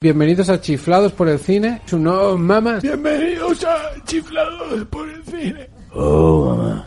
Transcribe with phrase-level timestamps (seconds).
[0.00, 1.82] Bienvenidos a Chiflados por el Cine.
[1.84, 2.78] Su no, mamá.
[2.80, 5.68] Bienvenidos a Chiflados por el Cine.
[5.92, 6.86] Oh, mamá.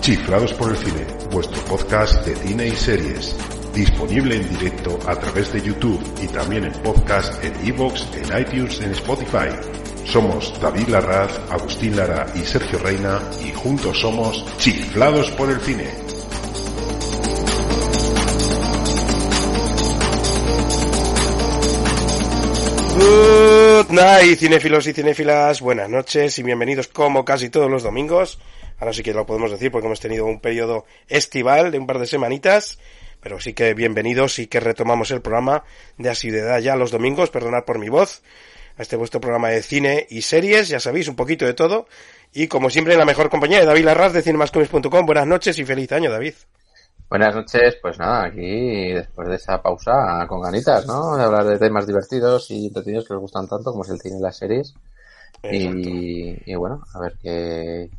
[0.00, 3.36] Chiflados por el Cine, vuestro podcast de cine y series
[3.74, 8.80] Disponible en directo a través de YouTube y también en podcast en iVoox, en iTunes,
[8.82, 9.48] en Spotify.
[10.04, 15.88] Somos David Larraz, Agustín Lara y Sergio Reina y juntos somos Chiflados por el Cine.
[22.98, 25.62] Good night, cinéfilos y cinéfilas.
[25.62, 28.38] Buenas noches y bienvenidos como casi todos los domingos.
[28.78, 31.98] Ahora sí que lo podemos decir porque hemos tenido un periodo estival de un par
[31.98, 32.78] de semanitas
[33.22, 35.62] pero sí que bienvenidos y que retomamos el programa
[35.96, 38.20] de asiduidad ya los domingos, perdonad por mi voz,
[38.76, 41.86] a este vuestro programa de cine y series, ya sabéis, un poquito de todo,
[42.32, 45.64] y como siempre en la mejor compañía de David Larraz de cinemascomics.com, buenas noches y
[45.64, 46.34] feliz año, David.
[47.08, 51.16] Buenas noches, pues nada, aquí después de esa pausa con ganitas, ¿no?
[51.16, 54.18] De hablar de temas divertidos y entretenidos que os gustan tanto como es el cine
[54.18, 54.74] y las series.
[55.44, 57.90] Y, bueno, a ver qué,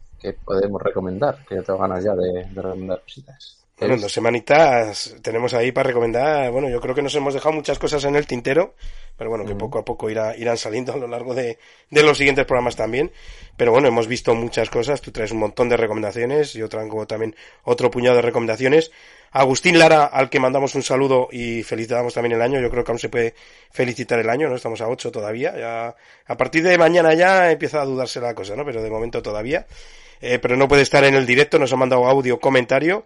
[0.43, 3.62] podemos recomendar, que yo tengo ganas ya de, de recomendar cositas.
[3.79, 6.51] Bueno, dos semanitas tenemos ahí para recomendar.
[6.51, 8.75] Bueno, yo creo que nos hemos dejado muchas cosas en el tintero,
[9.17, 11.57] pero bueno, que poco a poco irá, irán saliendo a lo largo de,
[11.89, 13.11] de, los siguientes programas también.
[13.57, 15.01] Pero bueno, hemos visto muchas cosas.
[15.01, 16.53] Tú traes un montón de recomendaciones.
[16.53, 18.91] Yo traigo también otro puñado de recomendaciones.
[19.31, 22.61] Agustín Lara, al que mandamos un saludo y felicitamos también el año.
[22.61, 23.33] Yo creo que aún se puede
[23.71, 24.55] felicitar el año, ¿no?
[24.55, 25.57] Estamos a 8 todavía.
[25.57, 25.95] Ya,
[26.27, 28.63] a partir de mañana ya empieza a dudarse la cosa, ¿no?
[28.65, 29.65] Pero de momento todavía.
[30.21, 33.03] Eh, pero no puede estar en el directo, nos ha mandado audio comentario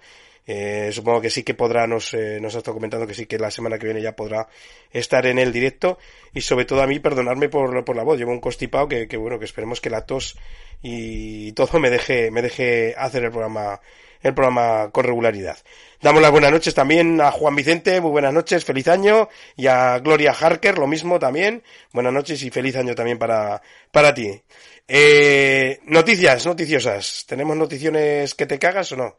[0.47, 3.38] eh, supongo que sí que podrá, nos, eh, nos ha estado comentando que sí que
[3.38, 4.47] la semana que viene ya podrá
[4.91, 6.00] estar en el directo.
[6.34, 8.18] Y sobre todo a mí, perdonarme por, por la voz.
[8.18, 10.38] Llevo un constipado que, que, bueno, que esperemos que la tos
[10.81, 13.81] y todo me deje, me deje hacer el programa,
[14.22, 15.58] el programa con regularidad.
[16.02, 20.00] Damos las buenas noches también a Juan Vicente, muy buenas noches, feliz año, y a
[20.00, 24.41] Gloria Harker, lo mismo también, buenas noches y feliz año también para, para ti.
[24.88, 29.18] Eh, noticias, noticiosas, ¿tenemos noticiones que te cagas o no?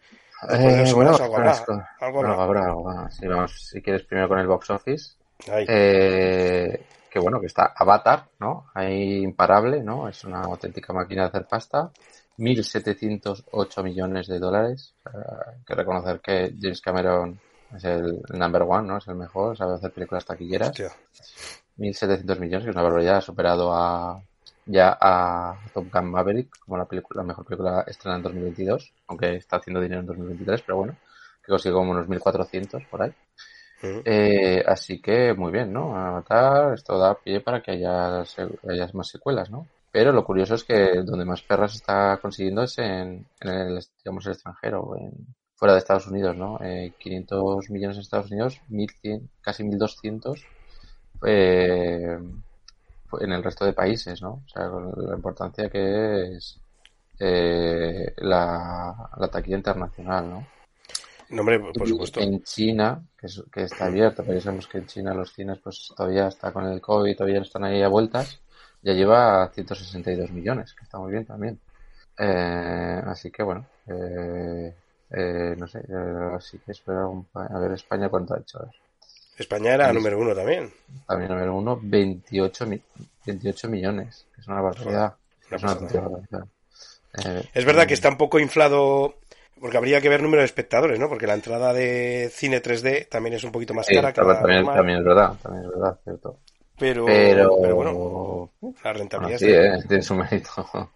[0.50, 5.16] Eh, bueno, algo habrá, algo Si, vamos, si quieres primero con el box office.
[5.46, 8.66] Eh, que bueno, que está Avatar, ¿no?
[8.74, 10.08] Ahí imparable, ¿no?
[10.08, 11.90] Es una auténtica máquina de hacer pasta.
[12.38, 14.94] 1.708 millones de dólares.
[15.04, 17.40] hay que reconocer que James Cameron
[17.74, 18.98] es el, number one, ¿no?
[18.98, 20.72] Es el mejor, sabe hacer películas taquilleras.
[21.78, 23.16] 1.700 millones, que es una barbaridad.
[23.16, 24.22] Ha superado a,
[24.68, 29.36] ya a Top Gun Maverick como la, película, la mejor película estrenada en 2022, aunque
[29.36, 30.96] está haciendo dinero en 2023, pero bueno,
[31.42, 33.12] que consigue como unos 1400 por ahí.
[34.04, 35.96] eh, así que muy bien, ¿no?
[35.96, 39.66] Avatar, esto da pie para que haya, haya más secuelas, ¿no?
[39.90, 44.26] Pero lo curioso es que donde más perras está consiguiendo es en, en el, digamos,
[44.26, 45.12] el extranjero, en,
[45.54, 46.58] fuera de Estados Unidos, ¿no?
[46.62, 50.44] Eh, 500 millones en Estados Unidos, 1100, casi 1200
[51.26, 52.18] eh,
[53.20, 54.42] en el resto de países, ¿no?
[54.44, 56.60] O sea, la importancia que es
[57.18, 60.46] eh, la, taquilla internacional, ¿no?
[61.30, 62.20] No, hombre, por supuesto.
[62.20, 65.92] En China, que, que está abierto, pero ya sabemos que en China los cines pues
[65.94, 68.40] todavía está con el COVID, todavía están ahí a vueltas,
[68.82, 71.60] ya lleva 162 millones, que está muy bien también.
[72.18, 74.74] Eh, así que bueno, eh,
[75.10, 75.80] eh no sé,
[76.34, 78.58] así que espero a ver España cuánto ha hecho.
[78.58, 78.87] A ver.
[79.38, 80.72] España era número uno también.
[81.06, 82.66] También número uno, 28,
[83.24, 85.14] 28 millones, es una barbaridad.
[85.50, 89.14] Es, eh, es verdad que está un poco inflado,
[89.60, 91.08] porque habría que ver número de espectadores, ¿no?
[91.08, 94.66] Porque la entrada de cine 3D también es un poquito más cara que la también,
[94.66, 96.38] también es verdad, también es verdad, cierto.
[96.78, 98.50] Pero, pero, bueno,
[98.84, 99.38] la rentabilidad.
[99.38, 100.50] sí, eh, tiene su mérito.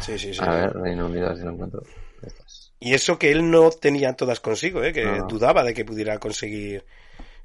[0.00, 0.40] Sí, sí, sí.
[0.42, 1.82] A ver, Reino Unido, si lo encuentro.
[2.80, 4.92] Y eso que él no tenía todas consigo, ¿eh?
[4.94, 6.84] que dudaba de que pudiera conseguir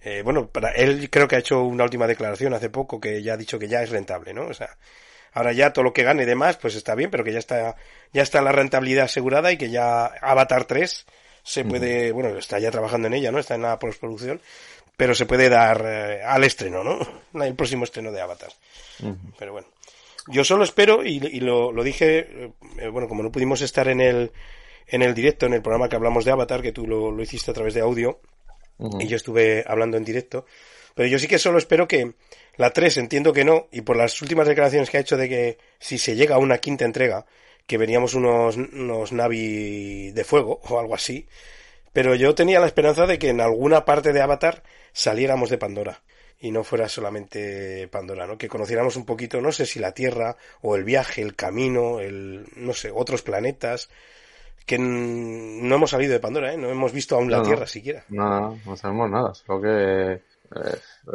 [0.03, 3.33] eh, bueno, para él creo que ha hecho una última declaración hace poco que ya
[3.33, 4.47] ha dicho que ya es rentable, ¿no?
[4.47, 4.77] O sea,
[5.33, 7.75] ahora ya todo lo que gane de más, pues está bien, pero que ya está,
[8.11, 11.05] ya está la rentabilidad asegurada y que ya Avatar 3
[11.43, 13.39] se puede, bueno, está ya trabajando en ella, ¿no?
[13.39, 14.41] Está en la postproducción,
[14.95, 16.99] pero se puede dar eh, al estreno, ¿no?
[17.43, 18.51] El próximo estreno de Avatar.
[19.37, 19.67] Pero bueno.
[20.27, 24.31] Yo solo espero, y, lo, dije, eh, bueno, como no pudimos estar en el,
[24.87, 27.53] en el directo, en el programa que hablamos de Avatar, que tú lo, hiciste a
[27.53, 28.19] través de audio,
[28.77, 30.45] y yo estuve hablando en directo,
[30.95, 32.13] pero yo sí que solo espero que
[32.57, 35.57] la 3 entiendo que no, y por las últimas declaraciones que ha hecho de que
[35.79, 37.25] si se llega a una quinta entrega,
[37.65, 41.27] que veríamos unos, unos Navi de fuego o algo así,
[41.93, 46.01] pero yo tenía la esperanza de que en alguna parte de Avatar saliéramos de Pandora
[46.39, 48.37] y no fuera solamente Pandora, ¿no?
[48.37, 52.45] Que conociéramos un poquito, no sé si la Tierra o el viaje, el camino, el,
[52.55, 53.89] no sé, otros planetas,
[54.65, 56.57] que no hemos salido de Pandora, ¿eh?
[56.57, 58.03] No hemos visto aún la Tierra siquiera.
[58.09, 60.21] No, no, sabemos nada, solo que eh,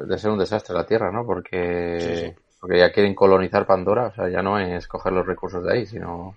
[0.07, 1.25] de ser un desastre la Tierra, ¿no?
[1.25, 5.73] Porque, porque ya quieren colonizar Pandora, o sea, ya no es coger los recursos de
[5.73, 6.37] ahí, sino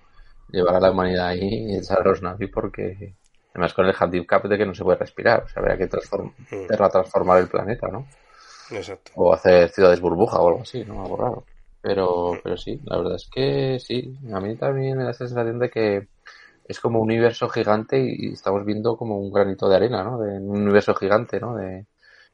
[0.50, 3.14] llevar a la humanidad ahí y echar a los nazis porque
[3.54, 5.44] Además con el handicap de que no se puede respirar.
[5.44, 6.68] O sea, habría que mm.
[6.90, 8.08] transformar el planeta, ¿no?
[8.72, 9.12] Exacto.
[9.16, 11.04] O hacer ciudades burbuja o algo así, ¿no?
[11.04, 11.44] Algo raro.
[11.82, 14.18] Pero, pero sí, la verdad es que sí.
[14.34, 16.08] A mí también me da la sensación de que
[16.72, 20.20] es como un universo gigante y estamos viendo como un granito de arena, ¿no?
[20.20, 21.56] De un universo gigante, ¿no?
[21.56, 21.86] De,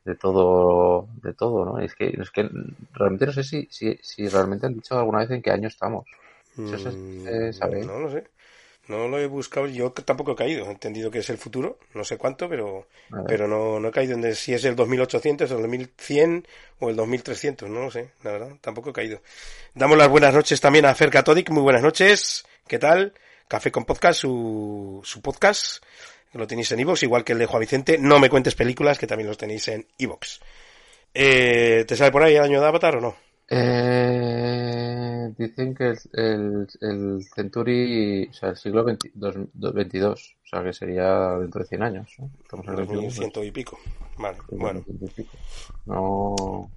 [0.05, 1.79] de todo, de todo, ¿no?
[1.79, 2.47] Es que, es que
[2.93, 6.05] realmente no sé si, si, si realmente han dicho alguna vez en qué año estamos.
[6.53, 7.83] Eso se, mm, sabe.
[7.83, 8.25] No lo sé.
[8.87, 10.65] No lo he buscado, yo tampoco he caído.
[10.65, 12.87] He entendido que es el futuro, no sé cuánto, pero,
[13.27, 16.47] pero no, no he caído en si es el 2800, el 2100
[16.79, 19.19] o el 2300, no lo sé, la verdad, tampoco he caído.
[19.73, 23.13] Damos las buenas noches también a Fer Cathodic, muy buenas noches, ¿qué tal?
[23.47, 25.83] Café con Podcast, su, su podcast,
[26.33, 27.97] lo tenéis en iVoox, igual que el de Juan Vicente.
[27.97, 30.39] No me cuentes películas, que también los tenéis en iVoox.
[31.13, 33.15] Eh, ¿Te sale por ahí el año de Avatar o no?
[33.49, 41.37] Eh, dicen que el, el, Century, o sea, el siglo 22, o sea, que sería
[41.39, 42.15] dentro de 100 años.
[42.41, 43.79] Estamos en el ciento y pico.
[44.17, 44.83] Vale, bueno.
[45.85, 46.69] No...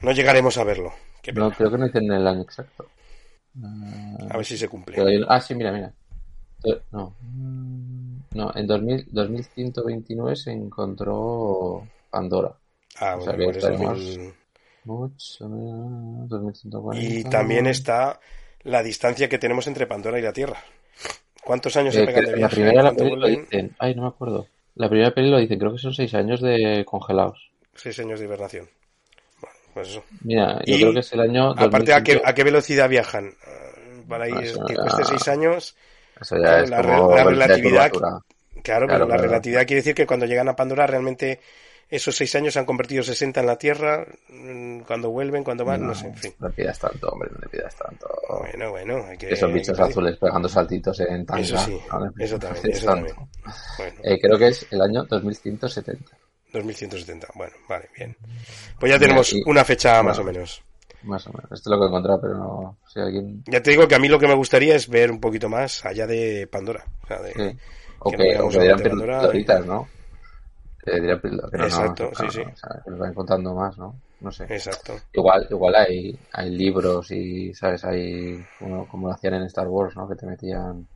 [0.00, 0.92] No llegaremos a verlo.
[1.34, 2.86] no, creo que no dicen el año exacto.
[4.28, 5.24] a ver si se cumple.
[5.28, 5.92] ah, sí, mira, mira.
[6.64, 7.14] Eh, no.
[8.34, 12.54] No, en 2000, 2129 se encontró Pandora.
[13.00, 13.98] Ah, o bueno, sea, que
[16.94, 18.18] y también está
[18.62, 20.56] la distancia que tenemos entre Pandora y la Tierra.
[21.44, 22.56] ¿Cuántos años se eh, pegan de viaje?
[22.56, 23.74] La primera la peli lo dicen.
[23.78, 24.46] Ay, no me acuerdo.
[24.74, 27.50] La primera peli lo dicen, creo que son seis años de congelados.
[27.74, 28.68] Seis años de hibernación.
[29.40, 30.04] Bueno, pues eso.
[30.22, 31.50] Mira, yo creo que es el año.
[31.56, 33.32] Aparte, ¿a qué, ¿a qué velocidad viajan?
[33.46, 35.76] Ah, para ir, ah, que cueste seis años.
[36.20, 37.90] Eso ya es la, como la relatividad.
[38.62, 41.40] Claro, pero la relatividad quiere decir que cuando llegan a Pandora realmente
[41.88, 45.86] esos seis años se han convertido 60 en la Tierra, mm, cuando vuelven, cuando van,
[45.86, 46.34] no, sé, en fin.
[46.38, 48.06] No pidas tanto, hombre, no pidas tanto.
[48.40, 49.32] Bueno, bueno, hay que...
[49.32, 51.40] Esos bichos azules pegando saltitos en tanga.
[51.40, 51.78] Eso sí,
[52.18, 53.16] eso también, eso también.
[54.02, 56.18] Eh, creo que es el año 2170.
[56.52, 58.16] 2170, bueno, vale, bien.
[58.78, 60.62] Pues ya tenemos una fecha más o menos.
[61.08, 63.42] Más o menos, esto es lo que he encontrado, pero no si alguien...
[63.46, 65.84] Ya te digo que a mí lo que me gustaría es ver un poquito más
[65.86, 66.84] allá de Pandora.
[67.02, 67.58] O sea, de, sí.
[68.00, 69.22] O que, o que Pandora,
[69.64, 69.88] ¿no?
[70.84, 72.42] Exacto, sí, sí.
[72.86, 73.94] nos van contando más, ¿no?
[74.20, 74.44] No sé.
[74.44, 74.94] Exacto.
[75.12, 77.84] Igual, igual hay, hay libros y, ¿sabes?
[77.84, 80.08] Hay, como, lo hacían en Star Wars, ¿no?
[80.08, 80.86] Que te metían,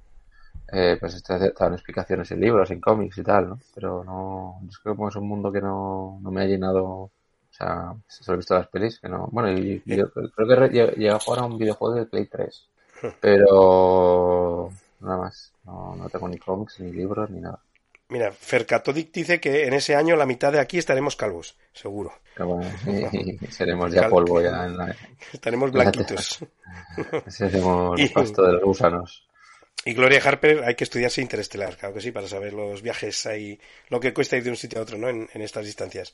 [0.72, 3.58] eh, pues estaban explicaciones en libros, en cómics y tal, ¿no?
[3.74, 7.10] Pero no, es que como es un mundo que no, no me ha llenado,
[7.52, 11.16] o sea, solo he visto las pelis, que no, bueno, y, yo creo que llega
[11.16, 12.68] a jugar a un videojuego de Play 3,
[13.20, 17.60] pero nada más, no, no tengo ni cómics, ni libros, ni nada.
[18.08, 22.12] Mira, Fercatodic dice que en ese año la mitad de aquí estaremos calvos, seguro.
[23.50, 24.96] seremos ya polvo ya en la...
[25.32, 26.44] Estaremos blanquitos.
[27.26, 29.26] seremos y, pasto de los gusanos.
[29.84, 33.58] Y Gloria Harper hay que estudiarse interestelar, claro que sí, para saber los viajes ahí,
[33.88, 35.08] lo que cuesta ir de un sitio a otro, ¿no?
[35.08, 36.12] En, en estas distancias.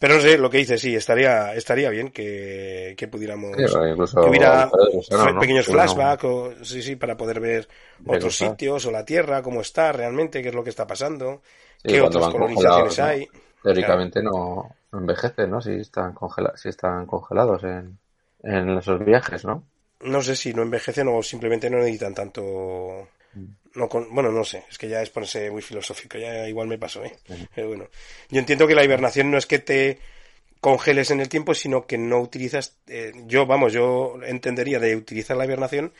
[0.00, 4.70] Pero no sé, lo que dice, sí, estaría, estaría bien que, que pudiéramos, que hubiera
[5.38, 7.68] pequeños flashbacks, o, sí, sí, para poder ver
[8.06, 11.42] otros sitios, o la Tierra, cómo está realmente, qué es lo que está pasando,
[11.84, 13.28] qué otras colonizaciones hay.
[13.62, 15.60] Teóricamente no, no envejecen, ¿no?
[15.60, 17.98] Si están, congela si están congelados en,
[18.42, 19.64] en esos viajes, ¿no?
[20.00, 23.06] No sé si no envejecen o simplemente no necesitan tanto
[23.74, 27.04] no bueno, no sé, es que ya es ponerse muy filosófico, ya igual me pasó,
[27.04, 27.16] ¿eh?
[27.54, 27.88] Pero bueno,
[28.28, 29.98] yo entiendo que la hibernación no es que te
[30.60, 35.36] congeles en el tiempo, sino que no utilizas, eh, yo, vamos, yo entendería de utilizar
[35.36, 35.92] la hibernación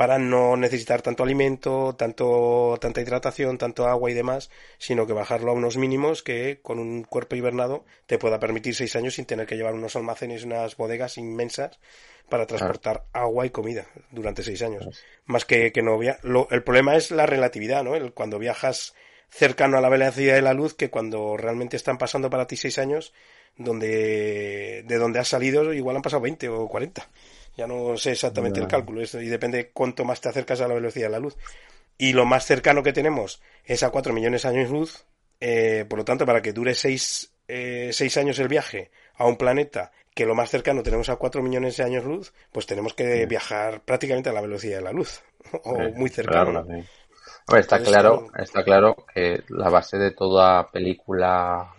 [0.00, 5.50] para no necesitar tanto alimento, tanto, tanta hidratación, tanto agua y demás, sino que bajarlo
[5.50, 9.46] a unos mínimos que con un cuerpo hibernado te pueda permitir seis años sin tener
[9.46, 11.78] que llevar unos almacenes, unas bodegas inmensas
[12.30, 15.04] para transportar agua y comida durante seis años.
[15.26, 17.94] Más que, que no lo, el problema es la relatividad, ¿no?
[17.94, 18.94] El, cuando viajas
[19.28, 22.78] cercano a la velocidad de la luz, que cuando realmente están pasando para ti seis
[22.78, 23.12] años,
[23.58, 27.06] donde de donde has salido igual han pasado 20 o 40.
[27.60, 31.08] Ya no sé exactamente el cálculo, y depende cuánto más te acercas a la velocidad
[31.08, 31.36] de la luz.
[31.98, 35.04] Y lo más cercano que tenemos es a 4 millones de años luz,
[35.40, 39.92] eh, por lo tanto, para que dure 6, eh, años el viaje a un planeta
[40.14, 43.82] que lo más cercano tenemos a 4 millones de años luz, pues tenemos que viajar
[43.82, 45.22] prácticamente a la velocidad de la luz,
[45.64, 46.64] o muy cercano.
[47.58, 51.74] está claro, está claro que la base de toda película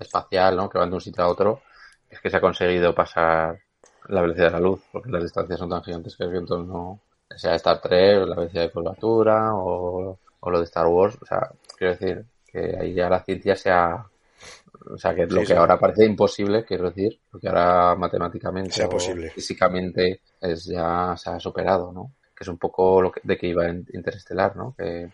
[0.00, 0.68] espacial, ¿no?
[0.68, 1.62] que van de un sitio a otro,
[2.10, 3.60] es que se ha conseguido pasar
[4.08, 7.00] la velocidad de la luz, porque las distancias son tan gigantes que el viento no,
[7.36, 11.50] sea Star Trek, la velocidad de curvatura o, o lo de Star Wars, o sea,
[11.76, 14.04] quiero decir que ahí ya la ciencia se ha,
[14.92, 18.88] o sea, que lo que ahora parece imposible, quiero decir, lo que ahora matemáticamente sea
[18.88, 19.30] posible.
[19.30, 22.12] físicamente es ya se ha superado, ¿no?
[22.36, 24.74] Que es un poco lo que, de que iba en Interestelar, ¿no?
[24.76, 25.10] Que,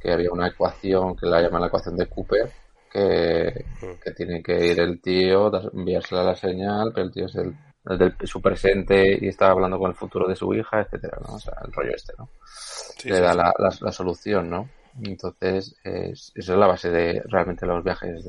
[0.00, 2.50] que había una ecuación que la llaman la ecuación de Cooper,
[2.90, 4.00] que, mm.
[4.02, 7.54] que tiene que ir el tío, enviársela la señal, pero el tío es el,
[7.96, 11.34] del, su presente y está hablando con el futuro de su hija, etcétera, ¿no?
[11.34, 12.28] O sea, el rollo este, ¿no?
[13.04, 14.68] Le da la, la, solución, ¿no?
[15.02, 18.24] Entonces, es, esa es la base de realmente los viajes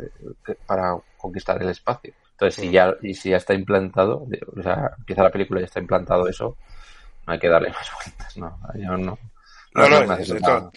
[0.65, 2.13] para conquistar el espacio.
[2.31, 4.25] Entonces, si ya, y si ya está implantado,
[4.55, 6.55] o sea, empieza la película y ya está implantado eso,
[7.27, 9.17] no hay que darle más vueltas, no, yo no.
[9.75, 10.17] No, no, no,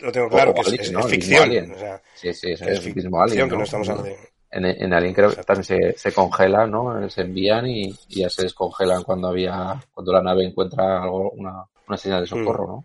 [0.03, 1.73] lo tengo claro, que es, ficción.
[1.73, 4.32] O sea, sí, sí, es, ficción, que no estamos hablando de...
[4.53, 7.09] En, en Alien creo que también se, se congela, ¿no?
[7.09, 11.65] Se envían y, y, ya se descongelan cuando había, cuando la nave encuentra algo, una,
[11.89, 12.67] una señal de socorro.
[12.67, 12.85] ¿no?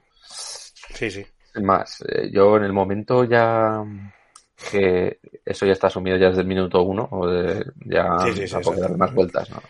[0.93, 1.25] Sí, sí
[1.61, 3.83] más, eh, yo en el momento ya
[4.71, 8.47] que eso ya está asumido ya desde el minuto uno, o de, ya sí, sí,
[8.47, 9.61] sí, dar más vueltas, ¿no?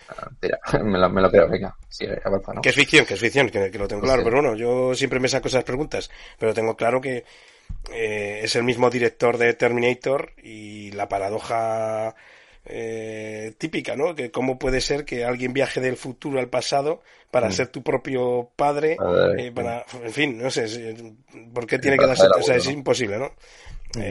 [0.84, 2.62] me, lo, me lo creo, venga, sigue, avanza, ¿no?
[2.62, 5.27] Que es ficción, que es ficción, que, lo tengo claro, pero bueno, yo siempre me
[5.27, 7.25] saco esas preguntas, pero tengo claro que
[7.91, 12.15] eh, es el mismo director de Terminator y la paradoja
[12.65, 14.13] eh, típica, ¿no?
[14.13, 17.51] Que cómo puede ser que alguien viaje del futuro al pasado para mm.
[17.51, 18.97] ser tu propio padre,
[19.38, 20.95] eh, para, en fin, no sé,
[21.53, 22.27] ¿por qué tiene que darse?
[22.38, 23.31] O sea, es imposible, ¿no?
[23.95, 24.01] Mm.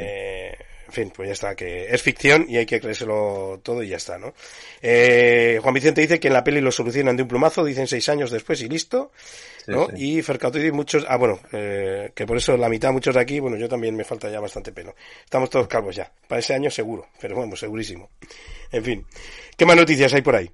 [0.86, 3.96] En fin, pues ya está, que es ficción y hay que creérselo todo y ya
[3.96, 4.34] está, ¿no?
[4.80, 8.08] Eh, Juan Vicente dice que en la peli lo solucionan de un plumazo, dicen seis
[8.08, 9.10] años después y listo,
[9.66, 9.88] ¿no?
[9.96, 13.40] Y Fercato dice muchos, ah, bueno, eh, que por eso la mitad, muchos de aquí,
[13.40, 14.94] bueno, yo también me falta ya bastante pelo.
[15.24, 18.10] Estamos todos calvos ya, para ese año seguro, pero bueno, segurísimo.
[18.70, 19.06] En fin,
[19.56, 20.50] ¿qué más noticias hay por ahí?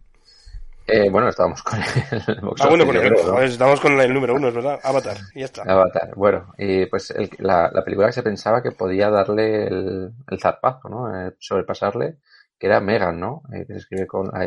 [0.92, 1.84] Eh, bueno, estábamos con el
[2.60, 4.78] Ah, bueno, con el, estábamos con el número uno, es verdad.
[4.82, 5.62] Avatar, y ya está.
[5.62, 10.40] Avatar, bueno, y pues la, la, película que se pensaba que podía darle el, el
[10.40, 11.28] zarpazo, ¿no?
[11.28, 12.18] Eh, sobrepasarle,
[12.58, 13.42] que era Megan, ¿no?
[13.54, 14.44] Eh, que se escribe con la,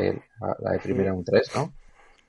[0.60, 1.74] la de primera un 3, ¿no?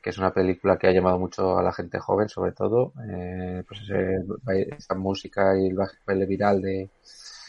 [0.00, 2.94] Que es una película que ha llamado mucho a la gente joven, sobre todo.
[3.10, 4.24] Eh, pues ese,
[4.78, 6.88] esa música y el baile viral de,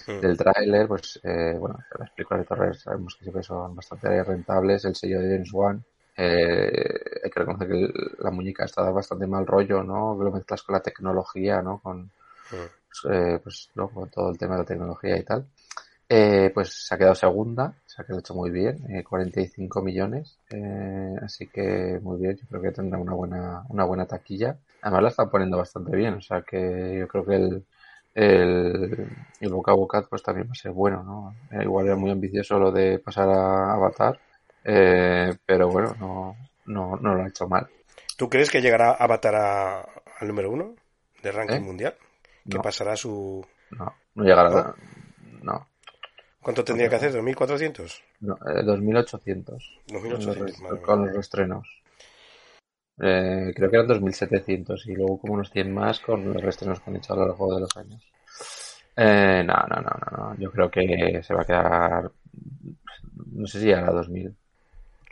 [0.08, 0.20] mm.
[0.20, 4.84] del tráiler, pues, eh, bueno, las películas de terror sabemos que siempre son bastante rentables.
[4.84, 5.86] El sello de James Wan
[6.18, 10.18] eh, hay que reconocer que la muñeca está bastante mal rollo, ¿no?
[10.22, 11.80] Lo mezclas con la tecnología, ¿no?
[11.80, 12.10] Con,
[12.50, 13.70] pues, eh, pues
[14.12, 15.46] todo el tema de la tecnología y tal.
[16.10, 20.40] Eh, pues se ha quedado segunda, se ha quedado hecho muy bien, 45 millones,
[21.22, 24.58] así que muy bien, yo creo que tendrá una buena, una buena taquilla.
[24.82, 27.66] Además la están poniendo bastante bien, o sea que yo creo que el,
[28.16, 29.08] el,
[29.42, 31.62] el boca a boca pues también va a ser bueno, ¿no?
[31.62, 34.18] igual era muy ambicioso lo de pasar a Avatar,
[34.70, 37.68] eh, pero bueno, no, no, no lo ha hecho mal.
[38.18, 40.76] ¿Tú crees que llegará a Avatar al número uno
[41.24, 41.62] de ranking ¿Eh?
[41.62, 41.96] mundial?
[42.50, 43.46] ¿Que pasará su...?
[43.72, 44.76] No, no llegará.
[45.42, 45.68] ¿No?
[46.42, 47.14] ¿Cuánto tendría que hacer?
[47.14, 48.02] ¿2.400?
[48.22, 49.58] No, 2.800.
[49.88, 51.82] Eh, 2.800, con los restrenos.
[53.00, 56.90] Eh, creo que eran 2.700 y luego como unos 100 más con los restrenos que
[56.90, 58.04] han hecho a lo largo de los años.
[58.96, 60.36] Eh, no, no, no, no, no.
[60.40, 62.12] Yo creo que se va a quedar.
[63.34, 64.36] No sé si a 2.000.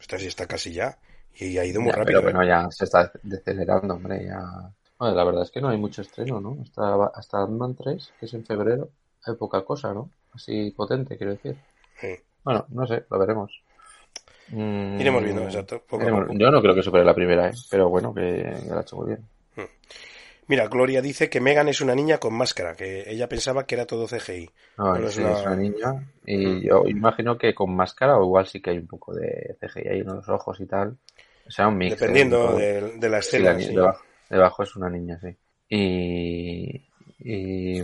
[0.05, 0.95] Esta sí está casi ya.
[1.33, 2.21] Y ha ido muy rápido.
[2.21, 2.47] Pero bueno, ¿eh?
[2.47, 4.23] ya se está decelerando, hombre.
[4.23, 4.71] Ya...
[4.99, 6.59] la verdad es que no hay mucho estreno, ¿no?
[6.61, 8.89] Hasta, hasta Ant-Man 3, que es en febrero,
[9.25, 10.11] hay poca cosa, ¿no?
[10.31, 11.57] Así potente, quiero decir.
[12.43, 13.59] Bueno, no sé, lo veremos.
[14.49, 15.81] Mm, Iremos viendo, exacto.
[15.89, 17.53] Yo no creo que supere la primera, ¿eh?
[17.71, 19.25] Pero bueno, que lo ha hecho muy bien.
[20.47, 23.85] Mira, Gloria dice que Megan es una niña con máscara, que ella pensaba que era
[23.85, 24.49] todo CGI.
[24.77, 25.55] No, es, una...
[25.55, 26.07] niña.
[26.25, 26.61] Y mm.
[26.61, 29.99] yo imagino que con máscara o igual sí que hay un poco de CGI ahí
[30.01, 30.97] en los ojos y tal.
[31.47, 31.99] O sea, un mix.
[31.99, 33.59] Dependiendo de, la escena.
[33.59, 33.75] Sí,
[34.29, 35.35] Debajo, es una niña, sí.
[35.69, 36.81] Y,
[37.19, 37.81] y,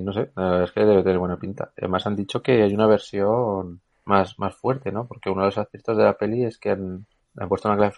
[0.00, 0.30] no sé,
[0.64, 1.72] es que debe tener buena pinta.
[1.76, 5.06] Además han dicho que hay una versión más, más fuerte, ¿no?
[5.06, 7.06] Porque uno de los aciertos de la peli es que han,
[7.38, 7.92] han puesto una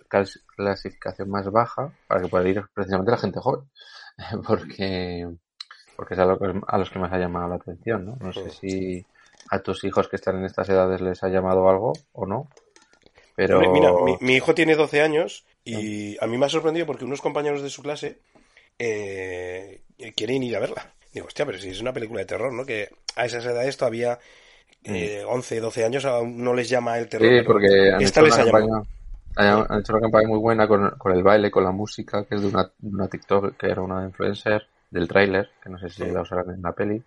[0.57, 3.62] clasificación más baja para que pueda ir precisamente la gente joven.
[4.47, 5.28] porque,
[5.97, 8.16] porque es a, a los que más ha llamado la atención, ¿no?
[8.21, 9.04] No sé si
[9.50, 12.49] a tus hijos que están en estas edades les ha llamado algo o no.
[13.35, 13.61] Pero...
[13.73, 17.62] Mira, mi, hijo tiene 12 años y a mí me ha sorprendido porque unos compañeros
[17.62, 18.18] de su clase
[18.78, 19.83] eh,
[20.16, 20.92] quieren ir a verla.
[21.12, 22.66] Digo, hostia, pero si es una película de terror, ¿no?
[22.66, 24.18] Que a esas edades todavía
[24.85, 27.28] eh, 11, 12 años aún no les llama el terror.
[27.28, 28.83] Sí, porque han hecho, una campaña,
[29.38, 32.42] han hecho una campaña muy buena con, con, el baile, con la música, que es
[32.42, 36.23] de una, una TikTok que era una influencer del tráiler, que no sé si la
[36.23, 37.02] usarán en la peli,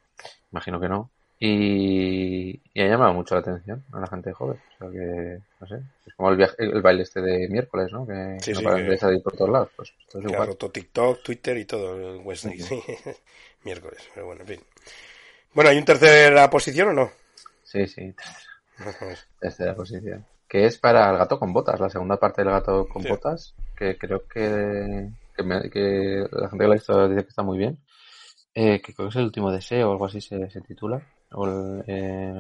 [0.51, 1.09] imagino que no.
[1.43, 4.61] Y, y, ha llamado mucho la atención a la gente joven.
[4.75, 8.05] O sea que, no sé, es como el, viaje, el baile este de miércoles, ¿no?
[8.05, 8.91] Que sí, no sí, paran que...
[8.91, 9.69] de salir por todos lados.
[9.75, 10.57] Pues, esto es Claro, igual.
[10.57, 12.83] todo TikTok, Twitter y todo el Wednesday, sí.
[13.63, 14.59] miércoles, pero bueno, en fin.
[15.53, 17.11] Bueno, ¿hay un tercera posición o no?
[17.63, 18.13] Sí, sí.
[19.39, 20.23] Tercera posición.
[20.51, 23.07] Que es para el gato con botas, la segunda parte del gato con Sí.
[23.09, 27.29] botas, que creo que, que, me- que la gente que la ha visto dice que
[27.29, 27.77] está muy bien.
[28.53, 31.01] Eh, que creo que es el último deseo o algo así se, se titula.
[31.31, 32.33] O el, eh,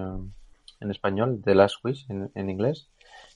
[0.81, 2.89] en español, The Last Wish en, en inglés.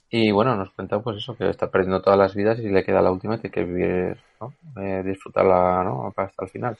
[0.09, 3.01] Y bueno, nos cuentan pues eso, que está perdiendo todas las vidas y le queda
[3.01, 4.53] la última y tiene que vivir, ¿no?
[4.81, 6.13] Eh, disfrutarla, ¿no?
[6.17, 6.77] Hasta el final.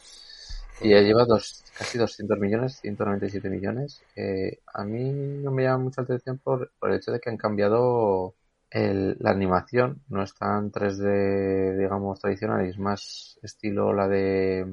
[0.79, 4.05] Y ya lleva dos, casi 200 millones, 197 millones.
[4.15, 7.37] Eh, a mí no me llama mucha atención por, por el hecho de que han
[7.37, 8.35] cambiado
[8.69, 10.03] el- la animación.
[10.09, 14.65] No es tan 3D, digamos, tradicional, y es más estilo la de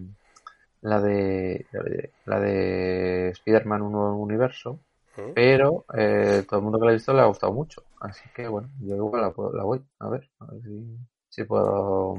[0.83, 4.81] la de la de, la de Spider-Man un nuevo universo.
[5.17, 5.33] ¿Mm?
[5.35, 7.85] Pero eh, todo el mundo que la ha visto le ha gustado mucho.
[8.01, 10.31] Así que bueno, yo igual la, puedo- la voy a ver.
[10.41, 10.99] A ver si,
[11.31, 12.17] si puedo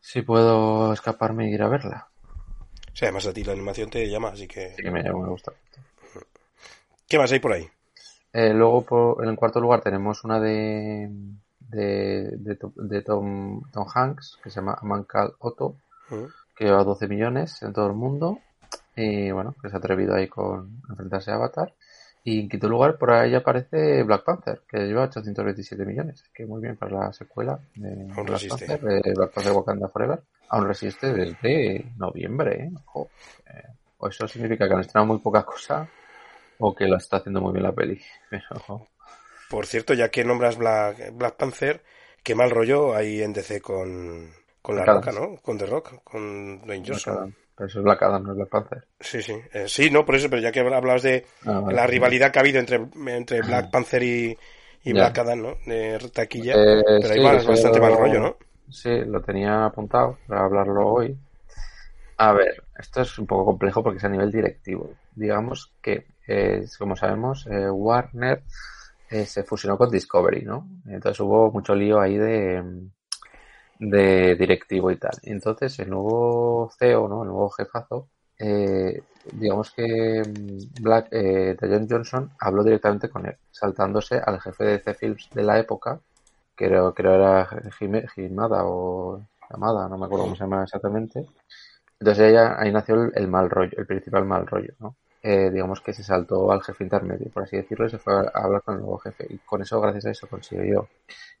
[0.00, 1.98] si puedo escaparme e ir a verla.
[3.02, 4.70] Además a ti la animación te llama, así que...
[4.76, 5.52] Sí que me, me gusta.
[7.08, 7.66] ¿Qué más hay por ahí?
[8.32, 11.08] Eh, luego, por, en el cuarto lugar, tenemos una de,
[11.60, 15.76] de, de, To- de Tom, Tom Hanks, que se llama A Man Called Otto,
[16.10, 16.24] ¿Mm?
[16.56, 18.40] que lleva 12 millones en todo el mundo.
[18.96, 21.72] Y bueno, que se ha atrevido ahí con enfrentarse a Avatar.
[22.24, 26.24] Y en quinto lugar, por ahí aparece Black Panther, que lleva 827 millones.
[26.34, 28.66] Que muy bien para la secuela de Black resiste.
[28.66, 30.20] Panther, de Black Panther Wakanda Forever.
[30.50, 32.70] Aún resiste desde noviembre, ¿eh?
[32.86, 33.10] Ojo.
[33.46, 33.62] Eh,
[33.98, 35.88] o eso significa que han estrenado muy poca cosa
[36.58, 38.00] o que la está haciendo muy bien la peli.
[38.30, 38.86] Pero,
[39.50, 41.82] Por cierto, ya que nombras Black, Black Panther,
[42.22, 44.30] qué mal rollo hay en DC con,
[44.62, 45.12] con La Roca.
[45.12, 45.36] ¿no?
[45.36, 47.34] Con The Rock, con Dwayne Johnson.
[47.56, 48.84] Pero eso es Black Adam, no es Black Panther.
[49.00, 49.34] Sí, sí.
[49.52, 51.74] Eh, sí, no, por eso, pero ya que hablabas de Ah, vale.
[51.74, 54.38] la rivalidad que ha habido entre, entre Black Panther y.
[54.84, 55.54] Black Adam, ¿no?
[55.66, 56.54] De taquilla.
[56.54, 58.36] Eh, pero hay sí, más- eso bastante mal rollo, ¿no?
[58.70, 61.16] Sí, lo tenía apuntado para hablarlo hoy.
[62.18, 64.90] A ver, esto es un poco complejo porque es a nivel directivo.
[65.14, 68.42] Digamos que, eh, como sabemos, eh, Warner
[69.10, 70.68] eh, se fusionó con Discovery, ¿no?
[70.86, 72.62] Entonces hubo mucho lío ahí de,
[73.78, 75.12] de directivo y tal.
[75.22, 77.22] Entonces el nuevo CEO, ¿no?
[77.22, 79.02] El nuevo jefazo, eh,
[79.32, 84.72] digamos que mm, Black, eh, John Johnson habló directamente con él, saltándose al jefe de
[84.78, 86.00] DC Films de la época,
[86.58, 87.48] creo, creo era
[88.14, 91.24] Jimada o Yamada, no me acuerdo cómo se llama exactamente.
[92.00, 94.96] Entonces ella, ahí nació el, el mal rollo, el principal mal rollo, ¿no?
[95.22, 98.30] Eh, digamos que se saltó al jefe intermedio, por así decirlo, y se fue a
[98.34, 99.26] hablar con el nuevo jefe.
[99.30, 100.88] Y con eso, gracias a eso, consiguió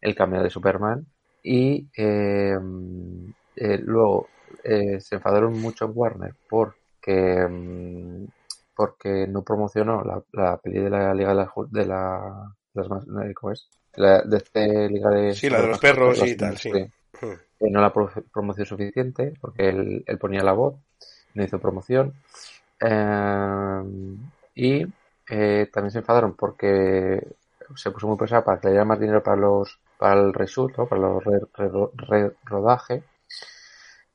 [0.00, 1.06] el cambio de Superman.
[1.42, 2.58] Y eh,
[3.56, 4.28] eh, luego
[4.64, 8.26] eh, se enfadaron mucho en Warner porque, mm,
[8.74, 13.34] porque no promocionó la, la peli de la Liga de la, de la de las
[13.34, 13.68] ¿cómo es?
[13.96, 16.70] La de este Liga de Sí, la de los perros y tal, sí.
[16.70, 17.34] Hmm.
[17.58, 20.76] que no la pro- promoción suficiente porque él, él ponía la voz,
[21.34, 22.14] no hizo promoción.
[22.80, 23.82] Eh,
[24.54, 24.86] y
[25.30, 27.20] eh, también se enfadaron porque
[27.74, 30.76] se puso muy pesada para que le diera más dinero para los para el reshoot,
[30.78, 30.86] ¿no?
[30.86, 33.02] para los re- re- re- rodaje.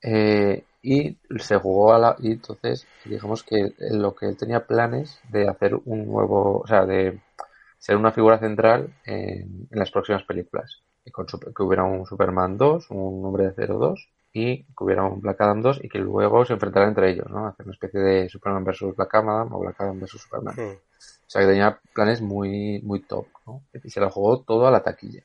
[0.02, 5.18] Eh, y se jugó a la y entonces digamos que lo que él tenía planes
[5.30, 7.18] de hacer un nuevo o sea de
[7.84, 12.56] ser una figura central en, en las próximas películas y con que hubiera un Superman
[12.56, 15.98] 2 un Hombre de Cero 2 y que hubiera un Black Adam 2 y que
[15.98, 17.46] luego se enfrentaran entre ellos ¿no?
[17.46, 20.76] hacer una especie de Superman versus Black Adam o Black Adam versus Superman Hmm.
[20.78, 23.60] o sea que tenía planes muy muy top ¿no?
[23.74, 25.22] y se la jugó todo a la taquilla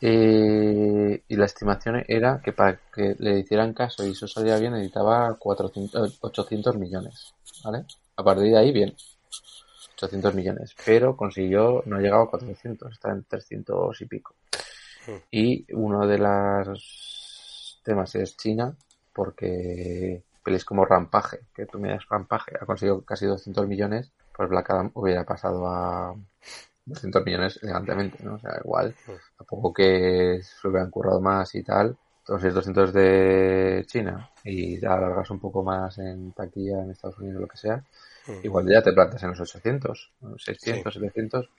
[0.00, 4.72] eh, y la estimación era que para que le hicieran caso y eso saliera bien
[4.72, 7.32] necesitaba 400, eh, 800 millones,
[7.64, 7.84] ¿vale?
[8.16, 8.94] A partir de ahí, bien.
[9.96, 10.74] 800 millones.
[10.84, 14.34] Pero consiguió, no ha llegado a 400, está en 300 y pico.
[15.30, 18.74] Y uno de los temas es China,
[19.12, 24.70] porque pelis como Rampaje, que tú miras Rampaje, ha conseguido casi 200 millones, pues Black
[24.70, 26.14] Adam hubiera pasado a
[26.86, 28.34] 200 millones elegantemente, ¿no?
[28.34, 28.94] O sea, igual,
[29.36, 31.96] tampoco que se hubieran currado más y tal.
[32.20, 37.40] Entonces, 200 de China y alargas un poco más en taquilla en Estados Unidos o
[37.42, 37.84] lo que sea,
[38.42, 41.50] igual ya te plantas en los 800, 600, 700.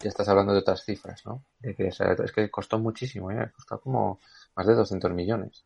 [0.00, 1.44] ya estás hablando de otras cifras, ¿no?
[1.60, 3.50] De que, es que costó muchísimo, ¿eh?
[3.54, 4.20] Costó como
[4.56, 5.64] más de 200 millones.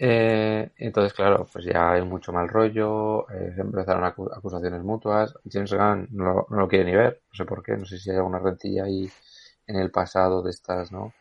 [0.00, 5.34] Eh, entonces, claro, pues ya hay mucho mal rollo, eh, empezaron acusaciones mutuas.
[5.50, 8.10] James Gunn no, no, lo quiere ni ver, no sé por qué, no sé si
[8.10, 9.10] hay alguna rentilla ahí
[9.66, 11.14] en el pasado de estas, ¿no?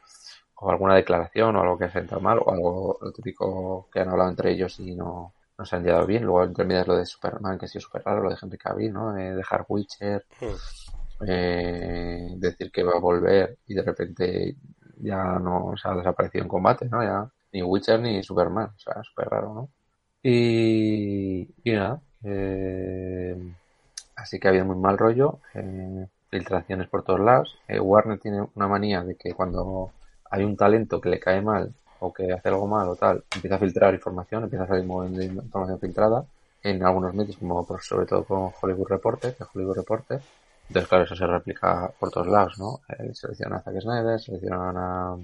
[0.56, 4.10] O alguna declaración o algo que ha sentado mal o algo lo típico que han
[4.10, 6.24] hablado entre ellos y no, no se han llevado bien.
[6.24, 9.14] Luego medias lo de Superman, que ha sido súper raro, lo de Henry Cavill, ¿no?
[9.14, 11.26] De dejar Witcher, hmm.
[11.28, 14.56] eh, decir que va a volver y de repente
[15.00, 17.04] ya no se ha desaparecido en combate, ¿no?
[17.04, 19.70] Ya ni Witcher ni Superman, o sea, súper raro, ¿no?
[20.24, 23.36] Y, y nada, eh,
[24.16, 27.58] así que ha habido muy mal rollo, eh, filtraciones por todos lados.
[27.68, 29.92] Eh, Warner tiene una manía de que cuando
[30.30, 33.56] hay un talento que le cae mal o que hace algo mal o tal, empieza
[33.56, 36.26] a filtrar información, empieza a salir información filtrada
[36.64, 40.22] en algunos medios, como sobre todo con Hollywood Reporter, que Hollywood Reporter.
[40.68, 42.82] Entonces, claro, eso se replica por todos lados, ¿no?
[42.90, 45.18] Eh, seleccionan a Zack Snyder, seleccionan a,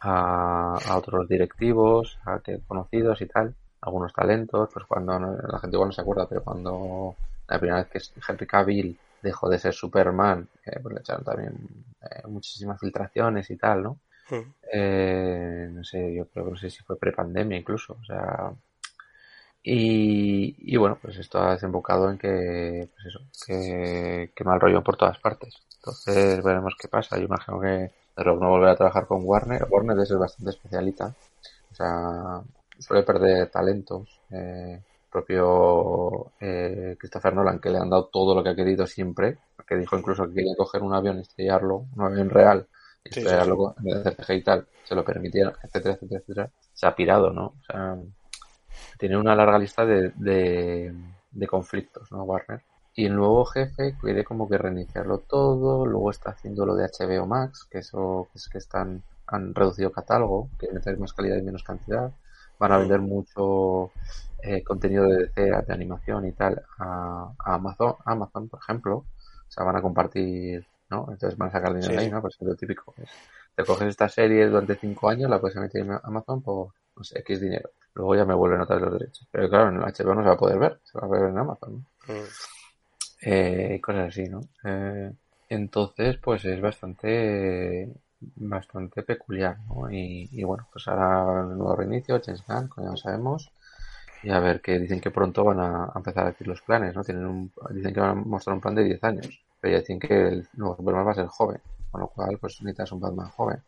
[0.00, 5.88] a, otros directivos, a que conocidos y tal, algunos talentos, pues cuando la gente igual
[5.88, 7.16] no se acuerda, pero cuando
[7.48, 11.54] la primera vez que Henry Cavill dejó de ser Superman, eh, pues le echaron también
[12.02, 13.98] eh, muchísimas filtraciones y tal, ¿no?
[14.72, 18.52] Eh, no sé, yo creo que no sé si fue prepandemia incluso, o sea.
[19.62, 24.82] Y, y bueno, pues esto ha desembocado en que, pues eso, que, que mal rollo
[24.84, 25.56] por todas partes.
[25.76, 27.16] Entonces veremos qué pasa.
[27.18, 29.66] Yo imagino que Rock no volverá a trabajar con Warner.
[29.68, 31.14] Warner es bastante especialita.
[31.72, 32.42] O sea,
[32.78, 34.20] suele perder talentos.
[34.30, 39.38] Eh, propio eh, Christopher Nolan, que le han dado todo lo que ha querido siempre,
[39.66, 42.68] que dijo incluso que quería coger un avión y estrellarlo, un avión real,
[43.06, 47.46] hacer y tal, se lo permitieron, etcétera, etcétera, etcétera, se ha pirado, ¿no?
[47.46, 47.96] O sea,
[48.98, 52.24] tiene una larga lista de, de, conflictos, ¿no?
[52.24, 52.62] Warner.
[52.94, 57.26] Y el nuevo jefe quiere como que reiniciarlo todo, luego está haciendo lo de HBO
[57.26, 61.62] Max, que eso es que están, han reducido catálogo, que meter más calidad y menos
[61.62, 62.10] cantidad,
[62.58, 63.92] van a vender mucho
[64.42, 69.64] eh, contenido de DC, de animación y tal a, Amazon, Amazon, por ejemplo, o sea,
[69.64, 71.06] van a compartir, ¿no?
[71.10, 72.20] Entonces van a sacar dinero ahí, ¿no?
[72.20, 72.94] Pues es lo típico.
[73.54, 77.18] te coges esta serie durante cinco años, la puedes meter en Amazon por, no sé,
[77.20, 77.70] X dinero.
[77.94, 79.26] Luego ya me vuelven a traer los derechos.
[79.30, 81.30] Pero claro, en el HBO no se va a poder ver, se va a ver
[81.30, 82.14] en Amazon, ¿no?
[82.14, 82.26] Mm.
[83.22, 84.40] Eh, cosas así, ¿no?
[84.64, 85.12] Eh,
[85.48, 87.90] entonces, pues es bastante
[88.36, 89.90] bastante peculiar, ¿no?
[89.90, 93.50] Y, y bueno, pues ahora el nuevo reinicio, Gunn, como ya sabemos,
[94.22, 97.04] y a ver, que dicen que pronto van a, empezar a decir los planes, ¿no?
[97.04, 99.98] Tienen un, dicen que van a mostrar un plan de 10 años, pero ya dicen
[99.98, 103.30] que el nuevo Superman va a ser joven, con lo cual pues necesitas un Batman
[103.30, 103.60] joven.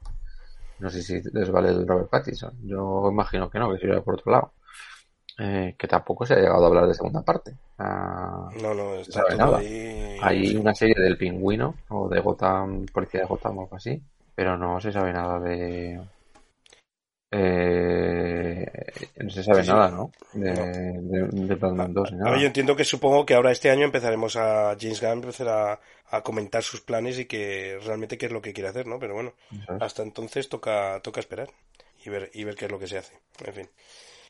[0.78, 4.14] No sé si les vale el Robert Pattinson, yo imagino que no, que sería por
[4.14, 4.52] otro lado.
[5.40, 7.52] Eh, que tampoco se ha llegado a hablar de segunda parte.
[7.78, 9.58] no, no, está nada.
[9.58, 14.00] Hay una serie del pingüino, o de Gotham, Policía de Gotham o algo así,
[14.36, 16.00] pero no se sabe nada de,
[17.30, 18.66] eh,
[19.22, 20.10] no se sabe nada, ¿no?
[20.32, 22.38] De, de, Batman 2 nada.
[22.38, 26.22] yo entiendo que supongo que ahora este año empezaremos a James Gunn empezar a, a,
[26.22, 28.98] comentar sus planes y que realmente qué es lo que quiere hacer, ¿no?
[28.98, 29.34] Pero bueno,
[29.80, 31.48] hasta entonces toca, toca esperar
[32.02, 33.18] y ver, y ver qué es lo que se hace.
[33.44, 33.68] En fin.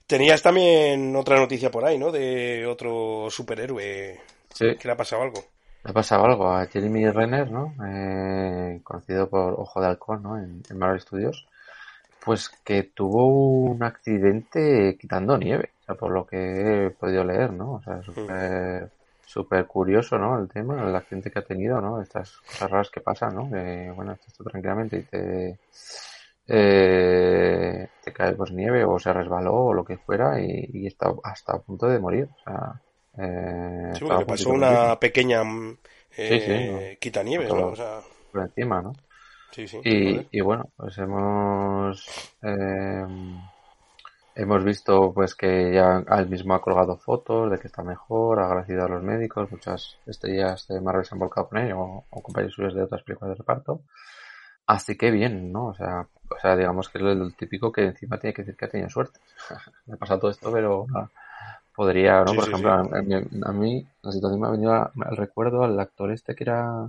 [0.08, 2.10] Tenías también otra noticia por ahí, ¿no?
[2.10, 4.18] De otro superhéroe.
[4.52, 4.74] Sí.
[4.76, 5.40] ¿Que le ha pasado algo?
[5.84, 7.74] Le ha pasado algo a Jeremy Renner, ¿no?
[7.86, 10.36] Eh, conocido por Ojo de Halcón, ¿no?
[10.36, 11.46] En, en Marvel Studios
[12.24, 17.52] pues que tuvo un accidente quitando nieve, o sea, por lo que he podido leer,
[17.52, 17.74] ¿no?
[17.74, 18.90] O sea, súper
[19.28, 20.38] súper curioso, ¿no?
[20.38, 22.00] El tema, el accidente que ha tenido, ¿no?
[22.00, 23.50] Estas cosas raras que pasan, ¿no?
[23.50, 25.58] Que, bueno, estás tú tranquilamente y te,
[26.48, 31.56] eh, te cae pues nieve o se resbaló o lo que fuera y, está hasta
[31.56, 32.80] a punto de morir, o sea...
[33.18, 35.42] Eh, sí, porque pasó una pequeña
[36.16, 37.66] eh, quita nieve, ¿no?
[37.66, 38.00] O sea...
[38.32, 38.94] Por encima, ¿no?
[39.56, 42.06] Y, bueno, pues hemos
[42.42, 43.06] eh,
[44.38, 48.46] hemos visto pues que ya él mismo ha colgado fotos de que está mejor, ha
[48.46, 52.54] agradecido a los médicos, muchas estrellas de Marvel se han volcado con él o, compañeros
[52.54, 53.82] suyos de otras películas de reparto.
[54.66, 55.66] Así que bien, ¿no?
[55.68, 58.64] O sea, o sea digamos que es lo típico que encima tiene que decir que
[58.66, 59.18] ha tenido suerte.
[59.86, 60.86] me ha pasado todo esto, pero
[61.74, 62.34] podría, ¿no?
[62.34, 66.44] Por ejemplo, a, mí la situación me ha venido al recuerdo al actor este que
[66.44, 66.88] era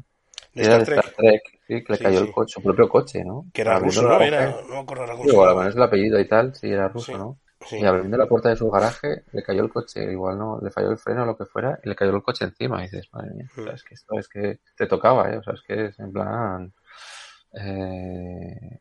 [0.54, 3.46] de Star Trek, sí, que le cayó el coche, su propio coche, ¿no?
[3.54, 4.20] Que era ruso, ¿no?
[4.20, 5.30] Era, no me acuerdo, era ruso.
[5.30, 7.40] Igual, es el apellido y tal, sí, era ruso, ¿no?
[7.72, 10.92] Y abriendo la puerta de su garaje, le cayó el coche, igual no, le falló
[10.92, 12.80] el freno o lo que fuera, y le cayó el coche encima.
[12.80, 13.68] Y dices, madre mía, mm.
[13.68, 15.38] es que esto es que te tocaba, ¿eh?
[15.38, 16.74] O sea, es que es en plan.
[17.54, 18.80] Eh,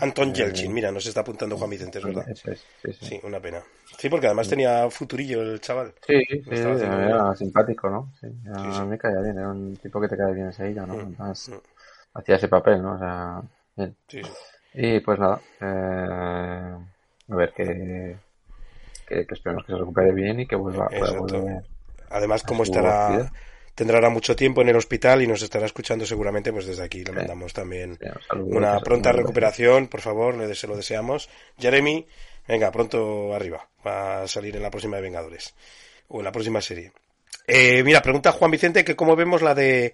[0.00, 2.26] Anton Yelchin, mira, nos está apuntando Juan Vicente, es verdad.
[3.00, 3.62] sí, una pena.
[3.98, 5.94] Sí, porque además tenía futurillo el chaval.
[6.06, 8.12] Sí, sí, era simpático, ¿no?
[8.20, 10.94] Sí, a mí me caía bien, era un tipo que te cae bien enseguida, ¿no?
[10.94, 11.60] Mm, mm.
[12.14, 12.94] hacía ese papel, ¿no?
[12.94, 13.42] O sea,
[14.74, 16.76] Y pues nada, eh,
[17.30, 18.16] a ver que,
[19.06, 20.88] que, esperemos que se recupere bien y que vuelva.
[22.10, 23.30] Además, como estará
[23.74, 27.12] tendrá mucho tiempo en el hospital y nos estará escuchando seguramente, pues desde aquí le
[27.12, 27.98] mandamos también
[28.34, 31.28] una pronta recuperación, por favor, le se lo deseamos.
[31.58, 32.06] Jeremy,
[32.46, 35.54] venga, pronto arriba, va a salir en la próxima de Vengadores,
[36.08, 36.92] o en la próxima serie.
[37.46, 39.92] Eh, mira, pregunta Juan Vicente que cómo vemos la de,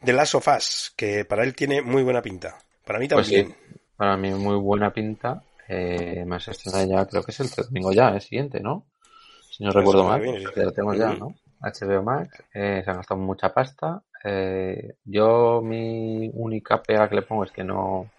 [0.00, 2.58] de Last of Us, que para él tiene muy buena pinta.
[2.84, 3.54] Para mí pues también.
[3.96, 5.42] para mí muy buena pinta.
[5.68, 8.86] Eh, más estrenada ya, creo que es el domingo ya, el siguiente, ¿no?
[9.50, 11.34] Si no recuerdo mal, ya lo tengo ya, ¿no?
[11.60, 14.02] HBO Max, eh, se han gastado mucha pasta.
[14.24, 18.10] Eh, yo mi única pega que le pongo es que no,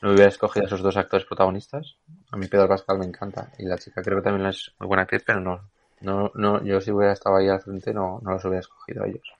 [0.00, 1.96] no hubiera escogido a esos dos actores protagonistas.
[2.30, 5.02] A mí Pedro Pascal me encanta y la chica creo que también es muy buena
[5.02, 5.60] actriz, pero no,
[6.00, 9.06] no, no, yo si hubiera estado ahí al frente no, no los hubiera escogido a
[9.06, 9.32] ellos.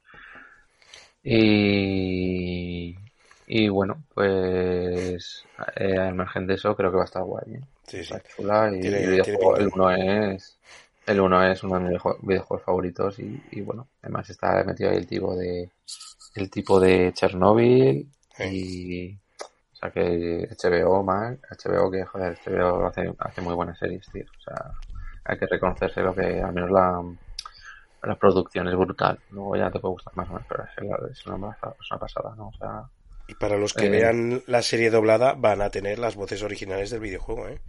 [1.25, 2.97] Y,
[3.47, 5.45] y bueno, pues
[5.77, 7.55] eh, al margen de eso creo que va a estar guay.
[7.55, 7.61] ¿eh?
[7.87, 8.15] Sí, sí.
[8.41, 10.59] y, el uno es
[11.07, 15.07] el 1 es uno de mis videojuegos favoritos y, bueno, además está metido ahí el
[15.07, 15.71] tipo de
[16.35, 23.13] el tipo de Chernobyl y o sea que HBO Mac, HBO que joder, HBO hace,
[23.19, 24.25] hace muy buenas series, tío.
[24.25, 24.73] O sea,
[25.25, 27.03] hay que reconocerse lo que al menos la,
[28.05, 29.19] la producción es brutal.
[29.31, 32.49] Luego ya te puede gustar más o menos, pero es una, es una pasada, ¿no?
[32.49, 32.85] O sea,
[33.29, 36.91] y para los que eh, vean la serie doblada van a tener las voces originales
[36.91, 37.61] del videojuego, ¿eh?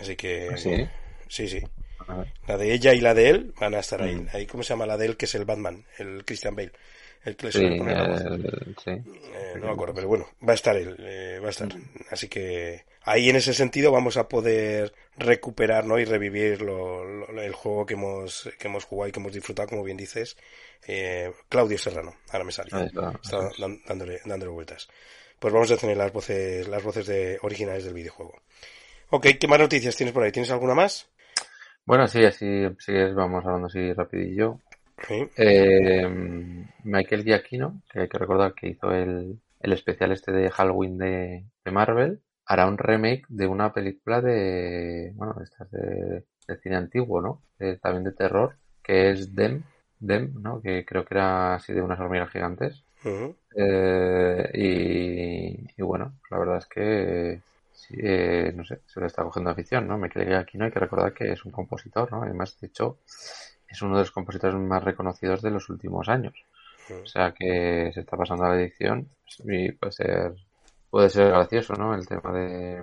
[0.00, 0.50] Así que...
[0.52, 0.88] ¿Ah, ¿Sí?
[1.28, 1.62] Sí,
[2.06, 2.32] sí.
[2.46, 4.16] La de ella y la de él van a estar ahí.
[4.16, 4.28] Mm.
[4.32, 5.16] Ahí, ¿cómo se llama la de él?
[5.16, 6.72] Que es el Batman, el Christian Bale.
[7.24, 7.78] El que le eh,
[9.60, 11.72] no me acuerdo, pero bueno, va a estar él, eh, va a estar.
[11.72, 11.84] Mm.
[12.10, 16.00] Así que ahí en ese sentido vamos a poder recuperar ¿no?
[16.00, 19.84] y revivir lo, el juego que hemos, que hemos jugado y que hemos disfrutado, como
[19.84, 20.36] bien dices.
[20.84, 22.76] Eh, Claudio Serrano, ahora me salió.
[22.80, 23.12] Está,
[23.86, 24.88] dándole, dándole vueltas.
[25.38, 28.34] Pues vamos a tener las voces, las voces de, originales del videojuego.
[29.10, 30.32] Ok, ¿qué más noticias tienes por ahí?
[30.32, 31.08] ¿Tienes alguna más?
[31.84, 32.62] Bueno, sí, así,
[33.14, 34.60] vamos hablando así rapidillo.
[35.36, 36.08] Eh,
[36.84, 41.44] Michael Giacchino, que hay que recordar que hizo el, el especial este de Halloween de,
[41.72, 46.24] Marvel, hará un remake de una película de, bueno, estas de,
[46.62, 47.42] cine antiguo, ¿no?
[47.80, 49.62] también de terror, que es Dem,
[49.98, 50.60] Dem, ¿no?
[50.60, 52.84] Que creo que era así de unas hormigas gigantes.
[53.56, 57.40] Eh, y, y, bueno, la verdad es que
[57.90, 59.98] eh, no sé, se le está cogiendo afición, ¿no?
[59.98, 62.22] Me que aquí no hay que recordar que es un compositor, ¿no?
[62.22, 62.98] Además, de hecho,
[63.68, 66.34] es uno de los compositores más reconocidos de los últimos años.
[67.02, 69.08] O sea que se está pasando a la edición
[69.44, 70.34] y puede ser,
[70.90, 71.94] puede ser gracioso, ¿no?
[71.94, 72.82] El tema de,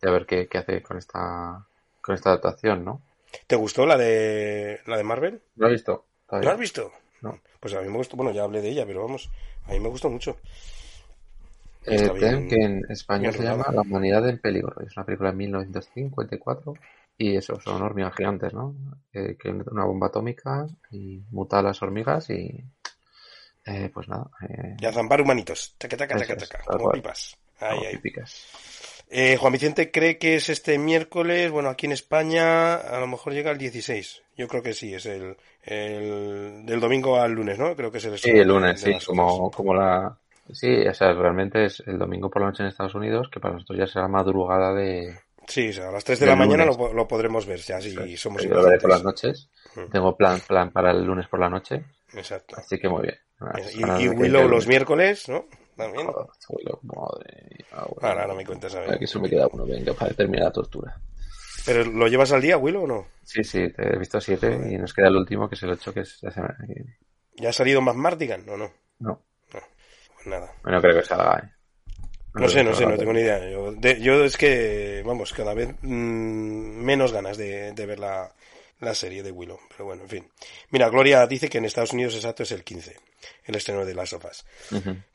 [0.00, 1.66] de ver qué, qué hace con esta,
[2.00, 3.02] con esta adaptación, ¿no?
[3.46, 5.42] ¿Te gustó la de, la de Marvel?
[5.56, 6.04] Lo he visto.
[6.30, 6.92] ¿Lo has visto?
[7.22, 7.40] No.
[7.60, 9.30] Pues a mí me gustó, bueno, ya hablé de ella, pero vamos,
[9.66, 10.36] a mí me gustó mucho.
[11.86, 14.80] Eh, que en español se llama La humanidad en peligro.
[14.80, 16.74] Es una película de 1954
[17.18, 18.74] y eso, son hormigas gigantes, ¿no?
[19.12, 22.64] Eh, que una bomba atómica y muta a las hormigas y
[23.66, 24.30] eh, pues nada.
[24.48, 25.74] Eh, y a zambar humanitos.
[25.76, 27.36] Taca, taca, taca, taca, como pipas.
[27.58, 28.00] Ahí, ahí.
[29.08, 33.32] Eh, Juan Vicente cree que es este miércoles, bueno, aquí en España a lo mejor
[33.32, 34.22] llega el 16.
[34.36, 37.74] Yo creo que sí, es el, el del domingo al lunes, ¿no?
[37.76, 40.18] Creo que es el Sí, el lunes, sí, como, como la,
[40.52, 43.54] Sí, o sea, realmente es el domingo por la noche en Estados Unidos, que para
[43.54, 45.18] nosotros ya será madrugada de...
[45.48, 48.42] Sí, o sea, a las 3 de, la mañana lo, podremos ver, ya si somos
[48.42, 49.48] Yo lo veré por las noches.
[49.76, 49.90] Mm.
[49.92, 51.84] Tengo plan, plan para el lunes por la noche.
[52.14, 52.56] Exacto.
[52.58, 53.14] Así que muy bien.
[54.00, 55.46] y, Willow los miércoles, ¿no?
[55.76, 56.08] También.
[56.48, 58.94] Willow, madre Ahora, ahora me cuentas a ver.
[58.94, 61.00] Aquí eso me queda uno, venga, para terminar la tortura.
[61.64, 63.06] ¿Pero lo llevas al día, Willow, o no?
[63.22, 65.94] Sí, sí, te he visto siete y nos queda el último, que es el 8,
[65.94, 66.56] que es la semana
[67.36, 68.72] ¿Ya ha salido más Mardigan o no?
[68.98, 69.22] No
[70.26, 70.52] nada.
[70.62, 71.56] Bueno, creo que salga, ¿eh?
[72.34, 73.48] No, sé, no sé, no tengo ni idea.
[73.48, 78.30] Yo, yo es que, vamos, cada vez mm, menos ganas de, ver la,
[78.94, 79.58] serie de Willow.
[79.70, 80.28] Pero bueno, en fin.
[80.70, 82.94] Mira, Gloria dice que en Estados Unidos exacto es el 15,
[83.46, 84.44] el estreno de las sofás.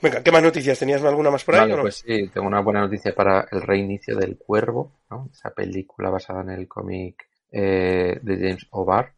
[0.02, 0.80] Venga, ¿qué más noticias?
[0.80, 1.82] ¿Tenías alguna más por ahí no?
[1.82, 5.30] Pues sí, tengo una buena noticia para el reinicio del Cuervo, ¿no?
[5.32, 9.13] Esa película basada en el cómic eh, de James O'Barr.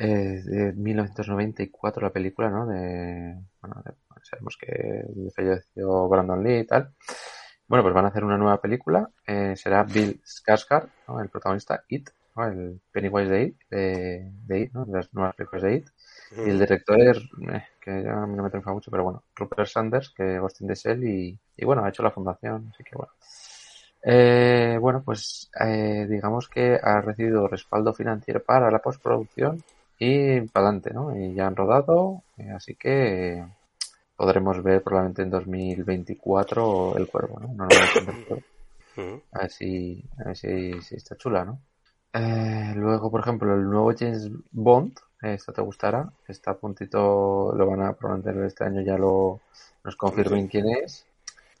[0.00, 2.66] Eh, de 1994 la película, ¿no?
[2.66, 3.90] De, bueno, de
[4.28, 6.94] sabemos que falleció Brandon Lee y tal.
[7.66, 9.10] Bueno, pues van a hacer una nueva película.
[9.26, 10.88] Eh, será Bill Skarsgård,
[11.20, 14.84] el protagonista It, el Pennywise de It, de, It, ¿no?
[14.86, 15.88] de las nuevas películas de It.
[16.36, 20.10] Y el director es, eh, que ya no me triunfa mucho, pero bueno, Rupert Sanders,
[20.10, 23.12] que Ghost in the Shell y, y bueno, ha hecho la fundación, así que bueno.
[24.02, 29.62] Eh, bueno, pues eh, digamos que ha recibido respaldo financiero para la postproducción
[29.98, 31.16] y para adelante, ¿no?
[31.16, 32.22] Y ya han rodado,
[32.54, 33.44] así que
[34.18, 37.54] podremos ver probablemente en 2024 El Cuervo, ¿no?
[37.54, 41.60] no, no a ver si, a ver si, está chula, ¿no?
[42.12, 47.64] Eh, luego, por ejemplo, el nuevo James Bond, esto te gustará, está a puntito, lo
[47.64, 49.40] van a probablemente este año ya lo
[49.84, 51.06] nos confirmen quién es.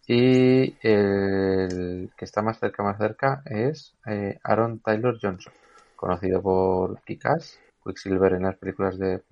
[0.08, 5.52] Y el que está más cerca, más cerca es eh, Aaron Taylor Johnson,
[5.94, 9.22] conocido por Kikas, Quicksilver en las películas de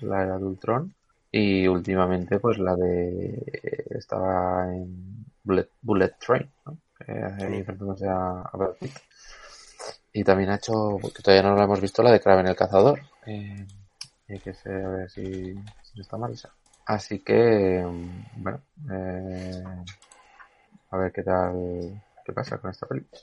[0.00, 0.96] la era de Ultron
[1.36, 6.78] y últimamente pues la de estaba en Bullet, Bullet Train, ¿no?
[10.14, 13.00] Y también ha hecho, que todavía no lo hemos visto, la de Kraven el Cazador.
[13.26, 13.66] Eh,
[14.30, 16.34] hay que sé a ver si, si está mal
[16.86, 17.84] Así que,
[18.36, 19.62] bueno, eh,
[20.90, 23.20] a ver qué tal, qué pasa con esta película.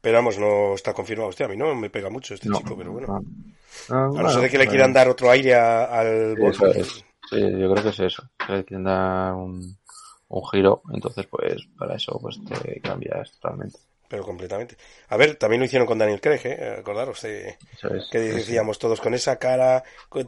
[0.00, 1.28] Pero vamos, no está confirmado.
[1.28, 3.22] Hostia, a mí no me pega mucho este chico, pero bueno.
[3.88, 6.36] a no ser de que le quieran dar otro aire al
[6.82, 8.28] sí, Sí, yo creo que es eso.
[8.46, 9.78] Que le quieren dar un,
[10.28, 10.82] un giro.
[10.92, 13.78] Entonces, pues, para eso, pues te cambias totalmente
[14.12, 14.76] pero completamente.
[15.08, 16.76] A ver, también lo hicieron con Daniel Craig, ¿eh?
[16.80, 19.82] Acordaros que decíamos todos con esa cara,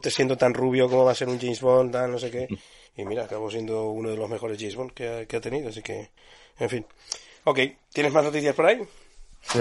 [0.09, 2.47] siendo tan rubio como va a ser un James Bond, no sé qué.
[2.97, 5.67] Y mira, acabó siendo uno de los mejores James Bond que ha, que ha tenido,
[5.67, 6.09] así que,
[6.57, 6.85] en fin.
[7.43, 7.59] Ok,
[7.93, 8.81] ¿tienes más noticias por ahí?
[9.41, 9.59] Sí.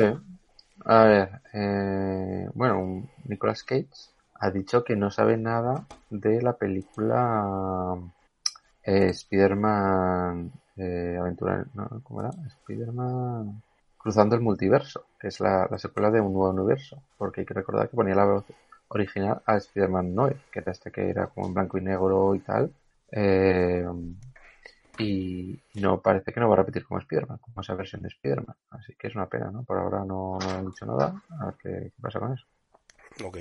[0.85, 3.89] A ver, eh, bueno, Nicolas Cage
[4.35, 7.97] ha dicho que no sabe nada de la película
[8.83, 11.65] eh, Spider-Man eh, Aventura.
[12.03, 12.31] ¿cómo era?
[12.31, 13.63] Spider-Man
[13.99, 17.89] Cruzando el Multiverso, que es la, secuela de un nuevo universo, porque hay que recordar
[17.89, 18.45] que ponía la voz
[18.89, 20.15] original a Spider-Man
[20.53, 22.71] que era este que era como en blanco y negro y tal.
[23.11, 23.87] Eh,
[24.99, 28.57] y no parece que no va a repetir como Spider-Man, como esa versión de Spider-Man.
[28.71, 29.65] Así que es una pena, ¿no?
[29.65, 31.21] Por ahora no, no han dicho nada.
[31.41, 32.45] A ver qué, pasa con eso.
[33.23, 33.39] Ok.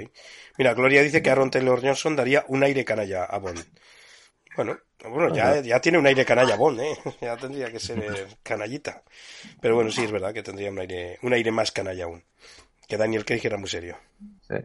[0.58, 3.64] Mira, Gloria dice que Aaron Taylor Johnson daría un aire canalla a Bond.
[4.56, 4.78] Bueno,
[5.10, 6.98] bueno, ya, ya tiene un aire canalla Bond, ¿eh?
[7.22, 9.02] Ya tendría que ser canallita.
[9.60, 12.24] Pero bueno, sí, es verdad que tendría un aire, un aire más canalla aún.
[12.88, 13.98] Que Daniel Craig era muy serio.
[14.48, 14.56] Sí.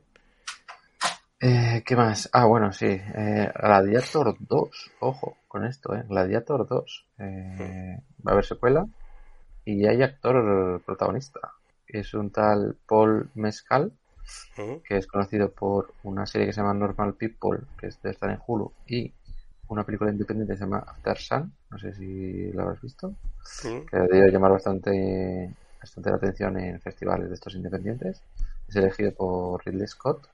[1.40, 2.28] Eh, ¿Qué más?
[2.32, 2.86] Ah, bueno, sí.
[2.86, 4.90] Eh, Gladiator 2.
[5.00, 6.04] Ojo con esto, ¿eh?
[6.08, 7.06] Gladiator 2.
[7.18, 8.86] Eh, va a haber secuela.
[9.64, 11.40] Y hay actor protagonista.
[11.86, 13.92] Es un tal Paul Mescal.
[14.56, 17.60] Que es conocido por una serie que se llama Normal People.
[17.78, 18.72] Que es de estar en Hulu.
[18.86, 19.12] Y
[19.68, 23.14] una película independiente que se llama After Sun, no sé si la habrás visto,
[23.62, 28.22] que debió llamar bastante, bastante la atención en festivales de estos independientes.
[28.66, 30.26] Es elegido por Ridley Scott,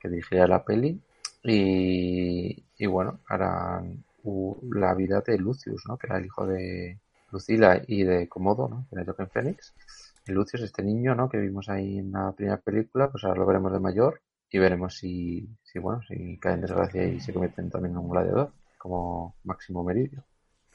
[0.00, 1.00] que dirigirá la peli,
[1.42, 4.04] y, y bueno, harán
[4.72, 5.96] la vida de Lucius, ¿no?
[5.96, 6.98] que era el hijo de
[7.30, 8.86] Lucila y de Comodo, ¿no?
[8.88, 9.72] que era Joaquin Phoenix.
[10.26, 11.28] Y Lucius, este niño ¿no?
[11.28, 14.96] que vimos ahí en la primera película, pues ahora lo veremos de mayor y veremos
[14.96, 19.36] si, si bueno, si cae en desgracia y se convierten también en un gladiador como
[19.44, 20.24] máximo meridio.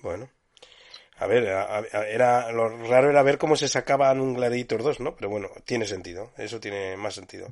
[0.02, 0.30] Bueno.
[1.18, 1.46] A ver,
[2.10, 5.16] era lo raro era ver cómo se sacaban un Gladiator 2, ¿no?
[5.16, 6.32] Pero bueno, tiene sentido.
[6.38, 7.48] Eso tiene más sentido.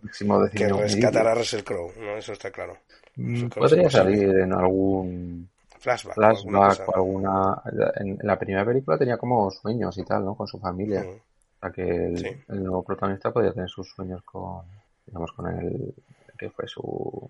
[0.54, 2.18] que rescatar a Russell Crowe, ¿no?
[2.18, 2.78] Eso está claro.
[3.16, 7.62] Mm, podría salir en algún flashback, o alguna...
[8.02, 10.36] En, la primera película tenía como sueños y tal, ¿no?
[10.36, 11.02] Con su familia.
[11.02, 11.33] Mm.
[11.64, 14.66] Sea que el, el, nuevo protagonista podía tener sus sueños con,
[15.06, 15.94] digamos, con el,
[16.38, 17.30] que fue su,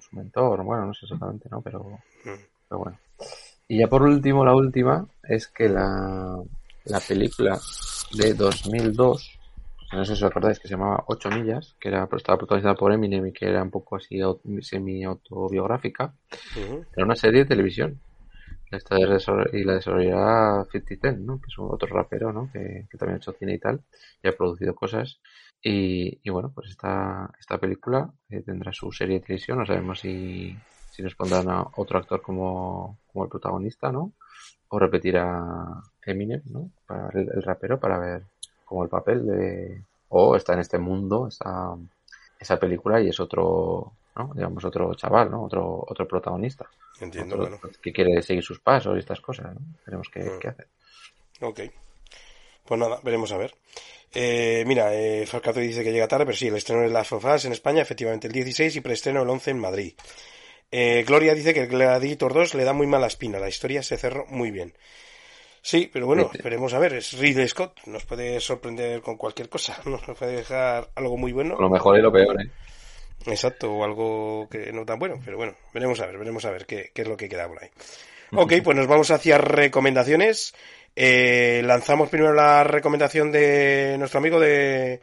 [0.00, 1.60] su mentor, bueno, no sé exactamente, ¿no?
[1.60, 2.40] Pero, mm.
[2.68, 2.98] pero bueno.
[3.68, 6.42] Y ya por último, la última, es que la,
[6.84, 7.58] la película
[8.12, 9.38] de 2002,
[9.92, 12.92] no sé si os acordáis, que se llamaba 8 millas, que era, estaba protagonizada por
[12.92, 14.20] Eminem y que era un poco así
[14.60, 16.14] semi-autobiográfica,
[16.96, 18.00] era una serie de televisión.
[18.72, 21.38] Esta y la desarrollará 50 Cent, ¿no?
[21.40, 22.50] que es otro rapero ¿no?
[22.50, 23.82] que, que también ha hecho cine y tal,
[24.22, 25.20] y ha producido cosas.
[25.62, 29.58] Y, bueno, pues esta, esta película eh, tendrá su serie de televisión.
[29.58, 30.56] No sabemos si,
[30.90, 34.12] si nos pondrán a otro actor como, como el protagonista, ¿no?
[34.68, 35.44] O repetirá
[36.04, 36.70] Eminem, ¿no?
[36.86, 38.24] Para el, rapero para ver
[38.64, 39.84] como el papel de...
[40.08, 41.76] O está en este mundo, esa,
[42.40, 44.32] esa película y es otro, ¿no?
[44.34, 45.44] Digamos, otro chaval, ¿no?
[45.44, 46.68] Otro, otro protagonista.
[47.00, 47.58] Entiendo, bueno.
[47.80, 49.60] Que quiere seguir sus pasos y estas cosas, ¿no?
[49.86, 50.38] Veremos qué, mm.
[50.38, 50.66] qué hace.
[51.40, 51.60] Ok.
[52.64, 53.54] Pues nada, veremos a ver.
[54.14, 57.44] Eh, mira, eh, Falcato dice que llega tarde, pero sí, el estreno de las sofás
[57.44, 59.94] en España, efectivamente, el 16 y preestreno el 11 en Madrid.
[60.70, 63.96] Eh, Gloria dice que el Gladiator 2 le da muy mala espina, la historia se
[63.96, 64.74] cerró muy bien.
[65.60, 69.80] Sí, pero bueno, esperemos a ver, es Ridley Scott, nos puede sorprender con cualquier cosa,
[69.86, 71.56] nos puede dejar algo muy bueno.
[71.58, 72.50] Lo mejor y lo peor, ¿eh?
[73.26, 76.66] Exacto, o algo que no tan bueno, pero bueno, veremos a ver, veremos a ver
[76.66, 77.70] qué, qué es lo que queda por ahí.
[78.34, 80.54] Ok, pues nos vamos hacia recomendaciones.
[80.96, 85.00] Eh, lanzamos primero la recomendación de nuestro amigo de,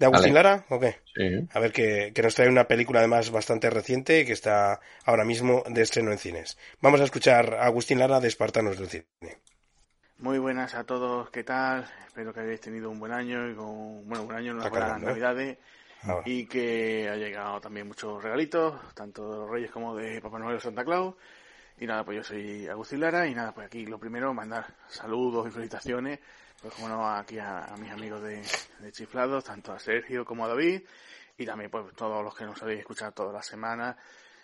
[0.00, 0.96] ¿De Agustín Lara o qué?
[1.14, 1.46] Sí.
[1.52, 5.62] A ver, que, que nos trae una película además bastante reciente que está ahora mismo
[5.68, 6.56] de estreno en cines.
[6.80, 9.04] Vamos a escuchar a Agustín Lara de Espartanos del Cine.
[10.16, 11.86] Muy buenas a todos, ¿qué tal?
[12.06, 15.04] Espero que hayáis tenido un buen año y con, bueno, un año, unas buenas ¿eh?
[15.04, 15.58] navidades
[16.24, 20.56] y que ha llegado también muchos regalitos, tanto de los Reyes como de Papá Noel
[20.56, 21.14] o Santa Claus.
[21.78, 25.48] Y nada, pues yo soy Agustín Lara y nada, pues aquí lo primero, mandar saludos
[25.48, 26.20] y felicitaciones
[26.60, 28.42] pues como no, aquí a, mis amigos de,
[28.92, 30.82] Chiflados, tanto a Sergio como a David,
[31.38, 33.96] y también pues todos los que nos habéis escuchado todas las semanas,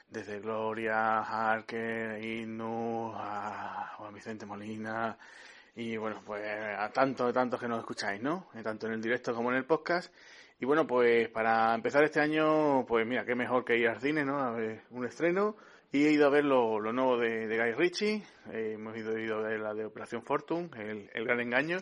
[0.09, 5.19] desde Gloria, Harker, Inu, a Juan Vicente Molina,
[5.75, 6.43] y bueno, pues
[6.79, 8.47] a tantos, tantos que nos escucháis, ¿no?
[8.63, 10.11] Tanto en el directo como en el podcast.
[10.59, 14.25] Y bueno, pues para empezar este año, pues mira, qué mejor que ir al cine,
[14.25, 14.39] ¿no?
[14.39, 15.57] A ver un estreno.
[15.93, 19.61] Y he ido a ver lo, nuevo de, Guy Ritchie, eh, hemos ido, a ver
[19.61, 21.79] la de Operación Fortune, el, el, gran engaño.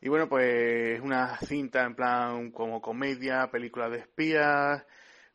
[0.00, 4.84] Y bueno, pues una cinta en plan como comedia, película de espías,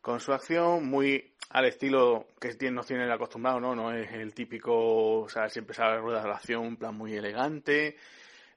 [0.00, 3.74] con su acción muy al estilo que nos tiene el acostumbrado, ¿no?
[3.74, 7.14] No es el típico, o sea, siempre sale rueda de la acción, un plan muy
[7.14, 7.96] elegante,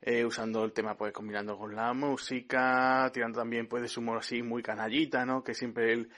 [0.01, 4.19] eh, usando el tema pues combinando con la música, tirando también pues de su humor
[4.19, 5.43] así muy canallita, ¿no?
[5.43, 6.09] Que siempre él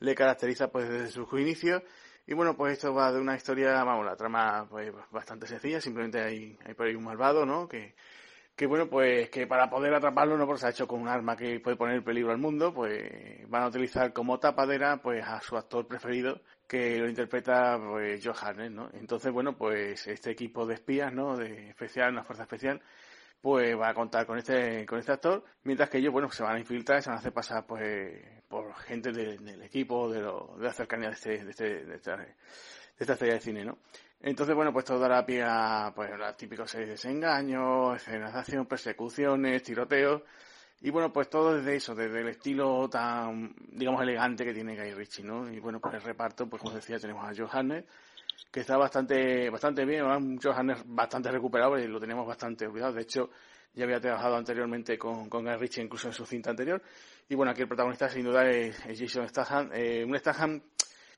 [0.00, 1.82] le caracteriza pues desde sus inicios
[2.26, 6.20] y bueno, pues esto va de una historia, vamos, la trama pues bastante sencilla, simplemente
[6.20, 7.68] hay, hay por ahí un malvado, ¿no?
[7.68, 7.94] Que,
[8.56, 11.36] que bueno, pues que para poder atraparlo, no porque se ha hecho con un arma
[11.36, 15.56] que puede poner peligro al mundo, pues van a utilizar como tapadera pues a su
[15.56, 18.90] actor preferido, que lo interpreta pues Joe Harnett, ¿no?
[18.94, 21.36] Entonces, bueno, pues este equipo de espías, ¿no?
[21.36, 22.82] De especial, una fuerza especial,
[23.46, 26.56] pues va a contar con este, con este actor, mientras que ellos, bueno, se van
[26.56, 30.64] a infiltrar, se van a hacer pasar, pues, por gente del equipo, de, lo, de
[30.64, 32.34] la cercanía de, este, de, este, de, esta, de
[32.98, 33.78] esta estrella de cine, ¿no?
[34.20, 38.40] Entonces, bueno, pues todo dará pie a, pues, las típicas series de desengaños, escenas de
[38.40, 40.22] acción, persecuciones, tiroteos,
[40.80, 44.92] y bueno, pues todo desde eso, desde el estilo tan, digamos, elegante que tiene Guy
[44.92, 45.48] Ritchie, ¿no?
[45.48, 47.84] Y bueno, pues el reparto, pues como decía, tenemos a Johannes,
[48.50, 52.94] que está bastante bastante bien, un Johannes bastante recuperado y lo tenemos bastante olvidado.
[52.94, 53.30] De hecho,
[53.74, 56.82] ya había trabajado anteriormente con, con Guy incluso en su cinta anterior.
[57.28, 60.62] Y bueno, aquí el protagonista sin duda es, Jason Statham, eh, un Statham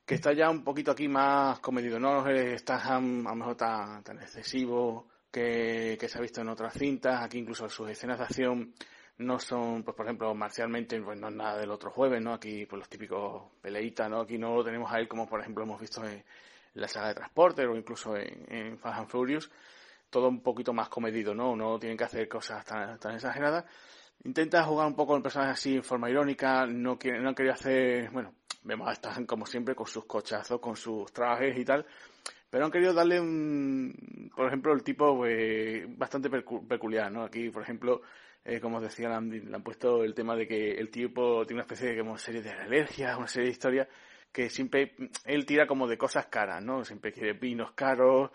[0.05, 4.03] que está ya un poquito aquí más comedido, no es Statham a lo mejor tan,
[4.03, 8.25] tan excesivo que, que se ha visto en otras cintas, aquí incluso sus escenas de
[8.25, 8.75] acción
[9.19, 12.35] no son, pues por ejemplo, marcialmente, pues no es nada del otro jueves, ¿no?
[12.35, 14.21] Aquí, pues los típicos peleitas, ¿no?
[14.21, 16.25] Aquí no lo tenemos a él como, por ejemplo, hemos visto en,
[16.79, 19.51] la saga de Transporter o incluso en, en Fast and Furious,
[20.11, 21.55] todo un poquito más comedido, ¿no?
[21.57, 23.65] No tienen que hacer cosas tan, tan exageradas.
[24.25, 28.11] Intenta jugar un poco con personaje así en forma irónica, no quiere, no quería hacer,
[28.11, 31.87] bueno, vemos a Stan como siempre con sus cochazos, con sus trajes y tal,
[32.51, 37.25] pero han querido darle un, por ejemplo, el tipo pues, bastante peculiar, ¿no?
[37.25, 38.03] Aquí, por ejemplo,
[38.45, 41.65] eh, como os decía, le han, puesto el tema de que el tipo tiene una
[41.65, 43.89] especie de como serie de alergias, una serie de historias
[44.33, 46.85] que siempre él tira como de cosas caras, ¿no?
[46.85, 48.31] Siempre quiere vinos caros,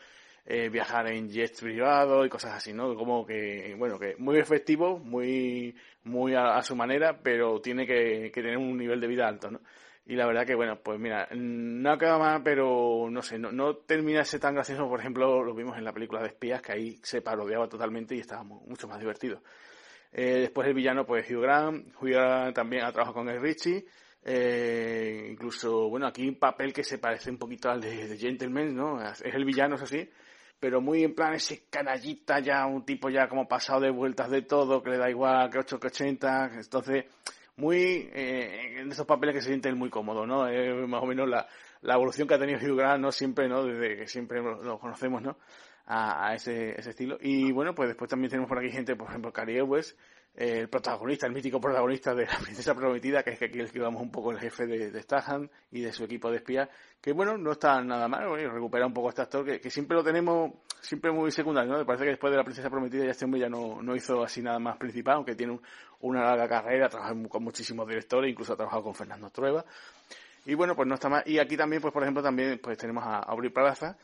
[0.46, 2.96] eh, viajar en jets privados y cosas así, ¿no?
[2.96, 8.42] Como que, bueno, que muy efectivo, muy, muy a, su manera, pero tiene que, que,
[8.42, 9.62] tener un nivel de vida alto, ¿no?
[10.06, 13.78] Y la verdad que, bueno, pues mira, no quedado mal, pero no sé, no, no
[13.78, 17.22] termina tan gracioso, por ejemplo, lo vimos en la película de espías, que ahí se
[17.22, 19.42] parodiaba totalmente y estaba mucho más divertido.
[20.12, 23.86] Eh, después el villano, pues Hugh Grant, Hugh también ha trabajado con el Richie,
[24.26, 29.02] eh, incluso, bueno, aquí un papel que se parece un poquito al de, Gentleman, ¿no?
[29.02, 30.10] Es el villano, es así,
[30.60, 34.44] pero muy en plan ese canallita ya, un tipo ya como pasado de vueltas de
[34.44, 37.06] todo, que le da igual que 8 que 80, entonces,
[37.58, 40.46] muy, eh, en esos papeles que se sienten muy cómodo, ¿no?
[40.88, 41.48] Más o menos la,
[41.84, 43.12] la evolución que ha tenido Hugh Grant, ¿no?
[43.12, 43.64] Siempre, ¿no?
[43.64, 45.38] Desde que siempre lo conocemos, ¿no?
[45.86, 47.18] A, ese, ese estilo.
[47.20, 49.98] Y bueno, pues después también tenemos por aquí gente, por ejemplo, Cary Elwes,
[50.36, 54.12] el protagonista, el mítico protagonista de La Princesa Prometida, que es que aquí escribamos un
[54.12, 56.70] poco el jefe de, de Stahan y de su equipo de espías,
[57.00, 60.52] que bueno, no está nada mal, recupera un poco este actor, que, siempre lo tenemos,
[60.82, 61.78] siempre muy secundario, ¿no?
[61.78, 64.24] Me parece que después de La Princesa Prometida ya este hombre ya no, no hizo
[64.24, 65.60] así nada más principal, aunque tiene
[66.02, 69.64] una larga carrera, trabaja con muchísimos directores, incluso ha trabajado con Fernando Trueba.
[70.46, 71.24] Y bueno, pues no está mal.
[71.26, 73.98] Y aquí también, pues por ejemplo, también pues tenemos a Aubrey Plaza,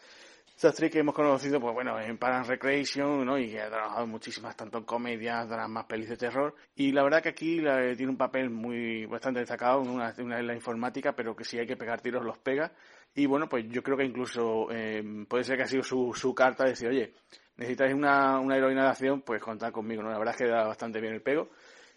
[0.59, 3.39] esta actriz que hemos conocido, pues bueno, en Parent Recreation, ¿no?
[3.39, 6.53] Y ha trabajado muchísimas, tanto en comedias, dramas, pelis de terror.
[6.75, 7.63] Y la verdad que aquí
[7.95, 11.65] tiene un papel muy, bastante destacado, una, una en la informática, pero que si hay
[11.65, 12.73] que pegar tiros los pega.
[13.15, 16.35] Y bueno, pues yo creo que incluso eh, puede ser que ha sido su, su
[16.35, 17.13] carta de decir, oye,
[17.55, 20.09] necesitáis una, una heroína de acción, pues contad conmigo, ¿no?
[20.11, 21.51] La verdad es que da bastante bien el pego.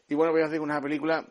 [0.09, 1.27] Y bueno, voy a hacer una película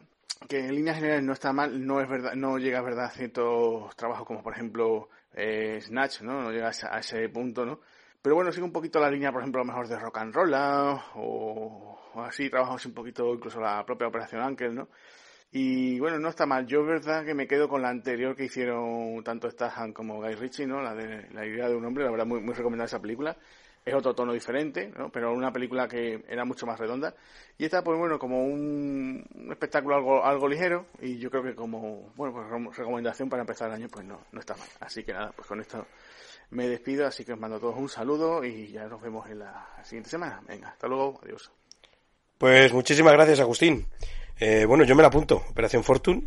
[0.50, 3.12] que en líneas generales no está mal, no es verdad, no llega a verdad a
[3.12, 6.42] ciertos trabajos como por ejemplo eh, Snatch, ¿no?
[6.42, 7.80] No llega a ese, punto, ¿no?
[8.22, 10.34] Pero bueno, sigue un poquito la línea, por ejemplo, a lo mejor de Rock and
[10.34, 10.54] Roll
[11.16, 14.90] o, así, trabajamos un poquito incluso la propia Operación Ankel, ¿no?
[15.52, 16.66] Y bueno, no está mal.
[16.66, 20.68] Yo, verdad, que me quedo con la anterior que hicieron tanto Stahan como Guy Ritchie,
[20.68, 20.82] ¿no?
[20.82, 23.38] La de la idea de un hombre, la verdad, muy recomendada esa película.
[23.84, 25.12] Es otro tono diferente, ¿no?
[25.12, 27.16] Pero una película que era mucho más redonda.
[27.58, 30.86] Y esta, pues bueno, como un, espectáculo algo, algo ligero.
[31.02, 34.40] Y yo creo que como, bueno, pues recomendación para empezar el año, pues no, no
[34.40, 34.68] está mal.
[34.80, 35.88] Así que nada, pues con esto
[36.52, 37.08] me despido.
[37.08, 40.12] Así que os mando a todos un saludo y ya nos vemos en la siguiente
[40.12, 40.42] semana.
[40.48, 41.20] Venga, hasta luego.
[41.24, 41.52] Adiós.
[42.38, 43.88] Pues muchísimas gracias, Agustín.
[44.40, 45.44] Eh, bueno, yo me la apunto.
[45.50, 46.24] Operación Fortune.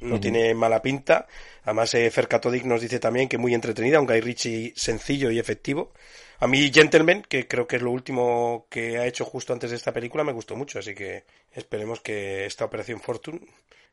[0.00, 1.26] No tiene mala pinta.
[1.64, 2.28] Además, eh, Fer
[2.64, 5.92] nos dice también que muy entretenida, un Guy Ritchie sencillo y efectivo.
[6.40, 9.76] A mí, Gentleman, que creo que es lo último que ha hecho justo antes de
[9.76, 10.78] esta película, me gustó mucho.
[10.78, 13.40] Así que esperemos que esta Operación Fortune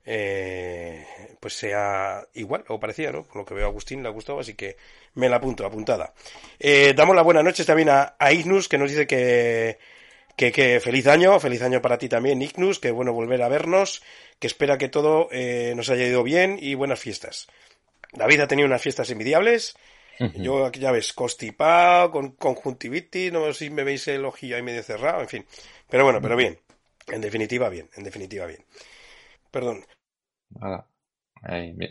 [0.06, 1.04] eh,
[1.40, 3.24] pues sea igual o parecida, ¿no?
[3.24, 4.78] Por lo que veo a Agustín le ha gustado, así que
[5.16, 6.14] me la apunto, apuntada.
[6.60, 9.80] Eh, damos las buenas noches también a, Ignus, que nos dice que
[10.36, 14.04] que, que, feliz año, feliz año para ti también, Ignus, que bueno volver a vernos,
[14.38, 17.48] que espera que todo eh, nos haya ido bien y buenas fiestas.
[18.12, 19.76] David ha tenido unas fiestas envidiables.
[20.36, 24.84] Yo, ya ves, constipado, con conjuntivitis, no sé si me veis el ojillo ahí medio
[24.84, 25.46] cerrado, en fin.
[25.90, 26.60] Pero bueno, pero bien.
[27.08, 28.66] En definitiva, bien, en definitiva, bien.
[29.52, 29.86] Perdón.
[30.50, 30.88] Nada.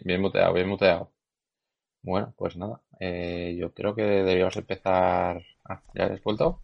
[0.04, 1.12] bien, muteado, bien muteado.
[2.02, 2.80] Bueno, pues nada.
[3.00, 5.42] Eh, yo creo que deberíamos empezar.
[5.64, 6.60] Ah, ¿ya has vuelto?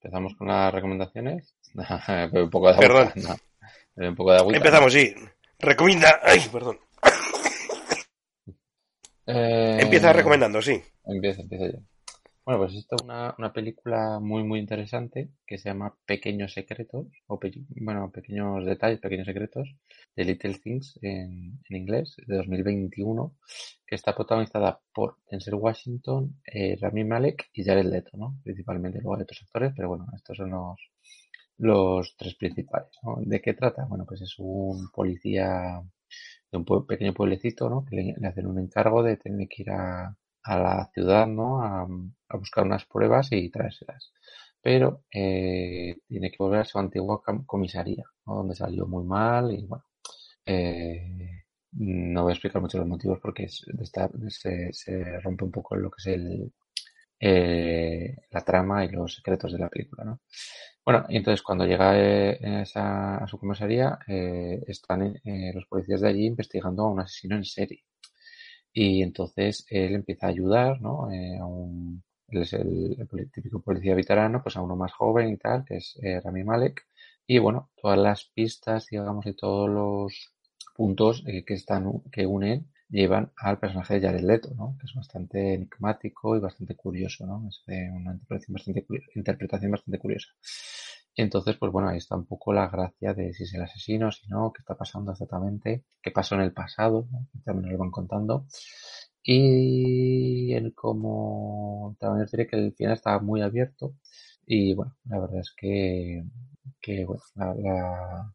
[0.00, 1.54] Empezamos con las recomendaciones.
[2.32, 3.12] un poco de Perdón.
[3.96, 5.14] un poco de Empezamos, sí.
[5.58, 6.20] Recomienda.
[6.22, 6.78] Ay, perdón.
[9.30, 10.80] Eh, empieza recomendando, sí.
[11.04, 11.78] Empieza, empieza yo.
[12.46, 17.06] Bueno, pues esto es una, una película muy, muy interesante que se llama Pequeños Secretos,
[17.26, 17.38] o
[17.78, 19.68] bueno, Pequeños Detalles, Pequeños Secretos,
[20.16, 23.36] de Little Things en, en inglés, de 2021,
[23.86, 28.40] que está protagonizada por Denzel Washington, eh, Rami Malek y Jared Leto, ¿no?
[28.42, 30.80] Principalmente, luego hay otros actores, pero bueno, estos son los,
[31.58, 33.18] los tres principales, ¿no?
[33.20, 33.84] ¿De qué trata?
[33.84, 35.82] Bueno, pues es un policía
[36.50, 37.84] de un pequeño pueblecito, ¿no?
[37.84, 41.62] Que le, hacen un encargo de tener que ir a, la ciudad, ¿no?
[41.62, 41.86] A,
[42.38, 44.12] buscar unas pruebas y traérselas.
[44.62, 49.84] Pero eh, tiene que volver a su antigua comisaría, donde salió muy mal y bueno,
[50.46, 55.90] eh, no voy a explicar mucho los motivos porque se, se, rompe un poco lo
[55.90, 56.52] que es el,
[57.20, 60.20] eh, la trama y los secretos de la película, ¿no?
[60.88, 66.08] Bueno, y entonces cuando llega eh, a su comisaría, eh, están eh, los policías de
[66.08, 67.84] allí investigando a un asesino en serie.
[68.72, 71.00] Y entonces él empieza a ayudar, ¿no?
[71.46, 72.96] un, él es el,
[73.30, 76.86] típico policía veterano, pues a uno más joven y tal, que es eh, Rami Malek.
[77.26, 80.32] Y bueno, todas las pistas, digamos, y todos los
[80.74, 84.76] puntos eh, que están, que unen, llevan al personaje de Jared Leto, ¿no?
[84.78, 87.46] Que es bastante enigmático y bastante curioso, ¿no?
[87.48, 90.28] Es de una interpretación bastante, interpretación bastante curiosa.
[91.14, 94.12] Y entonces, pues bueno, ahí está un poco la gracia de si es el asesino,
[94.12, 97.26] si no, qué está pasando exactamente, qué pasó en el pasado, ¿no?
[97.44, 98.46] también nos lo van contando.
[99.22, 103.94] Y el como también diré que el final estaba muy abierto.
[104.46, 106.24] Y bueno, la verdad es que,
[106.80, 108.34] que bueno, la, la,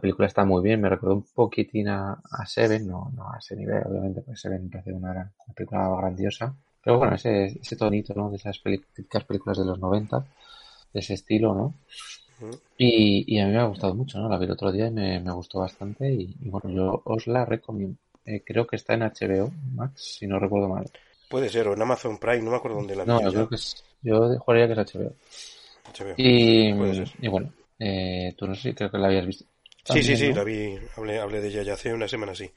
[0.00, 0.80] película está muy bien.
[0.80, 4.70] Me recordó un poquitín a, Seven, no, no a ese nivel, obviamente, porque Seven me
[4.70, 6.54] parece una, una película grandiosa.
[6.84, 8.30] Pero bueno, ese, ese tonito, ¿no?
[8.30, 10.24] De esas típicas películas de los 90,
[10.92, 11.74] de ese estilo, ¿no?
[12.76, 14.28] Y, y, a mí me ha gustado mucho, ¿no?
[14.28, 17.28] La vi el otro día y me, me gustó bastante y, y, bueno, yo os
[17.28, 17.98] la recomiendo.
[18.24, 20.90] Eh, creo que está en HBO, Max, si no recuerdo mal.
[21.28, 23.10] Puede ser, o en Amazon Prime, no me acuerdo dónde la vi.
[23.10, 25.12] No, yo creo que es, yo juraría que es HBO.
[25.94, 26.14] HBO.
[26.16, 26.74] Y,
[27.20, 29.44] y bueno, eh, tú no sé, creo que la habías visto.
[29.84, 32.50] Sí, sí, sí, la vi, hablé, hablé de ella ya hace una semana, sí.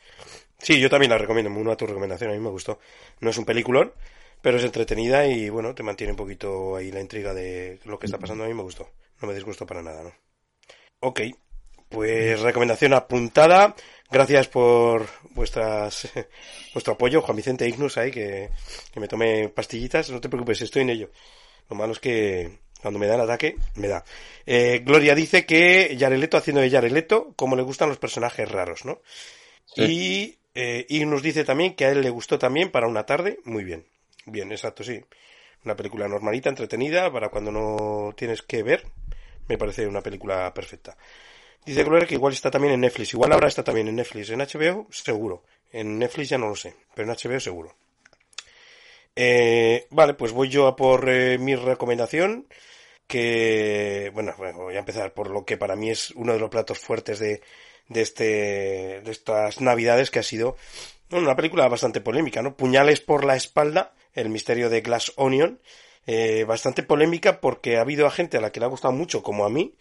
[0.60, 2.80] Sí, yo también la recomiendo, una a tu recomendación, a mí me gustó.
[3.20, 3.94] No es un peliculón,
[4.42, 8.06] pero es entretenida y bueno, te mantiene un poquito ahí la intriga de lo que
[8.06, 8.90] está pasando, a mí me gustó.
[9.22, 10.14] No me disgustó para nada, ¿no?
[11.00, 11.22] Ok,
[11.90, 13.76] pues recomendación apuntada.
[14.12, 16.10] Gracias por vuestras,
[16.74, 18.52] vuestro apoyo, Juan Vicente Ignus, ahí, que,
[18.92, 20.10] que me tome pastillitas.
[20.12, 21.12] No te preocupes, estoy en ello.
[21.70, 24.06] Lo malo es que cuando me da el ataque, me da.
[24.46, 29.02] Eh, Gloria dice que Yareleto haciendo de Yareleto, como le gustan los personajes raros, ¿no?
[29.76, 33.40] Y eh, Ignus dice también que a él le gustó también para una tarde.
[33.44, 33.88] Muy bien.
[34.28, 35.04] Bien, exacto, sí.
[35.64, 38.86] Una película normalita, entretenida, para cuando no tienes que ver.
[39.48, 40.96] Me parece una película perfecta.
[41.66, 43.16] Dice Gloria que igual está también en Netflix.
[43.16, 44.30] Igual ahora está también en Netflix.
[44.30, 45.44] En HBO, seguro.
[45.72, 47.76] En Netflix ya no lo sé, pero en HBO seguro.
[49.16, 52.48] Eh, vale, pues voy yo a por eh, mi recomendación.
[53.08, 56.80] Que, bueno, voy a empezar por lo que para mí es uno de los platos
[56.80, 57.42] fuertes de,
[57.88, 58.24] de, este,
[59.02, 60.56] de estas navidades, que ha sido
[61.12, 62.56] una película bastante polémica, ¿no?
[62.56, 65.60] Puñales por la espalda, el misterio de Glass Onion,
[66.08, 69.24] eh, bastante polémica porque ha habido a gente a la que le ha gustado mucho,
[69.24, 69.74] como a mí,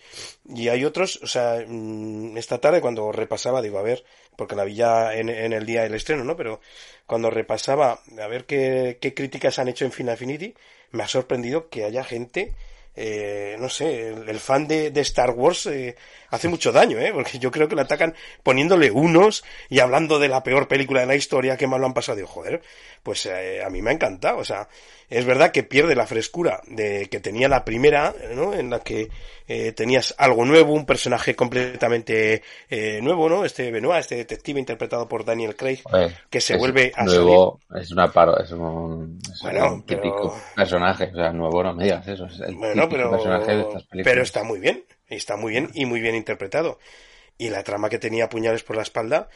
[0.49, 4.05] y hay otros, o sea, mm, esta tarde cuando repasaba, digo, a ver,
[4.37, 6.37] porque la vi ya en, el día del estreno, ¿no?
[6.37, 6.61] Pero
[7.07, 10.55] cuando repasaba a ver qué, qué críticas han hecho en Final Infinity,
[10.93, 12.55] me ha sorprendido que haya gente
[12.97, 15.97] eh, no sé, el, fan de, de, Star Wars eh,
[16.35, 17.11] hace mucho daño, ¿eh?
[17.13, 21.07] Porque yo creo que le atacan poniéndole unos y hablando de la peor película de
[21.07, 22.17] la historia, que mal lo han pasado.
[22.17, 22.63] Digo, joder,
[23.03, 24.39] pues eh, a mí me ha encantado.
[24.39, 24.69] O sea,
[25.09, 28.55] es verdad que pierde la frescura de que tenía la primera, ¿no?
[28.55, 29.09] En la que
[29.47, 33.45] eh, tenías algo nuevo, un personaje completamente eh, nuevo, ¿no?
[33.45, 35.81] Este Benoit, este detective interpretado por Daniel Craig,
[36.31, 39.21] que se vuelve a nuevo, Es una paro, es un,
[39.87, 42.27] típico personaje, o sea, nuevo no me digas eso.
[42.27, 44.13] Es el bueno, pero, personaje de estas películas.
[44.13, 46.79] pero está muy bien, está muy bien y muy bien interpretado.
[47.39, 49.29] Y la trama que tenía puñales por la espalda,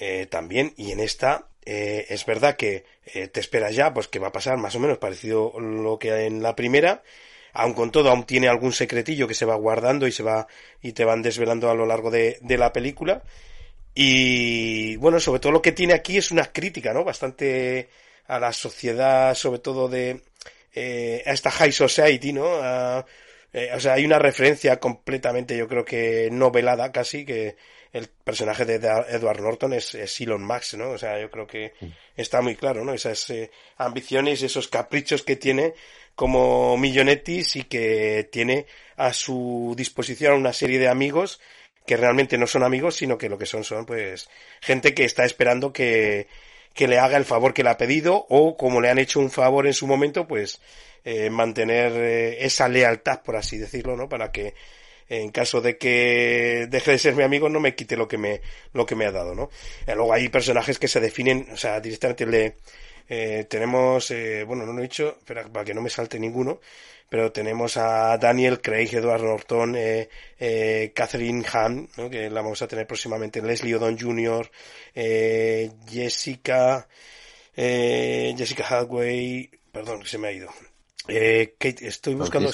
[0.00, 4.18] eh, también, y en esta eh, es verdad que eh, te esperas ya, pues que
[4.18, 7.02] va a pasar más o menos parecido lo que en la primera,
[7.52, 10.46] aun con todo, aún tiene algún secretillo que se va guardando y se va,
[10.80, 13.22] y te van desvelando a lo largo de, la película.
[13.94, 17.04] Y bueno, sobre todo lo que tiene aquí es una crítica, ¿no?
[17.04, 17.90] Bastante
[18.26, 20.22] a la sociedad, sobre todo de,
[21.26, 22.46] a esta high society, ¿no?
[23.74, 27.56] O sea, hay una referencia completamente, yo creo que novelada casi, que,
[27.92, 30.90] el personaje de Edward Norton es, Elon Max, ¿no?
[30.90, 31.74] O sea, yo creo que
[32.16, 32.94] está muy claro, ¿no?
[32.94, 35.74] Esas eh, ambiciones, esos caprichos que tiene
[36.14, 41.40] como Millonetis y que tiene a su disposición una serie de amigos
[41.86, 44.28] que realmente no son amigos, sino que lo que son son, pues,
[44.60, 46.28] gente que está esperando que,
[46.74, 49.30] que le haga el favor que le ha pedido o como le han hecho un
[49.30, 50.62] favor en su momento, pues,
[51.04, 54.08] eh, mantener eh, esa lealtad, por así decirlo, ¿no?
[54.08, 54.54] Para que
[55.08, 58.40] en caso de que deje de ser mi amigo no me quite lo que me
[58.72, 59.50] lo que me ha dado no
[59.86, 62.56] eh, luego hay personajes que se definen o sea directamente le
[63.08, 66.60] eh, tenemos eh, bueno no lo he dicho pero para que no me salte ninguno
[67.08, 69.76] pero tenemos a Daniel Craig, Edward Norton,
[70.94, 74.50] Catherine Hahn, que la vamos a tener próximamente, Leslie Odom Jr.,
[75.86, 76.88] Jessica,
[77.54, 80.48] Jessica Hadway, perdón, se me ha ido,
[81.08, 82.50] eh, Kate, estoy buscando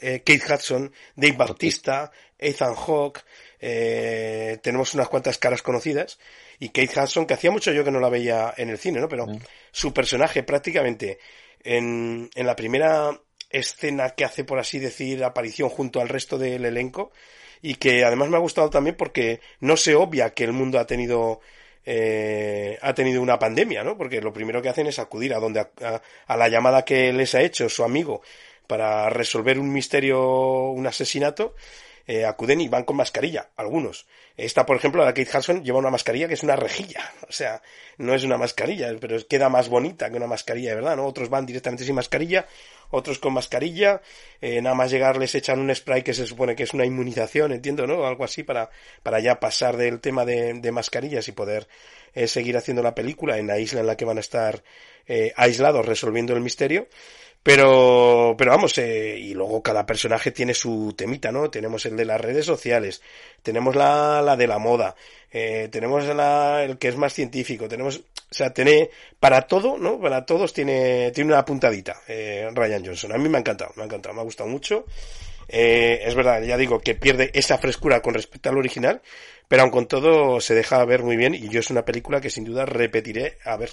[0.00, 3.22] eh, Kate, Hudson, Dave Bautista, Ethan Hawke,
[3.60, 6.18] eh, tenemos unas cuantas caras conocidas
[6.58, 9.08] y Kate Hudson, que hacía mucho yo que no la veía en el cine, ¿no?
[9.08, 9.26] Pero
[9.70, 11.18] su personaje prácticamente
[11.62, 13.18] en, en la primera
[13.50, 17.12] escena que hace, por así decir, aparición junto al resto del elenco
[17.62, 20.86] y que además me ha gustado también porque no se obvia que el mundo ha
[20.86, 21.40] tenido
[21.90, 23.96] eh, ha tenido una pandemia, ¿no?
[23.96, 27.40] Porque lo primero que hacen es acudir a donde a, la llamada que les ha
[27.40, 28.20] hecho su amigo
[28.66, 31.54] para resolver un misterio, un asesinato,
[32.06, 34.06] eh, acuden y van con mascarilla, algunos.
[34.36, 37.62] Esta, por ejemplo, la Kate Hudson lleva una mascarilla que es una rejilla, o sea,
[37.96, 41.06] no es una mascarilla, pero queda más bonita que una mascarilla de verdad, ¿no?
[41.06, 42.46] Otros van directamente sin mascarilla,
[42.90, 44.00] otros con mascarilla,
[44.40, 47.52] eh, nada más llegar les echan un spray que se supone que es una inmunización,
[47.52, 48.06] entiendo, ¿no?
[48.06, 48.70] Algo así para,
[49.02, 51.68] para ya pasar del tema de, de mascarillas y poder
[52.14, 54.62] eh, seguir haciendo la película en la isla en la que van a estar
[55.06, 56.88] eh, aislados resolviendo el misterio.
[57.42, 61.50] Pero, pero vamos, eh, y luego cada personaje tiene su temita, ¿no?
[61.50, 63.00] Tenemos el de las redes sociales,
[63.42, 64.94] tenemos la, la de la moda,
[65.30, 69.98] eh, tenemos la, el que es más científico, tenemos, o sea, tiene, para todo, ¿no?
[70.00, 73.12] Para todos tiene, tiene una puntadita, eh, Ryan Johnson.
[73.12, 74.84] A mí me ha encantado, me ha encantado, me ha gustado mucho.
[75.48, 79.00] Eh, es verdad, ya digo que pierde esa frescura con respecto al original,
[79.48, 82.28] pero aun con todo se deja ver muy bien y yo es una película que
[82.28, 83.70] sin duda repetiré a ver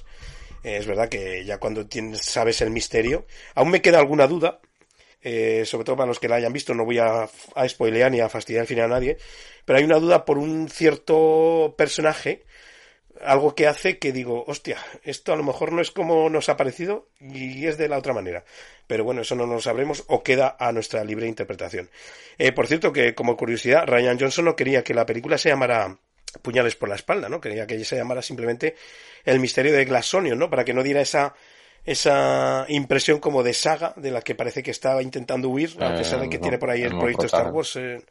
[0.64, 4.60] es verdad que ya cuando tienes, sabes el misterio, aún me queda alguna duda,
[5.22, 8.20] eh, sobre todo para los que la hayan visto, no voy a, a spoilear ni
[8.20, 9.18] a fastidiar el final a nadie,
[9.66, 12.46] pero hay una duda por un cierto personaje,
[13.22, 16.58] algo que hace que digo, hostia, esto a lo mejor no es como nos ha
[16.58, 18.44] parecido y es de la otra manera.
[18.88, 21.90] Pero bueno, eso no lo sabremos o queda a nuestra libre interpretación.
[22.38, 25.98] Eh, por cierto, que como curiosidad, Ryan Johnson no quería que la película se llamara
[26.42, 27.40] puñales por la espalda, ¿no?
[27.42, 28.76] Quería que se llamara simplemente
[29.24, 30.50] el misterio de Glassonion, ¿no?
[30.50, 31.36] Para que no diera esa
[31.86, 35.98] esa impresión como de saga de la que parece que estaba intentando huir, a eh,
[35.98, 37.76] pesar de que tiene por ahí el, proyecto Star Wars.
[37.76, 38.04] Eh,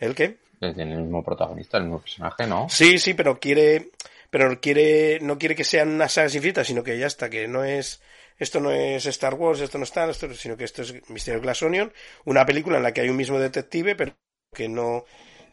[0.00, 0.38] ¿El qué?
[0.58, 2.68] Tiene el mismo protagonista, el mismo personaje, ¿no?
[2.68, 3.90] Sí, sí, pero quiere,
[4.30, 7.64] pero quiere, no quiere que sean unas sagas infinitas, sino que ya está, que no
[7.64, 8.02] es,
[8.38, 11.62] esto no es Star Wars, esto no está, esto, sino que esto es Misterio Glass
[11.62, 11.92] Onion,
[12.24, 14.14] una película en la que hay un mismo detective, pero
[14.52, 15.04] que no,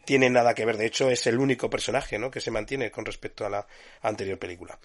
[0.06, 0.78] tiene nada que ver.
[0.78, 2.32] De hecho, es el único personaje ¿no?
[2.32, 3.66] que se mantiene con respecto a la
[4.02, 4.78] anterior película.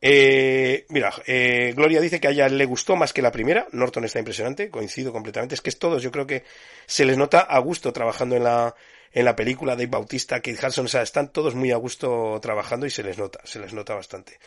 [0.00, 3.66] Eh, mira, eh, Gloria dice que a ella le gustó más que la primera.
[3.72, 5.54] Norton está impresionante, coincido completamente.
[5.54, 6.44] Es que es todos, yo creo que
[6.86, 8.74] se les nota a gusto trabajando en la,
[9.12, 12.84] en la película, Dave Bautista, Kate Hudson, o sea, están todos muy a gusto trabajando
[12.84, 14.38] y se les nota, se les nota bastante.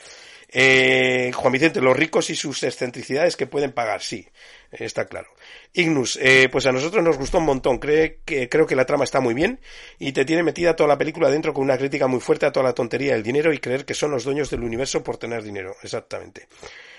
[0.50, 4.28] Eh, Juan Vicente, los ricos y sus excentricidades que pueden pagar, sí,
[4.72, 5.28] está claro.
[5.74, 9.04] Ignus, eh, pues a nosotros nos gustó un montón, Cree que, creo que la trama
[9.04, 9.60] está muy bien
[10.00, 12.66] y te tiene metida toda la película dentro con una crítica muy fuerte a toda
[12.66, 15.76] la tontería del dinero y creer que son los dueños del universo por tener dinero,
[15.84, 16.48] exactamente.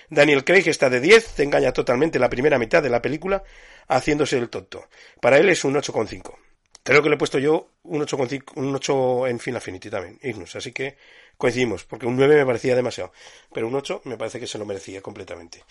[0.09, 3.43] Daniel Craig está de 10, te engaña totalmente la primera mitad de la película
[3.87, 4.87] haciéndose el tonto.
[5.19, 6.35] Para él es un 8,5.
[6.83, 10.55] Creo que le he puesto yo un 8,5, un 8 en Final Affinity también, Ignus,
[10.55, 10.97] así que
[11.39, 13.13] coincidimos, porque un 9 me parecía demasiado,
[13.53, 15.63] pero un 8 me parece que se lo merecía completamente.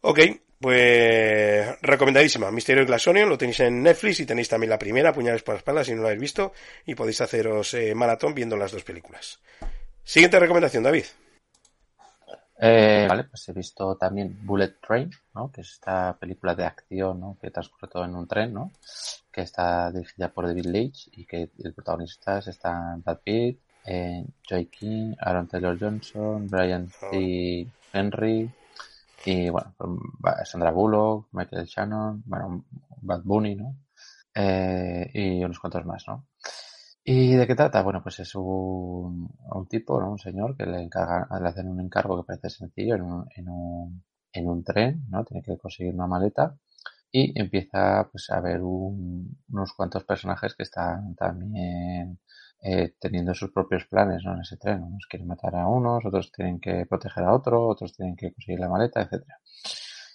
[0.00, 0.20] Ok,
[0.60, 2.50] pues recomendadísima.
[2.52, 5.60] Misterio de Glass lo tenéis en Netflix y tenéis también la primera, Puñales por las
[5.60, 6.52] espaldas, si no lo habéis visto,
[6.86, 9.40] y podéis haceros eh, maratón viendo las dos películas.
[10.04, 11.04] Siguiente recomendación, David.
[12.64, 15.50] Eh, vale, pues he visto también Bullet Train, ¿no?
[15.50, 18.70] que es esta película de acción que transcurre todo en un tren, ¿no?
[19.32, 24.66] que está dirigida por David Leitch y que el protagonista está Brad Pitt, eh, Joy
[24.66, 27.66] King, Aaron Taylor Johnson, Brian C.
[27.92, 28.50] Henry
[29.24, 32.64] y bueno, pues, Sandra Bullock, Michael Shannon, bueno,
[33.02, 33.76] Bad Bunny, ¿no?
[34.34, 36.26] Eh, y unos cuantos más, ¿no?
[37.04, 37.82] ¿Y de qué trata?
[37.82, 40.12] Bueno, pues es un, un tipo, ¿no?
[40.12, 43.48] Un señor que le encarga, le hacen un encargo que parece sencillo en un, en
[43.48, 45.24] un, en un tren, ¿no?
[45.24, 46.56] Tiene que conseguir una maleta
[47.10, 52.18] y empieza pues a ver unos cuantos personajes que están también
[52.62, 54.34] eh, teniendo sus propios planes ¿no?
[54.34, 54.82] en ese tren.
[54.82, 58.60] Unos quieren matar a unos, otros tienen que proteger a otro, otros tienen que conseguir
[58.60, 59.38] la maleta, etcétera.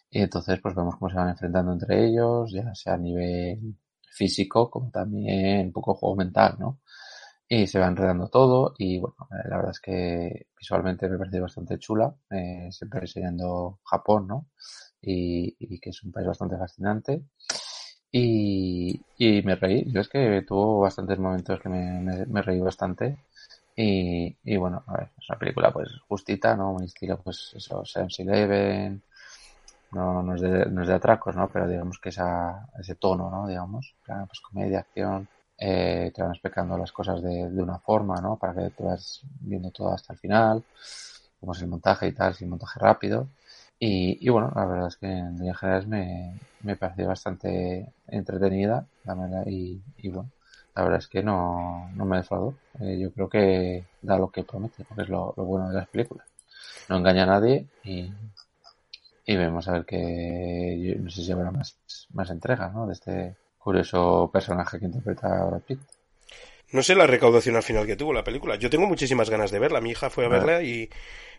[0.09, 3.75] Y entonces pues vemos cómo se van enfrentando entre ellos, ya sea a nivel
[4.09, 6.79] físico como también un poco juego mental, ¿no?
[7.49, 11.39] Y se va enredando todo y bueno, eh, la verdad es que visualmente me parece
[11.39, 14.47] bastante chula, eh, siempre enseñando Japón, ¿no?
[15.01, 17.23] Y, y, que es un país bastante fascinante.
[18.11, 23.17] Y, y me reí, yo es que tuvo bastantes momentos que me, reí bastante.
[23.75, 26.73] Y, y, bueno, a ver, es una película pues justita, ¿no?
[26.73, 29.03] Un estilo pues eso, Sense Eleven,
[29.91, 31.49] no, no, es de, no es de atracos, ¿no?
[31.49, 33.47] Pero digamos que esa, ese tono, ¿no?
[33.47, 35.27] Digamos, pues comedia, acción,
[35.57, 38.37] eh, te van explicando las cosas de, de una forma, ¿no?
[38.37, 40.63] Para que te vas viendo todo hasta el final,
[41.39, 43.27] como es el montaje y tal, si el montaje rápido.
[43.79, 48.85] Y, y bueno, la verdad es que en líneas generales me, me pareció bastante entretenida,
[49.05, 50.31] la verdad, y, y bueno,
[50.75, 52.55] la verdad es que no, no me defraudó.
[52.79, 55.87] Eh, yo creo que da lo que promete, porque es lo, lo bueno de las
[55.87, 56.27] películas.
[56.89, 58.11] No engaña a nadie y,
[59.25, 61.77] y vemos a ver que no sé si habrá más,
[62.13, 62.87] más entregas ¿no?
[62.87, 65.79] de este curioso personaje que interpreta Brad Pitt.
[66.71, 68.55] No sé la recaudación al final que tuvo la película.
[68.55, 69.81] Yo tengo muchísimas ganas de verla.
[69.81, 70.89] Mi hija fue a verla y,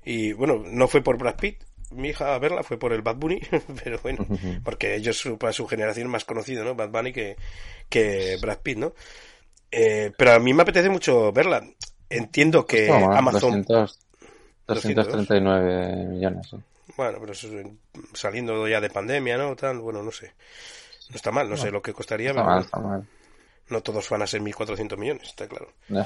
[0.05, 3.17] y bueno, no fue por Brad Pitt, mi hija a verla fue por el Bad
[3.17, 3.41] Bunny,
[3.85, 4.27] pero bueno,
[4.65, 6.75] porque ellos para su generación más conocido, ¿no?
[6.75, 7.37] Bad Bunny que,
[7.89, 8.95] que Brad Pitt, ¿no?
[9.71, 11.63] Eh, pero a mí me apetece mucho verla.
[12.09, 13.65] Entiendo que Amazon...
[14.67, 16.51] 239 millones.
[16.97, 17.33] Bueno, pero
[18.13, 19.57] saliendo ya de pandemia, ¿no?
[19.57, 20.35] Tal, bueno, no sé.
[21.09, 22.31] No está mal, no, sé lo que costaría.
[22.31, 23.07] Está mal, está mal.
[23.71, 25.73] No todos van a ser 1.400 millones, está claro.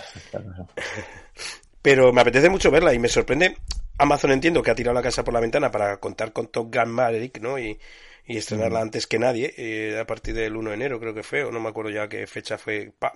[1.82, 3.56] pero me apetece mucho verla y me sorprende
[3.99, 6.90] Amazon entiendo que ha tirado la casa por la ventana para contar con Top Gun
[6.90, 7.59] Maverick, ¿no?
[7.59, 7.78] Y,
[8.26, 8.82] y estrenarla mm.
[8.82, 11.61] antes que nadie, eh, a partir del 1 de enero creo que fue, o no
[11.61, 13.12] me acuerdo ya qué fecha fue, pa,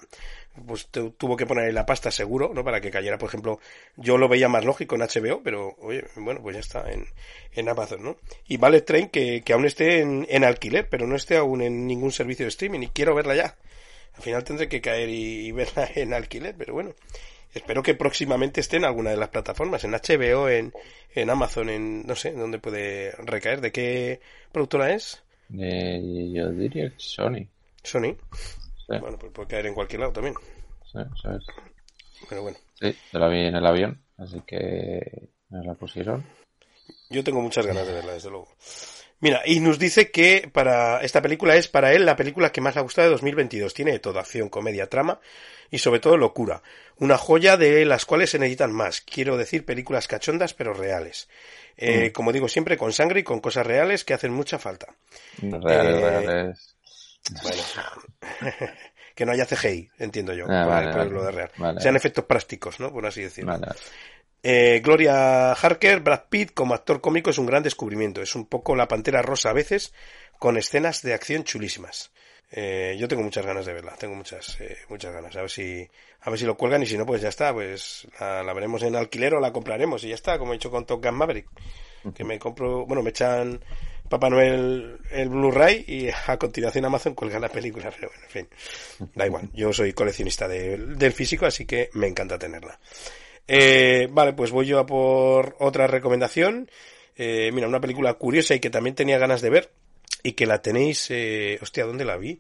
[0.67, 2.65] pues tuvo que poner la pasta seguro, ¿no?
[2.65, 3.61] Para que cayera, por ejemplo,
[3.97, 7.07] yo lo veía más lógico en HBO, pero oye, bueno, pues ya está en,
[7.53, 8.17] en Amazon, ¿no?
[8.49, 11.87] Y vale Train que, que aún esté en, en alquiler, pero no esté aún en
[11.87, 13.57] ningún servicio de streaming y quiero verla ya.
[14.15, 16.95] Al final tendré que caer y verla en alquiler, pero bueno.
[17.57, 20.75] Espero que próximamente esté en alguna de las plataformas, en HBO, en,
[21.15, 23.63] en Amazon, en no sé, dónde puede recaer.
[23.63, 24.21] ¿De qué
[24.53, 25.25] productora es?
[25.59, 27.49] Eh, yo diría que Sony.
[27.83, 28.15] Sony.
[28.89, 30.35] Bueno, pues puede caer en cualquier lado también.
[30.93, 31.47] Sí, sabes.
[32.29, 32.59] Pero bueno.
[32.75, 36.27] Sí, yo la vi en el avión, así que nos la pusieron.
[37.09, 38.49] Yo tengo muchas ganas de verla, desde luego.
[39.21, 42.75] Mira, y nos dice que para esta película es para él la película que más
[42.75, 43.73] le ha gustado de 2022.
[43.73, 45.21] Tiene toda acción, comedia, trama
[45.71, 46.63] y sobre todo locura.
[46.99, 49.01] Una joya de las cuales se necesitan más.
[49.01, 51.29] Quiero decir películas cachondas pero reales.
[51.77, 52.13] Eh, mm.
[52.13, 54.95] Como digo siempre, con sangre y con cosas reales que hacen mucha falta.
[55.41, 56.77] Reales, eh, reales.
[57.43, 57.63] Bueno,
[59.15, 61.81] que no haya CGI, entiendo yo, ah, para, lo de real.
[61.81, 62.93] Sean efectos prácticos, ¿no?
[62.93, 63.59] Por así decirlo.
[64.49, 68.23] Eh, Gloria Harker, Brad Pitt como actor cómico es un gran descubrimiento.
[68.23, 69.93] Es un poco la pantera rosa a veces,
[70.39, 72.13] con escenas de acción chulísimas.
[72.53, 75.35] Eh, yo tengo muchas ganas de verla, tengo muchas, eh, muchas ganas.
[75.35, 75.89] A ver si,
[76.21, 78.95] a ver si lo cuelgan y si no, pues ya está, pues la, veremos en
[78.95, 81.49] alquiler o la compraremos y ya está, como he dicho con Top Gun Maverick.
[82.15, 83.61] Que me compro, bueno, me echan
[84.09, 89.09] Papá Noel el Blu-ray y a continuación Amazon cuelga la película, pero bueno, en fin,
[89.13, 92.79] da igual, yo soy coleccionista del físico, así que me encanta tenerla.
[93.49, 96.71] Eh, vale, pues voy yo a por otra recomendación.
[97.17, 99.71] Eh, mira, una película curiosa y que también tenía ganas de ver
[100.23, 102.39] y que la tenéis, eh, hostia, ¿dónde la vi?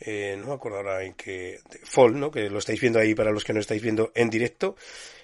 [0.00, 2.30] Eh, no me acuerdo ahora en que, Fall, ¿no?
[2.30, 4.76] Que lo estáis viendo ahí para los que no estáis viendo en directo.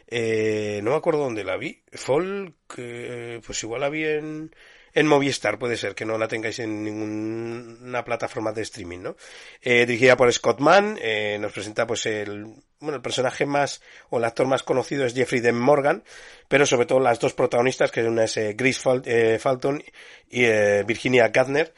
[0.07, 1.83] Eh, no me acuerdo dónde la vi.
[1.93, 4.55] Fall, que, pues igual la vi en,
[4.95, 9.17] en Movistar, puede ser que no la tengáis en ninguna plataforma de streaming, ¿no?
[9.61, 12.45] Eh, dirigida por Scott Mann, eh, nos presenta pues el,
[12.79, 16.05] bueno, el personaje más, o el actor más conocido es Jeffrey Dean Morgan,
[16.47, 19.83] pero sobre todo las dos protagonistas, que una es eh, Grace Falton
[20.31, 21.75] y eh, Virginia Gardner,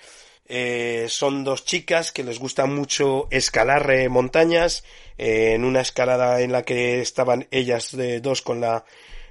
[1.09, 4.85] son dos chicas que les gusta mucho escalar montañas,
[5.19, 8.85] en una escalada en la que estaban ellas dos con la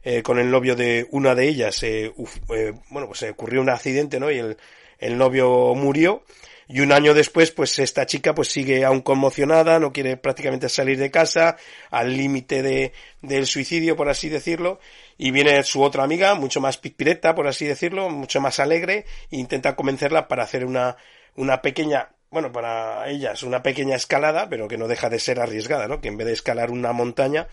[0.05, 2.13] eh, con el novio de una de ellas, eh,
[2.53, 4.29] eh, bueno, pues se ocurrió un accidente, ¿no?
[4.29, 4.57] Y el,
[4.99, 6.23] el novio murió.
[6.67, 10.97] Y un año después, pues esta chica pues sigue aún conmocionada, no quiere prácticamente salir
[10.97, 11.57] de casa,
[11.91, 12.91] al límite de,
[13.21, 14.79] del suicidio, por así decirlo,
[15.17, 19.37] y viene su otra amiga, mucho más pipireta, por así decirlo, mucho más alegre, e
[19.37, 20.97] intenta convencerla para hacer una,
[21.35, 25.87] una pequeña, bueno, para ellas una pequeña escalada, pero que no deja de ser arriesgada,
[25.87, 26.01] ¿no?
[26.01, 27.47] Que en vez de escalar una montaña,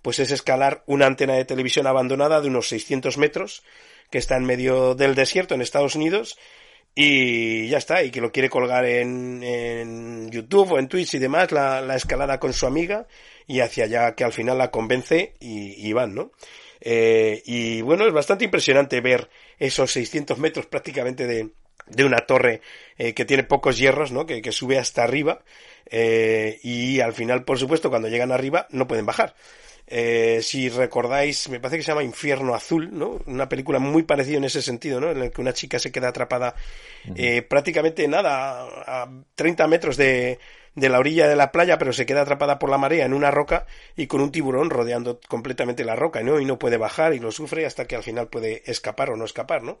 [0.00, 3.64] pues es escalar una antena de televisión abandonada de unos 600 metros
[4.12, 6.38] que está en medio del desierto en Estados Unidos
[6.94, 11.18] y ya está, y que lo quiere colgar en, en YouTube o en Twitch y
[11.18, 13.08] demás, la, la, escalada con su amiga
[13.48, 16.30] y hacia allá que al final la convence y, y van, ¿no?
[16.80, 19.28] Eh, y bueno, es bastante impresionante ver
[19.58, 21.50] esos 600 metros prácticamente de,
[21.90, 22.60] de una torre
[22.96, 24.26] eh, que tiene pocos hierros, ¿no?
[24.26, 25.42] Que, que sube hasta arriba
[25.90, 29.34] eh, y al final, por supuesto, cuando llegan arriba no pueden bajar.
[29.90, 33.20] Eh, si recordáis, me parece que se llama Infierno Azul, ¿no?
[33.24, 35.10] Una película muy parecida en ese sentido, ¿no?
[35.10, 36.54] En la que una chica se queda atrapada
[37.16, 40.38] eh, prácticamente nada, a 30 metros de,
[40.78, 43.30] de la orilla de la playa, pero se queda atrapada por la marea en una
[43.30, 43.66] roca
[43.96, 46.40] y con un tiburón rodeando completamente la roca, ¿no?
[46.40, 49.24] Y no puede bajar y lo sufre hasta que al final puede escapar o no
[49.24, 49.80] escapar, ¿no?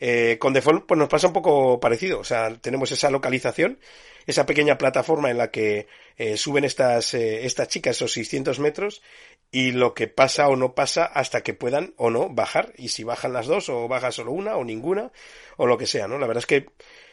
[0.00, 3.78] Eh, con Default, pues nos pasa un poco parecido, o sea, tenemos esa localización,
[4.26, 5.86] esa pequeña plataforma en la que
[6.16, 9.02] eh, suben estas, eh, estas chicas esos 600 metros
[9.50, 13.04] y lo que pasa o no pasa hasta que puedan o no bajar y si
[13.04, 15.12] bajan las dos o baja solo una o ninguna
[15.56, 16.18] o lo que sea, ¿no?
[16.18, 16.66] La verdad es que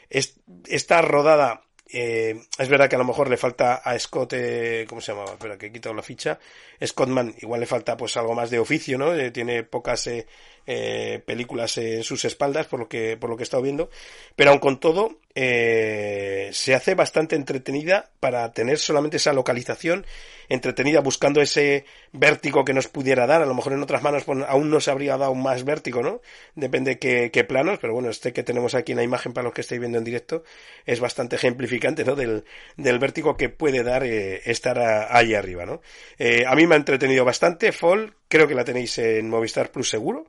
[0.09, 4.85] es, está rodada eh, es verdad que a lo mejor le falta a Scott, eh,
[4.89, 5.33] ¿cómo se llamaba?
[5.33, 6.39] Espera, que he quitado la ficha.
[6.83, 9.13] Scottman, igual le falta pues algo más de oficio, ¿no?
[9.13, 10.25] Eh, tiene pocas eh,
[10.65, 13.89] eh, películas en sus espaldas, por lo que, por lo que he estado viendo.
[14.35, 20.05] Pero aun con todo, eh, se hace bastante entretenida para tener solamente esa localización
[20.47, 23.41] entretenida buscando ese vértigo que nos pudiera dar.
[23.41, 26.21] A lo mejor en otras manos pues, aún nos habría dado más vértigo, ¿no?
[26.55, 29.53] Depende qué, qué planos, pero bueno, este que tenemos aquí en la imagen para los
[29.53, 30.43] que estáis viendo en directo
[30.85, 32.15] es bastante ejemplificante, ¿no?
[32.15, 32.45] Del,
[32.77, 35.81] del vértigo que puede dar eh, estar ahí arriba, ¿no?
[36.17, 37.71] Eh, a mí me ha entretenido bastante.
[37.71, 40.27] Fall, creo que la tenéis en Movistar Plus seguro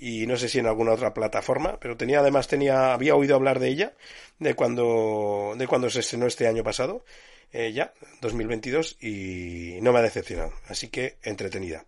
[0.00, 3.58] y no sé si en alguna otra plataforma, pero tenía además tenía había oído hablar
[3.58, 3.92] de ella
[4.38, 7.04] de cuando de cuando se estrenó este año pasado
[7.52, 10.52] eh, ya, 2022, y no me ha decepcionado.
[10.68, 11.84] Así que entretenida.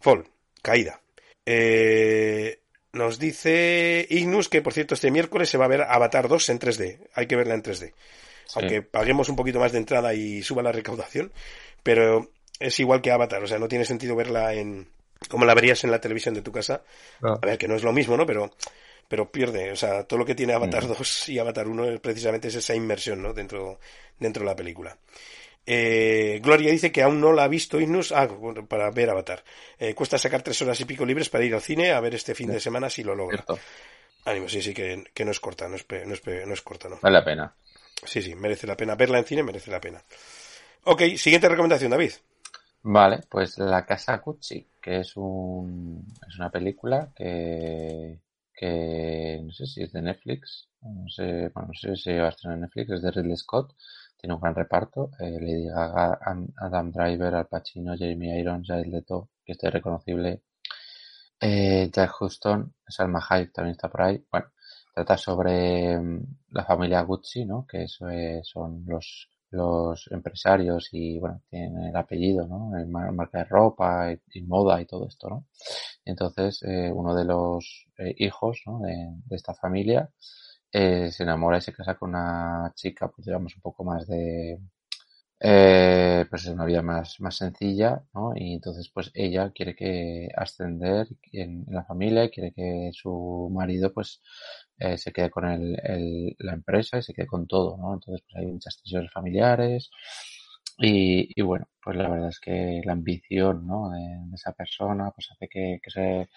[0.00, 0.26] Fall,
[0.62, 1.00] caída.
[1.44, 2.60] Eh,
[2.92, 6.58] nos dice Ignus que, por cierto, este miércoles se va a ver Avatar 2 en
[6.58, 6.98] 3D.
[7.14, 7.92] Hay que verla en 3D.
[8.54, 11.32] Aunque paguemos un poquito más de entrada y suba la recaudación,
[11.82, 12.30] pero
[12.60, 14.88] es igual que Avatar, o sea, no tiene sentido verla en
[15.28, 16.82] como la verías en la televisión de tu casa.
[17.22, 18.26] A ver, que no es lo mismo, ¿no?
[18.26, 18.50] Pero
[19.08, 21.32] pero pierde, o sea, todo lo que tiene Avatar 2 mm.
[21.32, 23.32] y Avatar 1 precisamente es esa inmersión, ¿no?
[23.32, 23.78] Dentro,
[24.18, 24.96] dentro de la película.
[25.64, 28.28] Eh, Gloria dice que aún no la ha visto Ignus ah,
[28.68, 29.42] para ver Avatar.
[29.78, 32.34] Eh, cuesta sacar tres horas y pico libres para ir al cine a ver este
[32.34, 33.44] fin de semana si lo logra.
[34.24, 36.88] Ánimo, sí, sí, que, que, no es corta, no es, no es, no es corta,
[36.88, 36.98] ¿no?
[37.00, 37.54] Vale la pena.
[38.04, 38.94] Sí, sí, merece la pena.
[38.96, 40.02] Verla en cine merece la pena.
[40.84, 42.12] Ok, siguiente recomendación, David.
[42.88, 48.20] Vale, pues La Casa Gucci, que es, un, es una película que,
[48.54, 52.28] que no sé si es de Netflix, no sé, bueno, no sé si va a
[52.30, 53.74] estar en Netflix, es de Ridley Scott,
[54.16, 56.18] tiene un gran reparto, eh, Lady Gaga,
[56.56, 60.42] Adam Driver, Al Pacino, Jamie Irons, Jared Leto, que esté reconocible,
[61.40, 64.46] eh, Jack Huston, Salma Hayek también está por ahí, bueno,
[64.94, 67.66] trata sobre mm, la familia Gucci, ¿no?
[67.66, 68.06] Que eso,
[68.44, 72.76] son los los empresarios y bueno, tienen el apellido, ¿no?
[72.76, 75.46] El marca de ropa y, moda y todo esto, ¿no?
[76.04, 78.80] Entonces, eh, uno de los eh, hijos ¿no?
[78.80, 80.10] de, esta familia
[80.72, 84.58] eh, se enamora y se casa con una chica, pues digamos, un poco más de,
[85.40, 88.32] eh, pues es una vida más, más sencilla, ¿no?
[88.34, 94.22] Y entonces pues ella quiere que ascender en, la familia, quiere que su marido pues
[94.78, 97.94] eh, se quede con el, la empresa y se quede con todo, ¿no?
[97.94, 99.90] Entonces pues hay muchas tensiones familiares
[100.78, 103.90] y, y bueno, pues la verdad es que la ambición, ¿no?
[103.90, 104.00] De,
[104.34, 106.28] esa persona pues hace que, que se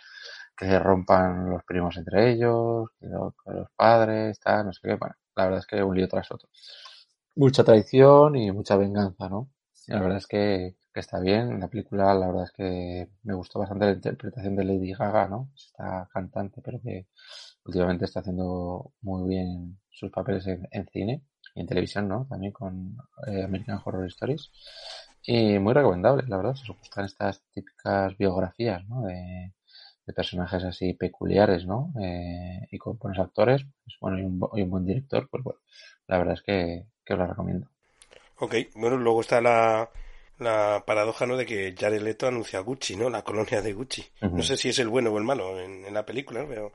[0.57, 5.15] que se rompan los primos entre ellos, que, los padres, tal, no sé qué, bueno,
[5.35, 6.49] la verdad es que un lío tras otro
[7.39, 9.49] mucha traición y mucha venganza, ¿no?
[9.87, 11.59] la verdad es que, está bien.
[11.59, 15.49] La película, la verdad es que me gustó bastante la interpretación de Lady Gaga, ¿no?
[15.55, 17.07] Está cantante, pero que
[17.63, 21.23] últimamente está haciendo muy bien sus papeles en, cine
[21.55, 22.27] y en televisión, ¿no?
[22.29, 24.51] También con eh, American Horror Stories.
[25.23, 26.55] Y muy recomendable, la verdad.
[26.55, 29.03] Se gustan estas típicas biografías, ¿no?
[29.03, 29.53] De,
[30.15, 31.93] personajes así peculiares, ¿no?
[32.01, 35.59] Eh, y con buenos actores, pues, bueno, y un, y un buen director, pues bueno,
[36.07, 37.67] la verdad es que que os la recomiendo.
[38.37, 39.89] Ok, bueno, luego está la,
[40.37, 41.35] la paradoja ¿no?
[41.35, 43.09] de que Jared Leto anuncia Gucci, ¿no?
[43.09, 44.05] La colonia de Gucci.
[44.21, 46.71] No sé si es el bueno o el malo en, la película, pero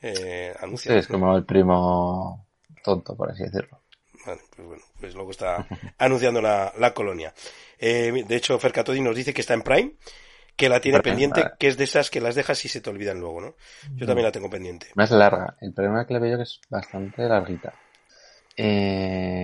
[0.00, 0.96] eh, anuncia.
[0.96, 2.46] es como el primo
[2.82, 3.82] tonto, por así decirlo.
[4.26, 5.66] Vale, pues bueno, pues luego está
[5.98, 7.34] anunciando la, la colonia.
[7.78, 9.92] Eh, de hecho, Fercatodi nos dice que está en Prime,
[10.56, 13.20] que la tiene pendiente, que es de esas que las dejas y se te olvidan
[13.20, 13.54] luego, ¿no?
[13.94, 14.86] Yo también la tengo pendiente.
[14.94, 15.54] Más larga.
[15.60, 17.74] El problema que le veo que es bastante larguita.
[18.56, 19.35] Eh,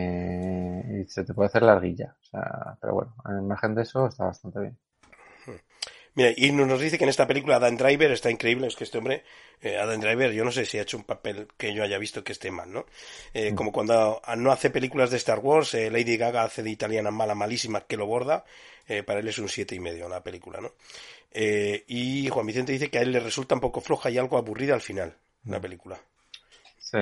[1.12, 2.16] se te puede hacer larguilla.
[2.20, 4.78] O sea, pero bueno, en margen de eso está bastante bien.
[6.14, 8.98] Mira, y nos dice que en esta película Adam Driver está increíble, es que este
[8.98, 9.24] hombre,
[9.62, 12.22] eh, Adam Driver, yo no sé si ha hecho un papel que yo haya visto
[12.22, 12.84] que esté mal, ¿no?
[13.32, 13.54] Eh, mm.
[13.54, 17.34] Como cuando no hace películas de Star Wars, eh, Lady Gaga hace de italiana mala,
[17.34, 18.44] malísima, que lo borda,
[19.06, 20.72] para él es un siete y medio la película, ¿no?
[21.34, 24.74] y Juan Vicente dice que a él le resulta un poco floja y algo aburrida
[24.74, 25.62] al final, la mm.
[25.62, 25.98] película.
[26.92, 26.98] Sí,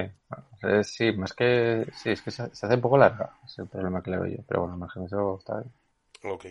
[0.84, 1.84] sí, más que.
[1.96, 3.38] Sí, es que se, hace un poco larga.
[3.44, 4.42] Es el problema que le veo yo.
[4.46, 6.32] Pero bueno, más que eso está bien.
[6.32, 6.46] Ok.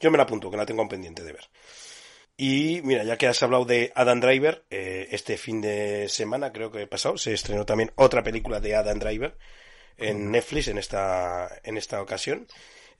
[0.00, 1.44] Yo me la apunto, que la tengo pendiente de ver.
[2.36, 6.72] Y mira, ya que has hablado de Adam Driver, eh, este fin de semana, creo
[6.72, 9.36] que he pasado, se estrenó también otra película de Adam Driver
[9.96, 12.48] en Netflix en esta, en esta ocasión.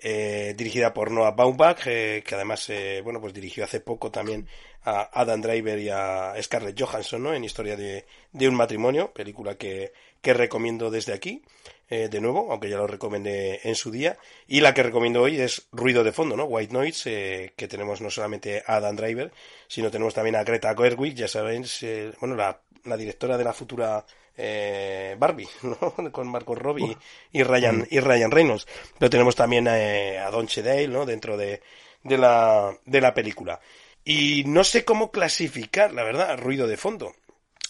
[0.00, 4.46] Eh, dirigida por Noah Baumbach, eh, que además, eh, bueno, pues dirigió hace poco también
[4.84, 7.34] a Adam Driver y a Scarlett Johansson, ¿no?
[7.34, 9.92] En Historia de, de un matrimonio, película que,
[10.22, 11.42] que recomiendo desde aquí,
[11.90, 14.18] eh, de nuevo, aunque ya lo recomendé en su día.
[14.46, 16.44] Y la que recomiendo hoy es Ruido de Fondo, ¿no?
[16.44, 17.10] White Noise,
[17.44, 19.32] eh, que tenemos no solamente a Adam Driver,
[19.66, 21.84] sino tenemos también a Greta Gerwig, ya sabéis,
[22.20, 24.04] bueno, la, la directora de la futura
[24.38, 26.12] eh, Barbie, ¿no?
[26.12, 26.96] con Marco Robbie
[27.32, 28.66] y Ryan, y Ryan Reynolds.
[28.98, 31.04] Pero tenemos también eh, a Don Cheadle, ¿no?
[31.04, 31.60] Dentro de,
[32.04, 33.60] de, la, de la película.
[34.04, 37.14] Y no sé cómo clasificar, la verdad, ruido de fondo.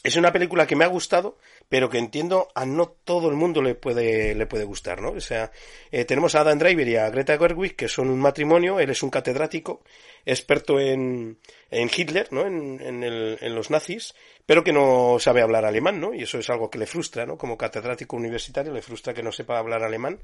[0.04, 1.38] Es una película que me ha gustado,
[1.68, 5.10] pero que entiendo a no todo el mundo le puede, le puede gustar, ¿no?
[5.10, 5.50] O sea,
[5.90, 9.02] eh, tenemos a Adam Driver y a Greta Gerwig, que son un matrimonio, él es
[9.02, 9.82] un catedrático,
[10.24, 11.38] experto en,
[11.70, 12.46] en Hitler, ¿no?
[12.46, 14.14] En, en, el, en los nazis,
[14.46, 16.14] pero que no sabe hablar alemán, ¿no?
[16.14, 17.36] Y eso es algo que le frustra, ¿no?
[17.36, 20.20] Como catedrático universitario le frustra que no sepa hablar alemán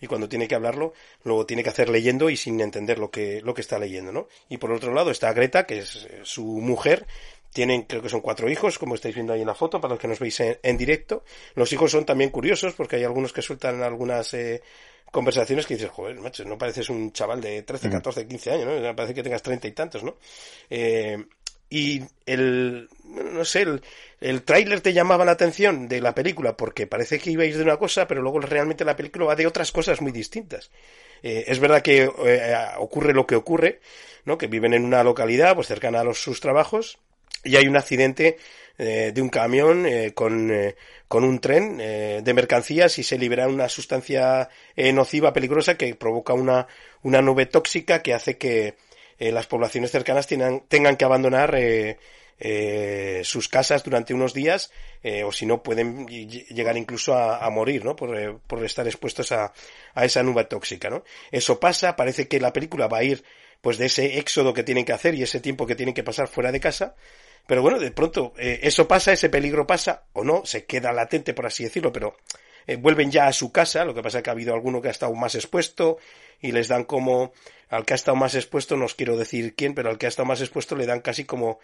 [0.00, 3.40] y cuando tiene que hablarlo, luego tiene que hacer leyendo y sin entender lo que,
[3.42, 4.26] lo que está leyendo, ¿no?
[4.48, 7.06] Y por otro lado está Greta, que es eh, su mujer,
[7.58, 10.00] tienen, creo que son cuatro hijos, como estáis viendo ahí en la foto, para los
[10.00, 11.24] que nos veis en, directo.
[11.56, 14.62] Los hijos son también curiosos, porque hay algunos que sueltan algunas eh,
[15.10, 18.94] conversaciones que dices, joder, macho, no pareces un chaval de 13, 14, 15 años, ¿no?
[18.94, 20.18] Parece que tengas treinta y tantos, ¿no?
[20.70, 21.16] Eh,
[21.68, 23.82] y el, no sé, el,
[24.20, 27.56] el tráiler te llamaba la atención de la película porque parece que iba a ir
[27.56, 30.70] de una cosa, pero luego realmente la película va de otras cosas muy distintas.
[31.24, 33.80] Eh, es verdad que eh, ocurre lo que ocurre,
[34.26, 34.38] ¿no?
[34.38, 37.00] Que viven en una localidad, pues cercana a los, sus trabajos,
[37.44, 38.36] y hay un accidente
[38.80, 40.76] eh, de un camión eh, con, eh,
[41.08, 46.68] con, un tren de mercancías y se libera una sustancia nociva, peligrosa, que provoca una,
[47.02, 48.76] una nube tóxica que hace que
[49.18, 51.56] las poblaciones cercanas tengan, tengan que abandonar
[53.24, 54.70] sus casas durante unos días
[55.24, 57.96] o si no pueden llegar incluso a, a morir ¿no?
[57.96, 59.52] por, por, estar expuestos a,
[59.94, 60.88] a esa nube tóxica.
[60.88, 61.02] ¿no?
[61.32, 63.24] Eso pasa, parece que la película va a ir
[63.60, 66.28] pues de ese éxodo que tienen que hacer y ese tiempo que tienen que pasar
[66.28, 66.94] fuera de casa
[67.48, 71.32] pero bueno, de pronto eh, eso pasa, ese peligro pasa, o no, se queda latente,
[71.32, 72.14] por así decirlo, pero
[72.66, 74.88] eh, vuelven ya a su casa, lo que pasa es que ha habido alguno que
[74.88, 75.96] ha estado más expuesto
[76.42, 77.32] y les dan como,
[77.70, 80.10] al que ha estado más expuesto, no os quiero decir quién, pero al que ha
[80.10, 81.58] estado más expuesto le dan casi como,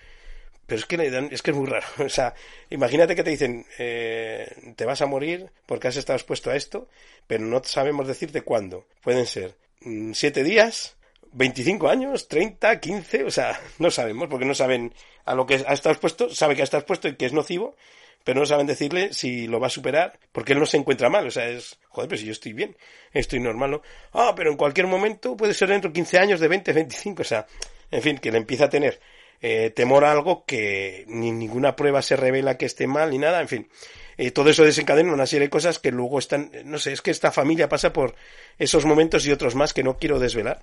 [0.66, 2.32] pero es que le dan, es que es muy raro, o sea,
[2.70, 6.89] imagínate que te dicen, eh, te vas a morir porque has estado expuesto a esto,
[7.26, 10.97] pero no sabemos decirte cuándo, pueden ser mm, siete días,
[11.35, 15.72] 25 años, 30, 15, o sea, no sabemos, porque no saben a lo que ha
[15.72, 17.76] estado expuesto, sabe que ha estado expuesto y que es nocivo,
[18.22, 21.26] pero no saben decirle si lo va a superar, porque él no se encuentra mal,
[21.26, 22.76] o sea, es, joder, pero si yo estoy bien,
[23.12, 23.82] estoy normal, ¿no?
[24.12, 27.24] Ah, pero en cualquier momento puede ser dentro de 15 años, de 20, 25, o
[27.24, 27.47] sea,
[27.91, 29.01] en fin, que le empieza a tener
[29.43, 33.41] eh, temor a algo que ni ninguna prueba se revela que esté mal ni nada,
[33.41, 33.68] en fin.
[34.16, 37.11] Eh, todo eso desencadena una serie de cosas que luego están, no sé, es que
[37.11, 38.14] esta familia pasa por
[38.59, 40.62] esos momentos y otros más que no quiero desvelar,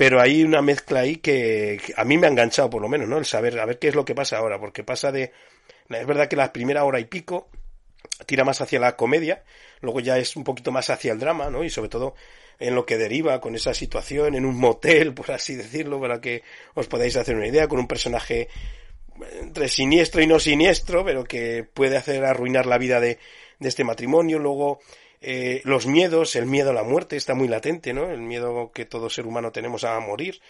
[0.00, 3.18] pero hay una mezcla ahí que, a mí me ha enganchado por lo menos, ¿no?
[3.18, 5.30] El saber, a ver qué es lo que pasa ahora, porque pasa de,
[5.90, 7.50] es verdad que la primera hora y pico
[8.24, 9.44] tira más hacia la comedia,
[9.82, 11.64] luego ya es un poquito más hacia el drama, ¿no?
[11.64, 12.14] Y sobre todo
[12.58, 16.44] en lo que deriva con esa situación en un motel, por así decirlo, para que
[16.72, 18.48] os podáis hacer una idea, con un personaje
[19.38, 23.18] entre siniestro y no siniestro, pero que puede hacer arruinar la vida de,
[23.58, 24.38] de este matrimonio.
[24.38, 24.80] Luego,
[25.20, 28.10] eh, los miedos, el miedo a la muerte está muy latente, ¿no?
[28.10, 30.40] El miedo que todo ser humano tenemos a morir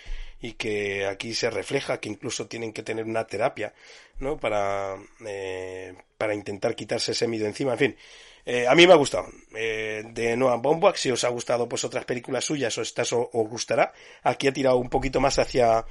[0.40, 3.74] y que aquí se refleja que incluso tienen que tener una terapia,
[4.18, 4.38] ¿no?
[4.38, 4.96] Para,
[5.26, 7.72] eh, para intentar quitarse ese miedo encima.
[7.72, 7.96] En fin,
[8.44, 9.28] eh, a mí me ha gustado.
[9.54, 13.28] Eh, de Noah Baumbach, si os ha gustado pues otras películas suyas o estas os,
[13.32, 13.92] gustará.
[14.22, 15.84] Aquí ha tirado un poquito más hacia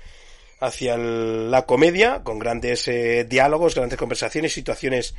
[0.61, 5.15] hacia la comedia, con grandes eh, diálogos, grandes conversaciones, situaciones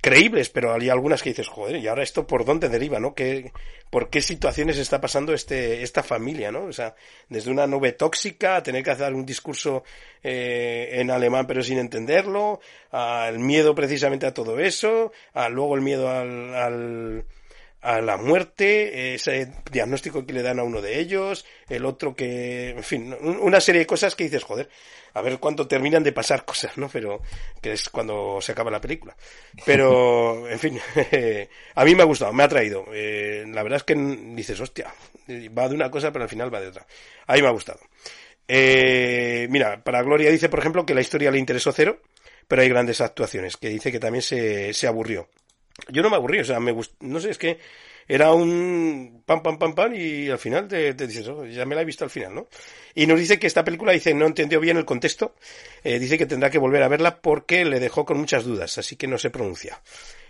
[0.00, 3.14] creíbles, pero hay algunas que dices, joder, ¿y ahora esto por dónde deriva, no?
[3.14, 3.52] ¿Qué,
[3.90, 6.64] ¿Por qué situaciones está pasando este, esta familia, no?
[6.64, 6.94] O sea,
[7.28, 9.84] desde una nube tóxica a tener que hacer un discurso
[10.22, 12.60] eh, en alemán pero sin entenderlo,
[12.90, 17.24] al miedo precisamente a todo eso, a luego el miedo al
[17.80, 22.70] a la muerte, ese diagnóstico que le dan a uno de ellos, el otro que,
[22.70, 24.68] en fin, una serie de cosas que dices, joder,
[25.14, 26.88] a ver cuánto terminan de pasar cosas, ¿no?
[26.88, 27.20] Pero
[27.60, 29.16] que es cuando se acaba la película.
[29.64, 30.80] Pero, en fin,
[31.74, 32.84] a mí me ha gustado, me ha traído.
[32.92, 34.92] Eh, la verdad es que dices, hostia,
[35.56, 36.86] va de una cosa, pero al final va de otra.
[37.26, 37.80] A mí me ha gustado.
[38.46, 42.00] Eh, mira, para Gloria dice, por ejemplo, que la historia le interesó cero,
[42.46, 45.28] pero hay grandes actuaciones, que dice que también se, se aburrió.
[45.88, 46.94] Yo no me aburrí, o sea, me gust...
[47.00, 47.58] no sé, es que
[48.08, 51.82] era un pam, pam, pam, pam, y al final te, dices, oh, ya me la
[51.82, 52.48] he visto al final, ¿no?
[52.94, 55.34] Y nos dice que esta película, dice, no entendió bien el contexto,
[55.84, 58.96] eh, dice que tendrá que volver a verla porque le dejó con muchas dudas, así
[58.96, 59.82] que no se pronuncia.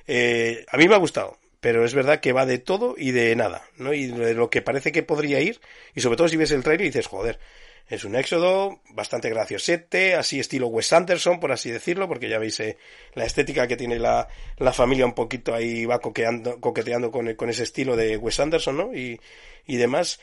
[0.09, 3.36] Eh, a mí me ha gustado, pero es verdad que va de todo y de
[3.36, 3.94] nada, ¿no?
[3.94, 5.61] Y de lo que parece que podría ir,
[5.94, 7.38] y sobre todo si ves el trailer y dices, joder,
[7.89, 12.61] es un éxodo bastante graciosete, así estilo Wes Anderson, por así decirlo, porque ya veis
[12.61, 12.76] eh,
[13.14, 14.28] la estética que tiene la,
[14.59, 18.76] la, familia un poquito ahí va coqueando, coqueteando con, con, ese estilo de Wes Anderson,
[18.76, 18.95] ¿no?
[18.95, 19.20] Y,
[19.66, 20.20] y demás.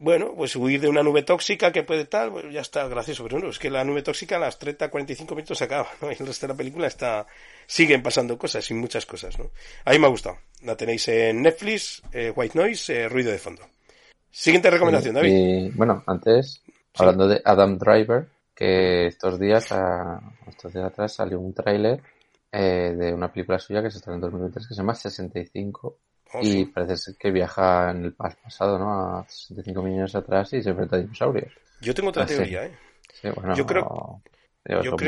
[0.00, 3.40] Bueno, pues huir de una nube tóxica que puede tal, pues ya está gracioso, pero
[3.40, 6.12] no, es que la nube tóxica a las 30, 45 minutos se acaba, ¿no?
[6.12, 7.26] Y el resto de la película está,
[7.66, 9.50] siguen pasando cosas y muchas cosas, ¿no?
[9.84, 10.38] A mí me ha gustado.
[10.62, 13.62] La tenéis en Netflix, eh, White Noise, eh, ruido de fondo.
[14.30, 15.72] Siguiente recomendación, David.
[15.74, 16.62] bueno, antes,
[16.98, 19.72] Hablando de Adam Driver, que estos días,
[20.46, 22.02] estos días atrás salió un tráiler
[22.50, 25.96] eh, de una película suya que se estrenó en 2023 que se llama 65
[26.42, 29.18] y parece ser que viaja en el pasado, ¿no?
[29.18, 31.52] A 65 millones atrás y se enfrenta a dinosaurios.
[31.80, 32.76] Yo tengo otra teoría, ¿eh?
[33.12, 33.86] Sí, bueno, yo creo,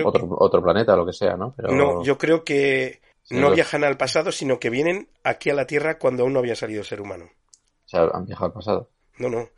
[0.06, 1.52] otro, otro, planeta o lo que sea, ¿no?
[1.56, 1.72] Pero...
[1.72, 5.98] No, yo creo que no viajan al pasado, sino que vienen aquí a la Tierra
[5.98, 7.26] cuando aún no había salido ser humano.
[7.26, 8.90] O sea, han viajado al pasado.
[9.18, 9.48] No, no.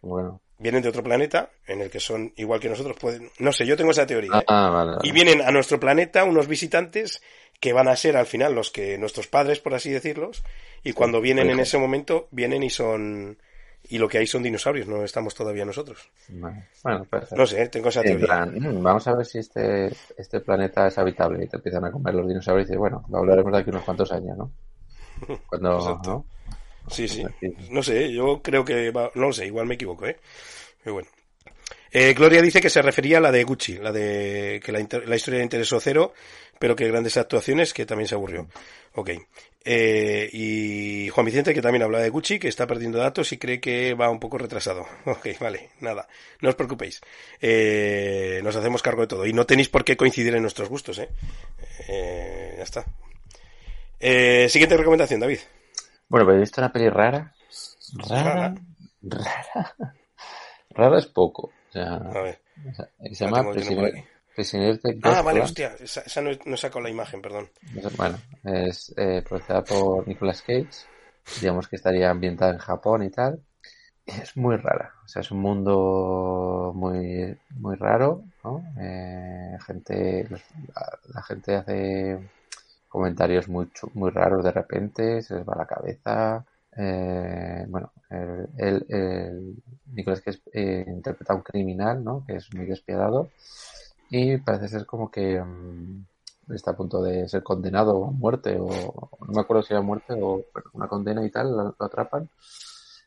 [0.00, 2.96] Bueno vienen de otro planeta en el que son igual que nosotros.
[2.98, 4.38] Pueden, no sé, yo tengo esa teoría.
[4.38, 4.44] ¿eh?
[4.48, 7.22] Ah, y vienen a nuestro planeta unos visitantes
[7.60, 10.42] que van a ser al final los que nuestros padres, por así decirlos,
[10.82, 13.38] y cuando vienen en ese momento, vienen y son
[13.88, 16.10] y lo que hay son dinosaurios, no estamos todavía nosotros.
[16.28, 16.62] Bueno,
[17.36, 18.46] No sé, tengo esa teoría.
[18.46, 22.14] Mm, vamos a ver si este, este planeta es habitable y te empiezan a comer
[22.14, 24.50] los dinosaurios y dices, bueno, lo hablaremos de aquí unos cuantos años, ¿no?
[25.46, 26.24] Cuando.
[26.90, 27.24] Sí, sí.
[27.70, 30.18] No sé, yo creo que no lo sé, igual me equivoco, ¿eh?
[30.82, 31.08] Pero bueno.
[31.90, 35.16] Eh, Gloria dice que se refería a la de Gucci, la de que la, la
[35.16, 36.12] historia de interesó cero,
[36.58, 38.48] pero que grandes actuaciones, que también se aburrió.
[38.94, 39.10] Ok.
[39.66, 43.60] Eh, y Juan Vicente, que también habla de Gucci, que está perdiendo datos y cree
[43.60, 44.86] que va un poco retrasado.
[45.06, 46.06] Ok, vale, nada.
[46.40, 47.00] No os preocupéis.
[47.40, 49.26] Eh, nos hacemos cargo de todo.
[49.26, 51.08] Y no tenéis por qué coincidir en nuestros gustos, ¿eh?
[51.88, 52.84] eh ya está.
[54.00, 55.38] Eh, siguiente recomendación, David.
[56.14, 57.34] Bueno, pues he visto una peli rara.
[58.08, 58.54] Rara.
[59.02, 59.74] Rara.
[60.70, 61.46] Rara, es poco.
[61.48, 62.40] O sea, a ver.
[63.12, 63.50] se llama
[64.32, 65.74] Prisioner, de Ah, vale, hostia.
[65.80, 67.50] Esa, no, no sacado la imagen, perdón.
[67.96, 70.86] Bueno, es eh, por Nicolas Cage.
[71.40, 73.40] Digamos que estaría ambientada en Japón y tal.
[74.06, 74.94] Es muy rara.
[75.04, 78.64] O sea, es un mundo muy, muy raro, ¿no?
[78.80, 80.28] Eh, gente,
[81.12, 82.20] la gente hace
[82.94, 86.44] comentarios muy, muy raros de repente, se les va la cabeza.
[86.76, 89.56] Eh, bueno, el, el,
[89.92, 92.24] Nicolás que eh, interpreta a un criminal, ¿no?
[92.24, 93.30] Que es muy despiadado
[94.10, 96.04] y parece ser como que mm,
[96.54, 98.68] está a punto de ser condenado a muerte o
[99.26, 100.44] no me acuerdo si era muerte o
[100.74, 102.28] una condena y tal, lo, atrapan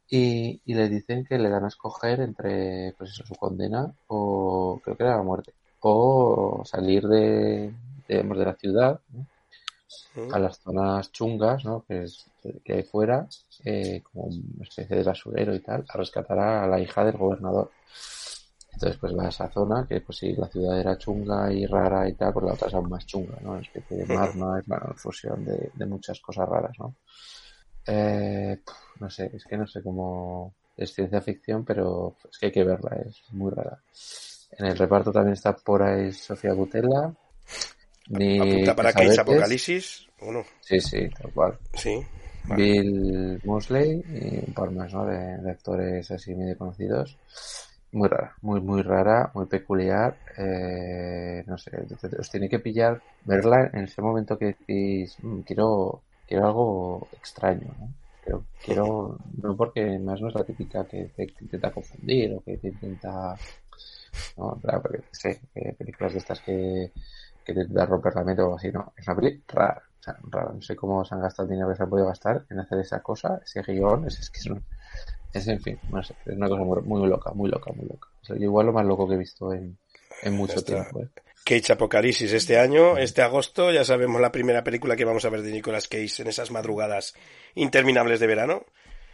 [0.09, 4.81] y, y, le dicen que le dan a escoger entre pues eso, su condena o
[4.83, 7.73] creo que era la muerte o salir de,
[8.07, 8.99] de la ciudad
[10.31, 11.83] a las zonas chungas ¿no?
[11.87, 12.25] que, es,
[12.63, 13.27] que hay fuera
[13.65, 17.71] eh, como una especie de basurero y tal a rescatar a la hija del gobernador
[18.77, 22.07] entonces pues va a esa zona que pues si la ciudad era chunga y rara
[22.07, 23.53] y tal, pues la otra es aún más chunga, ¿no?
[23.53, 26.93] Una especie de magma, es una fusión de, de, muchas cosas raras, ¿no?
[27.87, 28.59] Eh,
[28.99, 32.63] no sé, es que no sé cómo es ciencia ficción, pero es que hay que
[32.63, 33.79] verla, es muy rara.
[34.51, 37.11] En el reparto también está por ahí Sofía Butella.
[38.09, 40.43] Ni ¿Apunta para Cage Apocalipsis o no?
[40.61, 41.57] Sí, sí, tal cual.
[41.73, 42.05] Sí.
[42.55, 45.05] Bill Mosley y un par más, ¿no?
[45.05, 47.17] De, de actores así medio conocidos
[47.91, 50.17] muy rara, muy, muy rara, muy peculiar.
[50.37, 51.71] Eh, no sé,
[52.19, 57.73] os tiene que pillar, verla en ese momento que decís, mm, quiero, quiero algo extraño,
[57.79, 57.93] ¿no?
[58.23, 62.57] Quiero, quiero, no porque más no es la típica que te, intenta confundir o que
[62.57, 63.35] te intenta,
[64.37, 65.39] no, claro, porque sé,
[65.77, 66.91] películas de estas que,
[67.45, 70.61] que te intenta romper la mente o así, no, es una película rara, sea, no
[70.61, 73.01] sé cómo se han gastado el dinero que se han podido gastar en hacer esa
[73.01, 74.63] cosa, ese guion, es, es que es un,
[75.33, 78.07] es, en fin, no sé, es una cosa muy, loca, muy loca, muy loca.
[78.39, 79.77] igual lo más loco que he visto en,
[80.23, 81.01] en mucho tiempo.
[81.01, 81.09] ¿eh?
[81.47, 85.41] Cage Apocalipsis este año, este agosto, ya sabemos la primera película que vamos a ver
[85.41, 87.13] de Nicolas Cage en esas madrugadas
[87.55, 88.65] interminables de verano.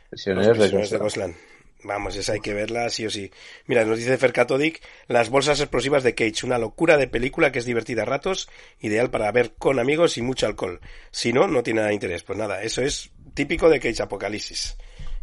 [0.10, 1.36] Prisioneros, de, Gosland.
[1.84, 3.32] Vamos, esa hay que verla sí o sí.
[3.66, 7.66] Mira, nos dice Fercatodic, Las bolsas explosivas de Cage, una locura de película que es
[7.66, 8.50] divertida a ratos,
[8.80, 10.80] ideal para ver con amigos y mucho alcohol.
[11.12, 12.24] Si no, no tiene nada de interés.
[12.24, 14.78] Pues nada, eso es típico de Cage Apocalipsis.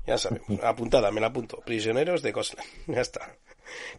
[0.07, 0.49] Ya sabemos.
[0.63, 1.61] Apuntada, me la apunto.
[1.65, 2.69] Prisioneros de Gosland.
[2.87, 3.37] Ya está.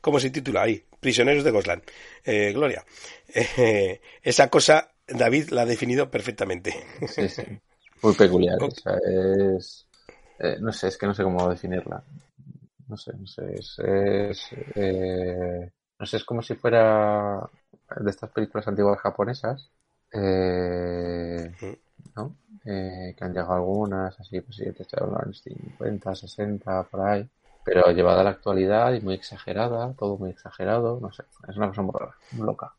[0.02, 0.84] ¿Cómo se titula ahí?
[1.00, 1.84] Prisioneros de Gosland.
[2.24, 2.86] Eh, Gloria.
[3.34, 6.76] Eh, esa cosa, David la ha definido perfectamente.
[7.08, 7.44] Sí, sí.
[8.02, 8.58] Muy peculiar.
[8.62, 8.94] O sea,
[9.58, 9.88] es.
[10.40, 12.04] Eh, no sé, es que no sé cómo definirla.
[12.92, 13.56] No sé, no sé.
[13.56, 13.80] Es.
[15.98, 17.50] no sé, es como si fuera
[17.96, 19.72] de estas películas antiguas japonesas.
[22.16, 22.36] ¿no?
[22.66, 27.28] Eh, que han llegado algunas, así, pues sí, te estoy hablando 50, 60, por ahí,
[27.64, 31.70] pero llevada a la actualidad y muy exagerada, todo muy exagerado, no sé, es una
[31.70, 32.74] cosa muy rara, muy loca.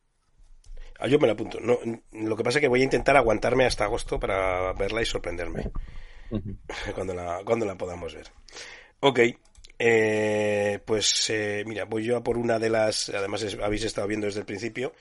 [1.00, 1.58] Ah, yo me la apunto.
[1.58, 1.78] No,
[2.12, 5.72] lo que pasa es que voy a intentar aguantarme hasta agosto para verla y sorprenderme.
[6.94, 8.28] cuando, la, cuando la podamos ver.
[9.00, 9.18] Ok.
[9.78, 14.26] Eh, pues eh, mira, voy yo a por una de las, además habéis estado viendo
[14.26, 14.92] desde el principio,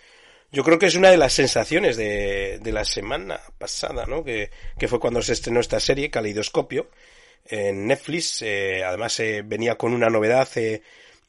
[0.51, 4.23] yo creo que es una de las sensaciones de, de la semana pasada, ¿no?
[4.23, 6.89] Que, que, fue cuando se estrenó esta serie, Caleidoscopio,
[7.45, 8.41] en Netflix.
[8.41, 10.81] Eh, además, eh, venía con una novedad eh,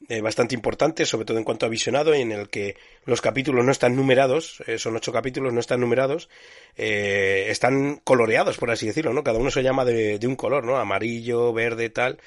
[0.09, 2.75] eh, bastante importante, sobre todo en cuanto a visionado, en el que
[3.05, 6.27] los capítulos no están numerados, eh, son ocho capítulos, no están numerados,
[6.75, 9.23] están coloreados, por así decirlo, ¿no?
[9.23, 10.77] Cada uno se llama de, de un color, ¿no?
[10.77, 12.19] Amarillo, verde, tal.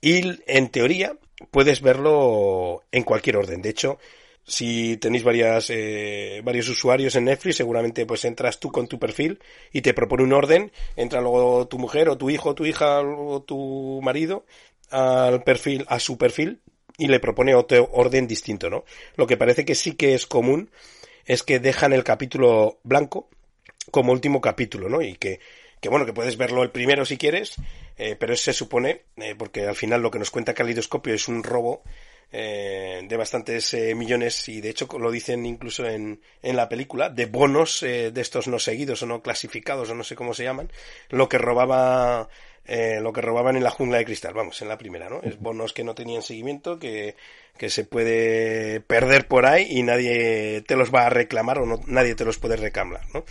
[0.00, 1.16] Y en teoría
[1.50, 3.62] puedes verlo en cualquier orden.
[3.62, 3.98] De hecho,
[4.44, 9.40] si tenéis varias, eh, varios usuarios en Netflix, seguramente pues entras tú con tu perfil
[9.72, 13.42] y te propone un orden, entra luego tu mujer o tu hijo tu hija o
[13.42, 14.46] tu marido
[14.90, 16.62] al perfil, a su perfil
[16.96, 18.84] y le propone otro orden distinto, ¿no?
[19.16, 20.70] Lo que parece que sí que es común
[21.26, 23.28] es que dejan el capítulo blanco
[23.90, 25.02] como último capítulo, ¿no?
[25.02, 25.40] Y que,
[25.80, 27.56] que bueno, que puedes verlo el primero si quieres,
[27.96, 31.42] eh, pero se supone, eh, porque al final lo que nos cuenta Calidoscopio es un
[31.42, 31.82] robo
[32.30, 37.08] eh, de bastantes eh, millones y de hecho lo dicen incluso en, en la película
[37.08, 40.70] de bonos de estos no seguidos o no clasificados o no sé cómo se llaman
[41.08, 42.28] lo que robaba
[42.68, 45.20] eh, lo que robaban en la jungla de cristal, vamos, en la primera, ¿no?
[45.22, 47.16] Es bonos que no tenían seguimiento, que,
[47.56, 51.80] que se puede perder por ahí y nadie te los va a reclamar o no,
[51.86, 53.24] nadie te los puede reclamar, ¿no?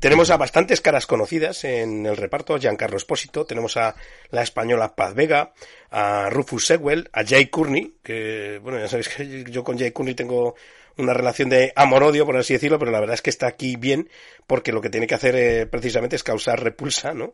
[0.00, 3.94] Tenemos a bastantes caras conocidas en el reparto, a Giancarlo Espósito, tenemos a
[4.30, 5.54] la española Paz Vega,
[5.90, 10.14] a Rufus Sewell, a Jay Courtney, que, bueno, ya sabéis que yo con Jay Courtney
[10.14, 10.56] tengo
[10.96, 14.08] una relación de amor-odio, por así decirlo, pero la verdad es que está aquí bien,
[14.46, 17.32] porque lo que tiene que hacer eh, precisamente es causar repulsa, ¿no?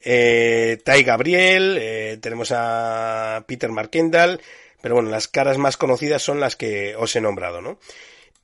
[0.00, 4.40] Eh, Tai Gabriel, eh, tenemos a Peter Markendall,
[4.80, 7.78] pero bueno, las caras más conocidas son las que os he nombrado, ¿no?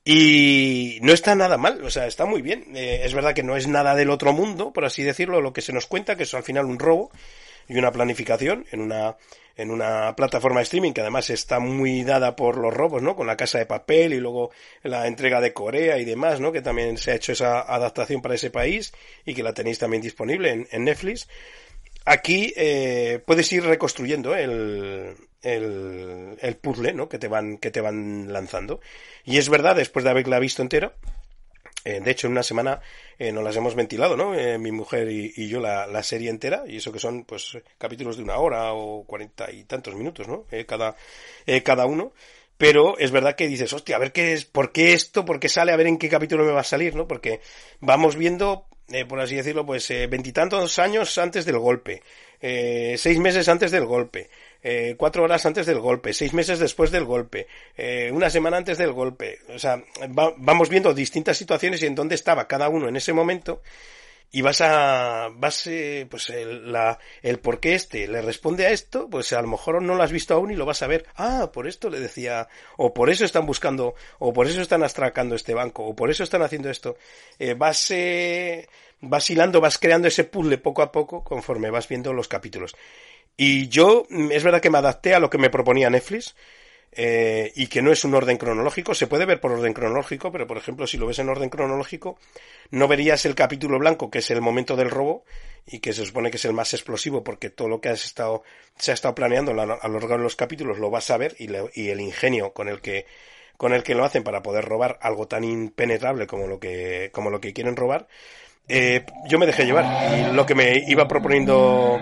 [0.09, 2.63] Y no está nada mal, o sea, está muy bien.
[2.77, 5.61] Eh, es verdad que no es nada del otro mundo, por así decirlo, lo que
[5.61, 7.11] se nos cuenta, que es al final un robo
[7.67, 9.17] y una planificación en una
[9.55, 13.15] en una plataforma de streaming que además está muy dada por los robos, ¿no?
[13.15, 14.51] Con la casa de papel y luego
[14.83, 16.51] la entrega de Corea y demás, ¿no?
[16.51, 18.93] Que también se ha hecho esa adaptación para ese país
[19.25, 21.27] y que la tenéis también disponible en, en Netflix.
[22.05, 27.09] Aquí eh, puedes ir reconstruyendo el, el, el puzzle, ¿no?
[27.09, 28.79] Que te van, que te van lanzando.
[29.25, 30.93] Y es verdad, después de haberla visto entera,
[31.85, 32.81] Eh, de hecho, en una semana
[33.19, 34.35] eh, nos las hemos ventilado, ¿no?
[34.35, 38.17] Eh, mi mujer y, yo la, la, serie entera, y eso que son, pues, capítulos
[38.17, 40.45] de una hora o cuarenta y tantos minutos, ¿no?
[40.67, 40.95] cada,
[41.63, 42.13] cada uno.
[42.57, 45.49] Pero es verdad que dices, hostia, a ver qué es, por qué esto, por qué
[45.49, 47.07] sale, a ver en qué capítulo me va a salir, ¿no?
[47.07, 47.39] Porque
[47.79, 48.65] vamos viendo,
[49.07, 52.01] por así decirlo, pues, veintitantos años antes del golpe,
[52.41, 54.29] seis meses antes del golpe,
[54.63, 58.77] eh, cuatro horas antes del golpe, seis meses después del golpe, eh, una semana antes
[58.77, 59.39] del golpe.
[59.53, 63.61] O sea, vamos viendo distintas situaciones y en dónde estaba cada uno en ese momento
[64.31, 68.71] y vas a, vas, eh, pues el, la, el por qué este le responde a
[68.71, 71.05] esto, pues a lo mejor no lo has visto aún y lo vas a ver.
[71.15, 75.35] Ah, por esto le decía, o por eso están buscando, o por eso están astracando
[75.35, 76.97] este banco, o por eso están haciendo esto.
[77.39, 78.67] Eh, vas, eh,
[78.99, 82.75] vas hilando, vas creando ese puzzle poco a poco conforme vas viendo los capítulos.
[83.37, 86.35] Y yo, mm, es verdad que me adapté a lo que me proponía Netflix,
[86.91, 90.47] eh, y que no es un orden cronológico, se puede ver por orden cronológico, pero
[90.47, 92.17] por ejemplo, si lo ves en orden cronológico,
[92.71, 95.23] no verías el capítulo blanco, que es el momento del robo,
[95.67, 98.43] y que se supone que es el más explosivo, porque todo lo que has estado,
[98.77, 101.49] se ha estado planeando a lo largo de los capítulos lo vas a ver, y,
[101.79, 103.05] y el ingenio con el que
[103.57, 107.31] con el que lo hacen para poder robar algo tan impenetrable como lo que, como
[107.31, 108.07] lo que quieren robar,
[108.67, 109.85] eh, yo me dejé llevar
[110.17, 111.99] y lo que me iba proponiendo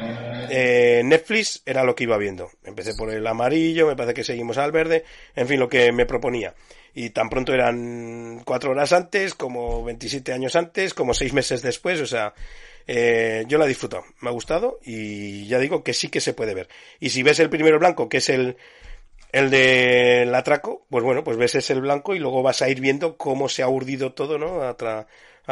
[0.49, 2.49] eh, Netflix era lo que iba viendo.
[2.63, 5.03] Empecé por el amarillo, me parece que seguimos al verde,
[5.35, 6.53] en fin, lo que me proponía.
[6.93, 11.99] Y tan pronto eran cuatro horas antes, como 27 años antes, como seis meses después,
[11.99, 12.33] o sea,
[12.87, 16.33] eh, yo la he disfrutado, me ha gustado y ya digo que sí que se
[16.33, 16.69] puede ver.
[16.99, 18.57] Y si ves el primero blanco, que es el,
[19.31, 22.79] el del atraco, pues bueno, pues ves ese el blanco y luego vas a ir
[22.79, 24.63] viendo cómo se ha urdido todo, ¿no?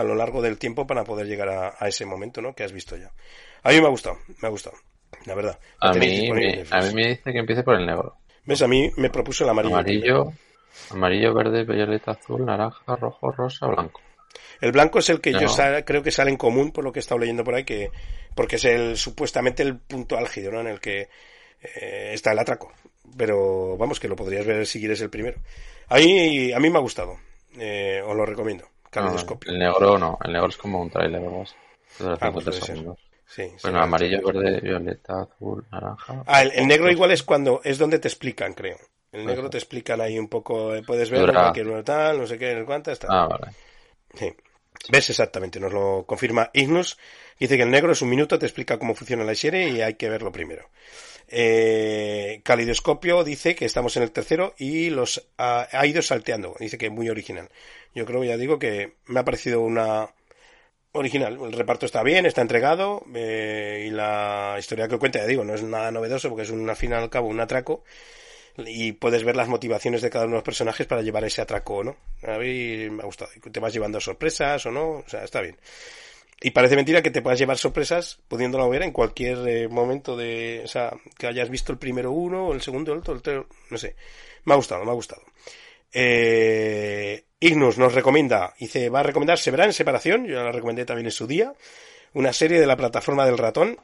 [0.02, 2.56] Lo largo del tiempo para poder llegar a, ese momento, ¿no?
[2.56, 3.12] Que has visto ya.
[3.62, 4.76] A mí me ha gustado, me ha gustado,
[5.26, 5.60] la verdad.
[5.80, 8.16] A mí, me, a mí me dice que empiece por el negro.
[8.46, 8.62] ¿Ves?
[8.62, 9.76] A mí me propuso el amarillo.
[9.76, 10.34] Amarillo,
[10.90, 14.02] amarillo, verde, violeta, azul, naranja, rojo, rosa, blanco.
[14.60, 15.48] El blanco es el que yo
[15.86, 17.92] creo que sale en común por lo que he estado leyendo por ahí, que
[18.34, 20.62] porque es el supuestamente el punto álgido, ¿no?
[20.62, 21.10] En el que
[21.62, 22.72] eh, está el atraco.
[23.18, 25.38] Pero vamos, que lo podrías ver si quieres el primero.
[25.90, 27.18] Ahí a mí me ha gustado.
[27.60, 31.44] Eh, os lo recomiendo el negro no, el negro es como un trailer o
[32.20, 32.62] ah, pues
[33.26, 36.24] Sí, bueno, amarillo, verde, violeta, azul, naranja.
[36.28, 38.78] Ah, el, negro igual es cuando es donde te explican, creo.
[39.12, 42.52] El negro te explican ahí un poco, eh, puedes ver cualquier tal, no sé qué,
[42.52, 43.08] el cuánto está.
[43.10, 43.54] Ah, vale.
[44.14, 44.32] Sí.
[44.90, 45.60] ¿Ves exactamente?
[45.60, 46.98] Nos lo confirma Ignus.
[47.40, 49.96] Dice que el negro es un minuto, te explica cómo funciona la serie y hay
[49.96, 50.70] que verlo primero.
[51.36, 56.56] Eh, Calidoscopio dice que estamos en el tercero y los ha, ido salteando.
[56.60, 57.50] Dice que es muy original.
[57.96, 60.10] Yo creo, ya digo, que me ha parecido una
[60.92, 61.40] original.
[61.42, 65.56] El reparto está bien, está entregado eh, y la historia que cuenta, ya digo, no
[65.56, 67.84] es nada novedoso porque es un, al fin y al cabo un atraco
[68.58, 71.84] y puedes ver las motivaciones de cada uno de los personajes para llevar ese atraco,
[71.84, 71.96] ¿no?
[72.28, 73.32] A mí me ha gustado.
[73.52, 75.58] Te vas llevando sorpresas o no, o sea, está bien.
[76.42, 80.62] Y parece mentira que te puedas llevar sorpresas pudiéndolo ver en cualquier eh, momento de,
[80.64, 83.48] o sea, que hayas visto el primero uno, o el segundo el otro, el tercero,
[83.70, 83.96] no sé.
[84.46, 85.22] Me ha gustado, me ha gustado.
[85.94, 91.06] Eh, Ignus nos recomienda, dice, va a recomendar Verá en separación, yo la recomendé también
[91.08, 91.54] en su día,
[92.14, 93.78] una serie de la plataforma del ratón,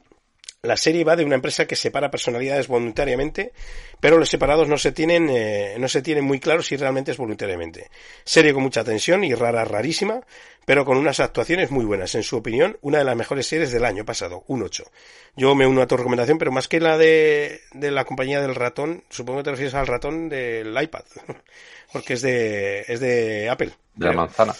[0.62, 3.52] la serie va de una empresa que separa personalidades voluntariamente,
[3.98, 7.16] pero los separados no se tienen, eh, no se tienen muy claro si realmente es
[7.16, 7.90] voluntariamente.
[8.24, 10.20] Serie con mucha tensión y rara, rarísima,
[10.66, 12.14] pero con unas actuaciones muy buenas.
[12.14, 14.84] En su opinión, una de las mejores series del año pasado, un 8.
[15.34, 18.54] Yo me uno a tu recomendación, pero más que la de, de la compañía del
[18.54, 21.04] ratón, supongo que te refieres al ratón del iPad,
[21.92, 23.72] porque es de, es de Apple.
[23.94, 24.54] De la manzana.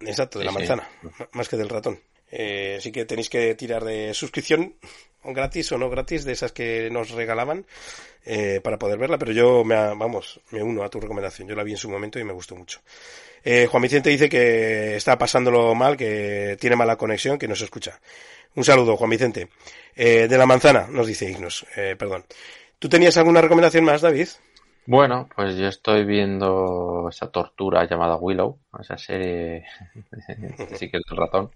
[0.00, 0.88] Exacto, de la manzana,
[1.32, 2.00] más que del ratón.
[2.30, 4.74] Eh, así que tenéis que tirar de suscripción
[5.32, 7.66] gratis o no gratis de esas que nos regalaban
[8.24, 11.48] eh, para poder verla, pero yo me, vamos, me uno a tu recomendación.
[11.48, 12.80] Yo la vi en su momento y me gustó mucho.
[13.44, 17.64] Eh, Juan Vicente dice que está pasándolo mal, que tiene mala conexión, que no se
[17.64, 18.00] escucha.
[18.54, 19.48] Un saludo, Juan Vicente.
[19.94, 21.66] Eh, de la manzana, nos dice Ignos,
[21.98, 22.24] perdón.
[22.78, 24.28] ¿Tú tenías alguna recomendación más, David?
[24.86, 29.64] Bueno, pues yo estoy viendo esa tortura llamada Willow, esa serie,
[30.56, 31.50] que es el ratón,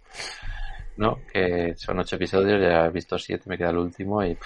[0.97, 1.21] ¿no?
[1.33, 4.37] Que son ocho episodios, ya he visto siete, me queda el último y...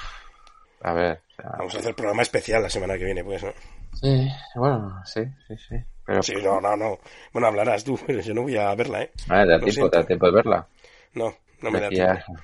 [0.82, 1.20] a ver.
[1.58, 3.52] Vamos a hacer programa especial la semana que viene, pues, ¿no?
[3.94, 5.76] Sí, bueno, sí, sí, sí.
[6.06, 6.98] Pero, sí, no, no, no.
[7.32, 9.10] Bueno, hablarás tú, pero yo no voy a verla, ¿eh?
[9.26, 10.66] ¿te da, tiempo, ¿te da tiempo de verla?
[11.14, 12.34] No, no me da tiempo.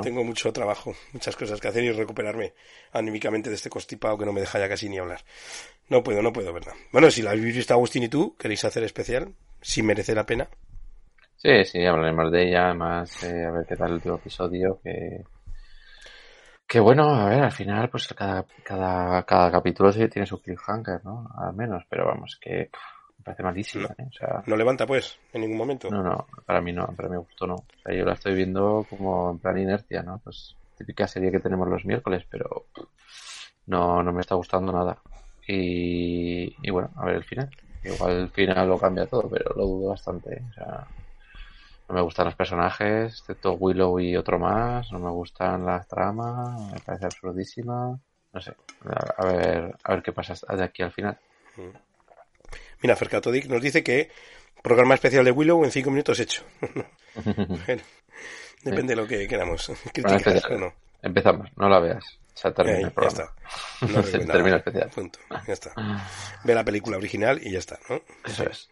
[0.00, 2.54] Tengo mucho trabajo, muchas cosas que hacer y recuperarme
[2.92, 5.22] anímicamente de este constipado que no me deja ya casi ni hablar.
[5.90, 6.72] No puedo, no puedo, ¿verdad?
[6.92, 10.48] Bueno, si la habéis visto Agustín y tú, queréis hacer especial, si merece la pena.
[11.42, 15.24] Sí, sí, hablaremos de ella, además, eh, a ver qué tal el último episodio, que...
[16.68, 21.04] Que bueno, a ver, al final, pues cada, cada, cada capítulo sí tiene su cliffhanger,
[21.04, 21.28] ¿no?
[21.36, 22.70] Al menos, pero vamos, que
[23.18, 23.88] Me parece malísima.
[23.98, 24.04] ¿eh?
[24.08, 25.90] O sea, no levanta, pues, en ningún momento.
[25.90, 27.56] No, no, para mí no, para mi gusto no.
[27.56, 30.20] O sea, yo la estoy viendo como en plan inercia, ¿no?
[30.22, 32.66] Pues típica serie que tenemos los miércoles, pero
[33.66, 34.96] no, no me está gustando nada.
[35.48, 37.50] Y, y bueno, a ver el final.
[37.82, 40.36] Igual el final lo cambia todo, pero lo dudo bastante.
[40.36, 40.42] ¿eh?
[40.48, 40.86] O sea,
[41.88, 44.90] no me gustan los personajes, excepto Willow y otro más.
[44.92, 47.98] No me gustan las tramas, me parece absurdísima.
[48.32, 48.54] No sé,
[49.18, 51.18] a ver, a ver qué pasa de aquí al final.
[52.82, 54.10] Mira, Fercatodic nos dice que
[54.62, 56.44] programa especial de Willow en cinco minutos hecho.
[58.64, 59.70] depende de lo que queramos.
[61.02, 62.18] Empezamos, no la veas.
[62.42, 63.34] Ya termina el programa.
[63.80, 64.18] Ya está.
[64.32, 64.90] termina especial.
[64.90, 65.18] Punto.
[65.46, 65.72] Ya está.
[66.44, 68.00] Ve la película original y ya está, ¿no?
[68.24, 68.70] Eso es.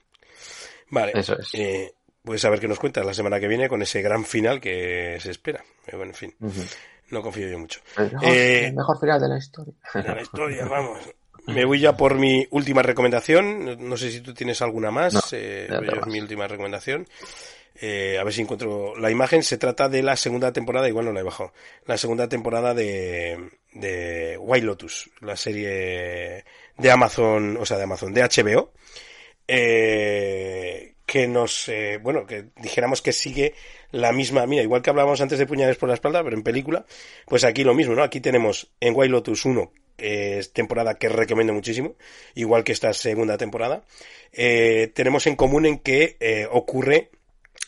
[0.91, 1.13] Vale.
[1.15, 1.55] Eso es.
[1.55, 1.93] Eh,
[2.23, 5.19] pues a ver qué nos cuentas la semana que viene con ese gran final que
[5.21, 5.63] se espera.
[5.87, 6.35] Eh, bueno, en fin.
[7.11, 7.81] No confío yo mucho.
[7.97, 9.75] El mejor, eh, el mejor final de la historia.
[9.95, 10.99] De la historia, vamos.
[11.47, 13.89] Me voy ya por mi última recomendación.
[13.89, 15.33] No sé si tú tienes alguna más.
[15.33, 15.69] eh,
[16.07, 17.09] mi última recomendación.
[17.83, 19.43] Eh, a ver si encuentro la imagen.
[19.43, 21.53] Se trata de la segunda temporada, igual no la he bajado.
[21.87, 26.45] La segunda temporada de, de White Lotus, la serie
[26.77, 28.73] de Amazon, o sea, de Amazon, de HBO.
[29.49, 33.55] Eh, que nos, eh, bueno, que dijéramos que sigue
[33.91, 36.87] la misma, mira, igual que hablábamos antes de Puñales por la espalda, pero en película,
[37.27, 38.05] pues aquí lo mismo, ¿no?
[38.05, 41.97] Aquí tenemos en White Lotus 1 es temporada que recomiendo muchísimo,
[42.37, 43.83] igual que esta segunda temporada.
[44.33, 47.11] Eh, tenemos en común en que eh, ocurre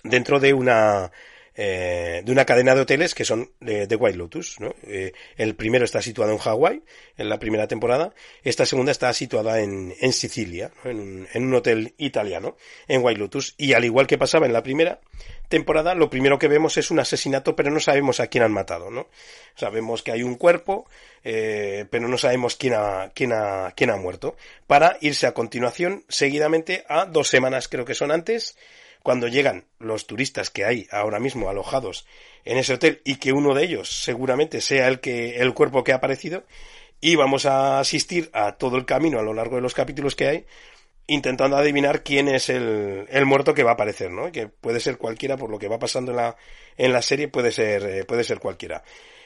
[0.05, 1.11] dentro de una
[1.55, 4.59] eh, de una cadena de hoteles que son de, White Lotus.
[4.61, 4.75] ¿no?
[4.85, 6.83] Eh, el primero está situado en Hawái,
[7.17, 8.15] en la primera temporada.
[8.43, 12.57] Esta segunda está situada en, en Sicilia, en, un, en, un, hotel italiano,
[12.89, 13.55] en White Lotus.
[13.59, 15.01] Y al igual que pasaba en la primera
[15.49, 18.91] temporada, lo primero que vemos es un asesinato, pero no sabemos a quién han matado.
[18.91, 19.09] ¿no?
[19.55, 20.87] Sabemos que hay un cuerpo,
[21.25, 24.37] eh, pero no sabemos quién ha, quién, ha, quién ha muerto.
[24.67, 28.57] Para irse a continuación, seguidamente, a dos semanas, creo que son antes,
[29.03, 32.07] cuando llegan los turistas que hay ahora mismo alojados
[32.45, 35.93] en ese hotel y que uno de ellos seguramente sea el que el cuerpo que
[35.93, 36.45] ha aparecido
[37.01, 40.29] y vamos a asistir a todo el camino a lo largo de los capítulos que
[40.29, 40.47] hay
[41.07, 44.31] intentando adivinar quién es el, el muerto que va a aparecer, ¿no?
[44.31, 46.37] Que puede ser cualquiera por lo que va pasando en la,
[46.77, 48.83] en la serie puede ser, eh, puede ser cualquiera.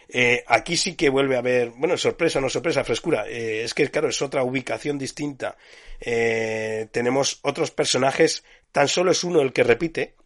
[0.08, 3.26] Eh, aquí sí que vuelve a haber, bueno, sorpresa, no sorpresa, frescura.
[3.28, 5.56] Eh, es que, claro, es otra ubicación distinta.
[6.00, 8.44] Eh, tenemos otros personajes,
[8.76, 10.16] tan solo es uno el que repite,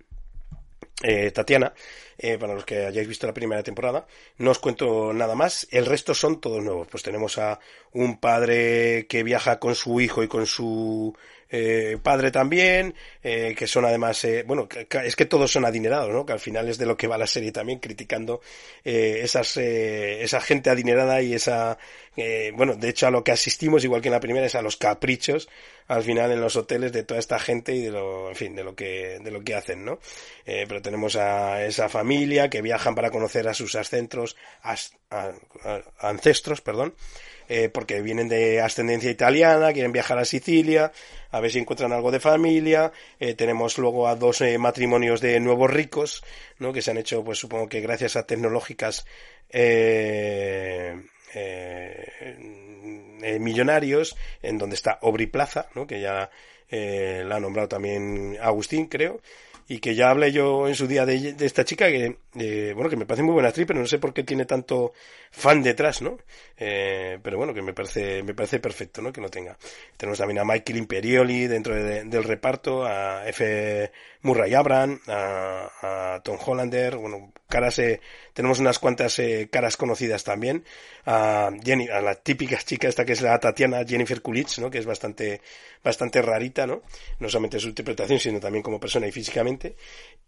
[1.04, 1.72] eh, Tatiana,
[2.18, 4.08] eh, para los que hayáis visto la primera temporada.
[4.38, 6.88] No os cuento nada más, el resto son todos nuevos.
[6.88, 7.60] Pues tenemos a
[7.92, 11.16] un padre que viaja con su hijo y con su
[11.50, 14.68] eh, padre también, eh, que son además, eh, bueno,
[15.04, 16.24] es que todos son adinerados, ¿no?
[16.24, 18.40] Que al final es de lo que va la serie también, criticando
[18.84, 21.78] eh, esas, eh, esa gente adinerada y esa,
[22.54, 24.76] bueno, de hecho a lo que asistimos, igual que en la primera, es a los
[24.76, 25.48] caprichos
[25.88, 28.62] al final en los hoteles de toda esta gente y de lo, en fin, de
[28.62, 29.98] lo que, de lo que hacen, ¿no?
[30.44, 34.36] pero tenemos a esa familia que viajan para conocer a sus ancestros,
[35.98, 36.94] ancestros, perdón,
[37.52, 40.92] eh, porque vienen de ascendencia italiana, quieren viajar a Sicilia,
[41.32, 42.92] a ver si encuentran algo de familia.
[43.18, 46.22] Eh, tenemos luego a dos eh, matrimonios de nuevos ricos,
[46.60, 46.72] ¿no?
[46.72, 49.04] Que se han hecho, pues supongo que gracias a tecnológicas
[53.40, 55.88] millonarios, en donde está Obri Plaza, ¿no?
[55.88, 56.30] Que ya
[56.70, 59.20] la ha nombrado también Agustín, creo
[59.70, 62.96] y que ya hablé yo en su día de, esta chica que, eh, bueno, que
[62.96, 64.94] me parece muy buena actriz, pero no sé por qué tiene tanto
[65.30, 66.18] fan detrás, ¿no?
[66.56, 69.12] Eh, pero bueno, que me parece, me parece perfecto, ¿no?
[69.12, 69.56] Que no tenga.
[69.96, 73.90] Tenemos también a Michael Imperioli dentro del reparto, a F.
[74.22, 78.00] Murray Abram, a, Tom Hollander, bueno, caras, eh,
[78.34, 80.64] tenemos unas cuantas eh, caras conocidas también,
[81.06, 84.70] a Jenny, a la típica chica esta que es la Tatiana Jennifer Coolidge, ¿no?
[84.70, 85.40] Que es bastante,
[85.82, 86.82] bastante rarita, ¿no?
[87.18, 89.76] No solamente su interpretación, sino también como persona y físicamente.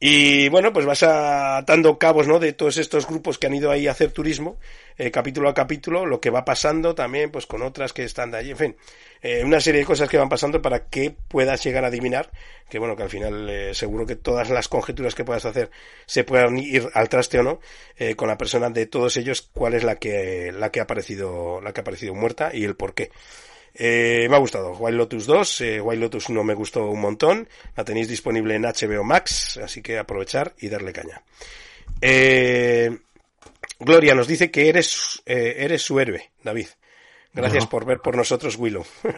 [0.01, 2.39] Y bueno, pues vas atando cabos, ¿no?
[2.39, 4.59] De todos estos grupos que han ido ahí a hacer turismo,
[4.97, 8.39] eh, capítulo a capítulo, lo que va pasando también, pues con otras que están de
[8.39, 8.77] allí, en fin,
[9.23, 12.31] eh, una serie de cosas que van pasando para que puedas llegar a adivinar,
[12.69, 15.70] que bueno, que al final eh, seguro que todas las conjeturas que puedas hacer
[16.06, 17.60] se puedan ir al traste o no,
[17.97, 21.60] eh, con la persona de todos ellos, cuál es la que, la que ha aparecido,
[21.60, 23.10] la que ha aparecido muerta y el por qué.
[23.74, 24.73] Eh, me ha gustado.
[24.73, 27.48] Wild Lotus 2, eh, Wild Lotus 1 me gustó un montón.
[27.77, 31.23] La tenéis disponible en HBO Max, así que aprovechar y darle caña.
[32.01, 32.98] Eh,
[33.84, 36.68] Gloria nos dice que eres, eh, eres su héroe, David.
[37.34, 38.84] Gracias por ver por nosotros, Willow.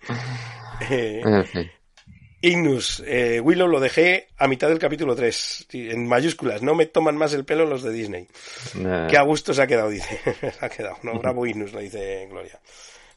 [0.90, 1.22] eh,
[2.42, 7.16] Ignus, eh, Willow lo dejé a mitad del capítulo 3, en mayúsculas, no me toman
[7.16, 8.28] más el pelo los de Disney.
[9.08, 10.18] Qué a gusto se ha quedado, dice.
[10.40, 12.58] se ha quedado, no, bravo Ignus, lo dice Gloria.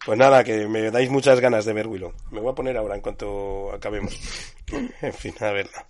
[0.05, 2.13] Pues nada, que me dais muchas ganas de ver Willow.
[2.31, 4.19] Me voy a poner ahora en cuanto acabemos.
[5.01, 5.87] en fin, a verla.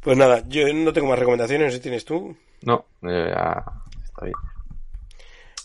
[0.00, 2.36] Pues nada, yo no tengo más recomendaciones, no sé si tienes tú.
[2.62, 3.64] No, ya
[4.04, 4.36] está bien.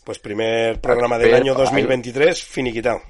[0.04, 3.02] Pues primer programa del año 2023, finiquitado.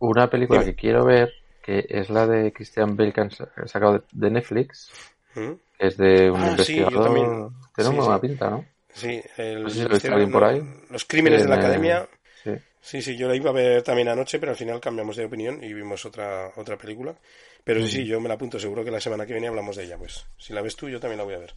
[0.00, 3.30] Una película que quiero ver, que es la de Christian Bale que han
[3.68, 4.90] sacado de Netflix,
[5.34, 5.52] ¿Mm?
[5.78, 7.52] es de un ah, investigador.
[7.74, 8.64] Tiene una pinta, ¿no?
[8.92, 12.08] Sí, el, los crímenes de la academia.
[12.42, 12.50] Sí.
[12.80, 15.62] sí, sí, yo la iba a ver también anoche, pero al final cambiamos de opinión
[15.62, 17.14] y vimos otra otra película.
[17.62, 19.84] Pero sí, sí, yo me la apunto, seguro que la semana que viene hablamos de
[19.84, 20.26] ella, pues.
[20.38, 21.54] Si la ves tú, yo también la voy a ver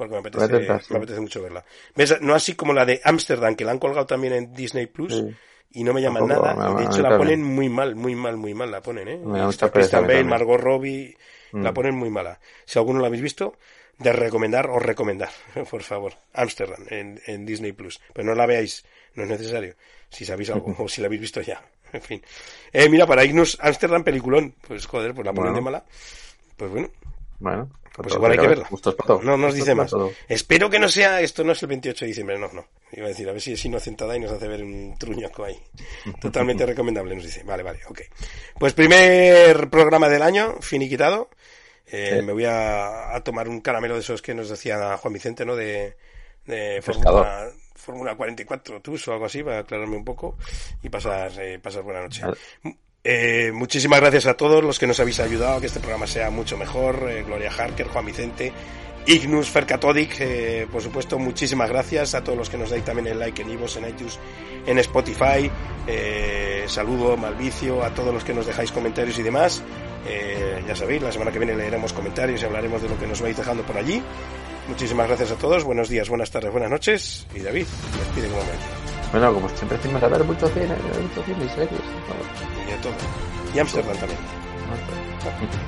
[0.00, 1.62] porque me apetece, me apetece mucho verla.
[2.22, 5.22] No así como la de Amsterdam, que la han colgado también en Disney Plus.
[5.72, 6.74] Y no me llaman nada.
[6.74, 8.70] de hecho, la ponen muy mal, muy mal, muy mal.
[8.70, 9.20] La ponen, ¿eh?
[9.70, 11.14] Christian Bale, Margot Robbie.
[11.52, 11.74] La mm.
[11.74, 12.40] ponen muy mala.
[12.64, 13.56] Si alguno la habéis visto,
[13.98, 15.28] de recomendar o recomendar,
[15.70, 16.14] por favor.
[16.32, 18.00] Amsterdam en, en Disney Plus.
[18.14, 18.86] Pero no la veáis,
[19.16, 19.74] no es necesario.
[20.08, 21.62] Si sabéis algo o si la habéis visto ya.
[21.92, 22.22] En fin.
[22.72, 24.54] Eh, mira, para irnos Amsterdam, peliculón.
[24.66, 25.84] Pues joder, pues la ponen de mala.
[26.56, 26.88] Pues bueno.
[27.40, 27.70] Bueno.
[27.96, 28.68] Pues igual hay que verla.
[29.22, 29.92] No nos dice más.
[30.28, 32.66] Espero que no sea, esto no es el 28 de diciembre, no, no.
[32.92, 35.58] Iba a decir, a ver si es inocentada y nos hace ver un truñaco ahí.
[36.20, 37.42] Totalmente recomendable, nos dice.
[37.42, 38.00] Vale, vale, ok.
[38.58, 41.30] Pues primer programa del año, finiquitado.
[41.92, 45.56] Eh, Me voy a, tomar un caramelo de esos que nos decía Juan Vicente, ¿no?
[45.56, 45.96] De,
[46.46, 50.36] de Fórmula, Fórmula 44 TUS o algo así, para aclararme un poco
[50.82, 52.22] y pasar, eh, pasar buena noche.
[53.02, 56.30] Eh, muchísimas gracias a todos los que nos habéis ayudado a que este programa sea
[56.30, 57.08] mucho mejor.
[57.10, 58.52] Eh, Gloria Harker, Juan Vicente,
[59.06, 63.18] Ignus Fercatodic, eh, por supuesto, muchísimas gracias a todos los que nos dais también el
[63.18, 64.18] like en Ivos, en iTunes,
[64.66, 65.50] en Spotify.
[66.66, 69.62] saludo, Malvicio, a todos los que nos dejáis comentarios y demás.
[70.66, 73.36] ya sabéis, la semana que viene leeremos comentarios y hablaremos de lo que nos vais
[73.36, 74.02] dejando por allí.
[74.68, 77.26] Muchísimas gracias a todos, buenos días, buenas tardes, buenas noches.
[77.34, 77.66] Y David,
[77.98, 78.79] despide un momento.
[79.12, 81.80] Bueno, como siempre decimos, a ver mucho cine, mucho cine y series.
[82.66, 82.92] Y de todo.
[83.54, 84.18] Y Amsterdam también.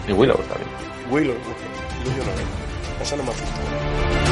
[0.07, 0.71] Y Willow también.
[1.11, 2.63] Willow, Willow no veo.
[3.03, 4.32] Esa no me más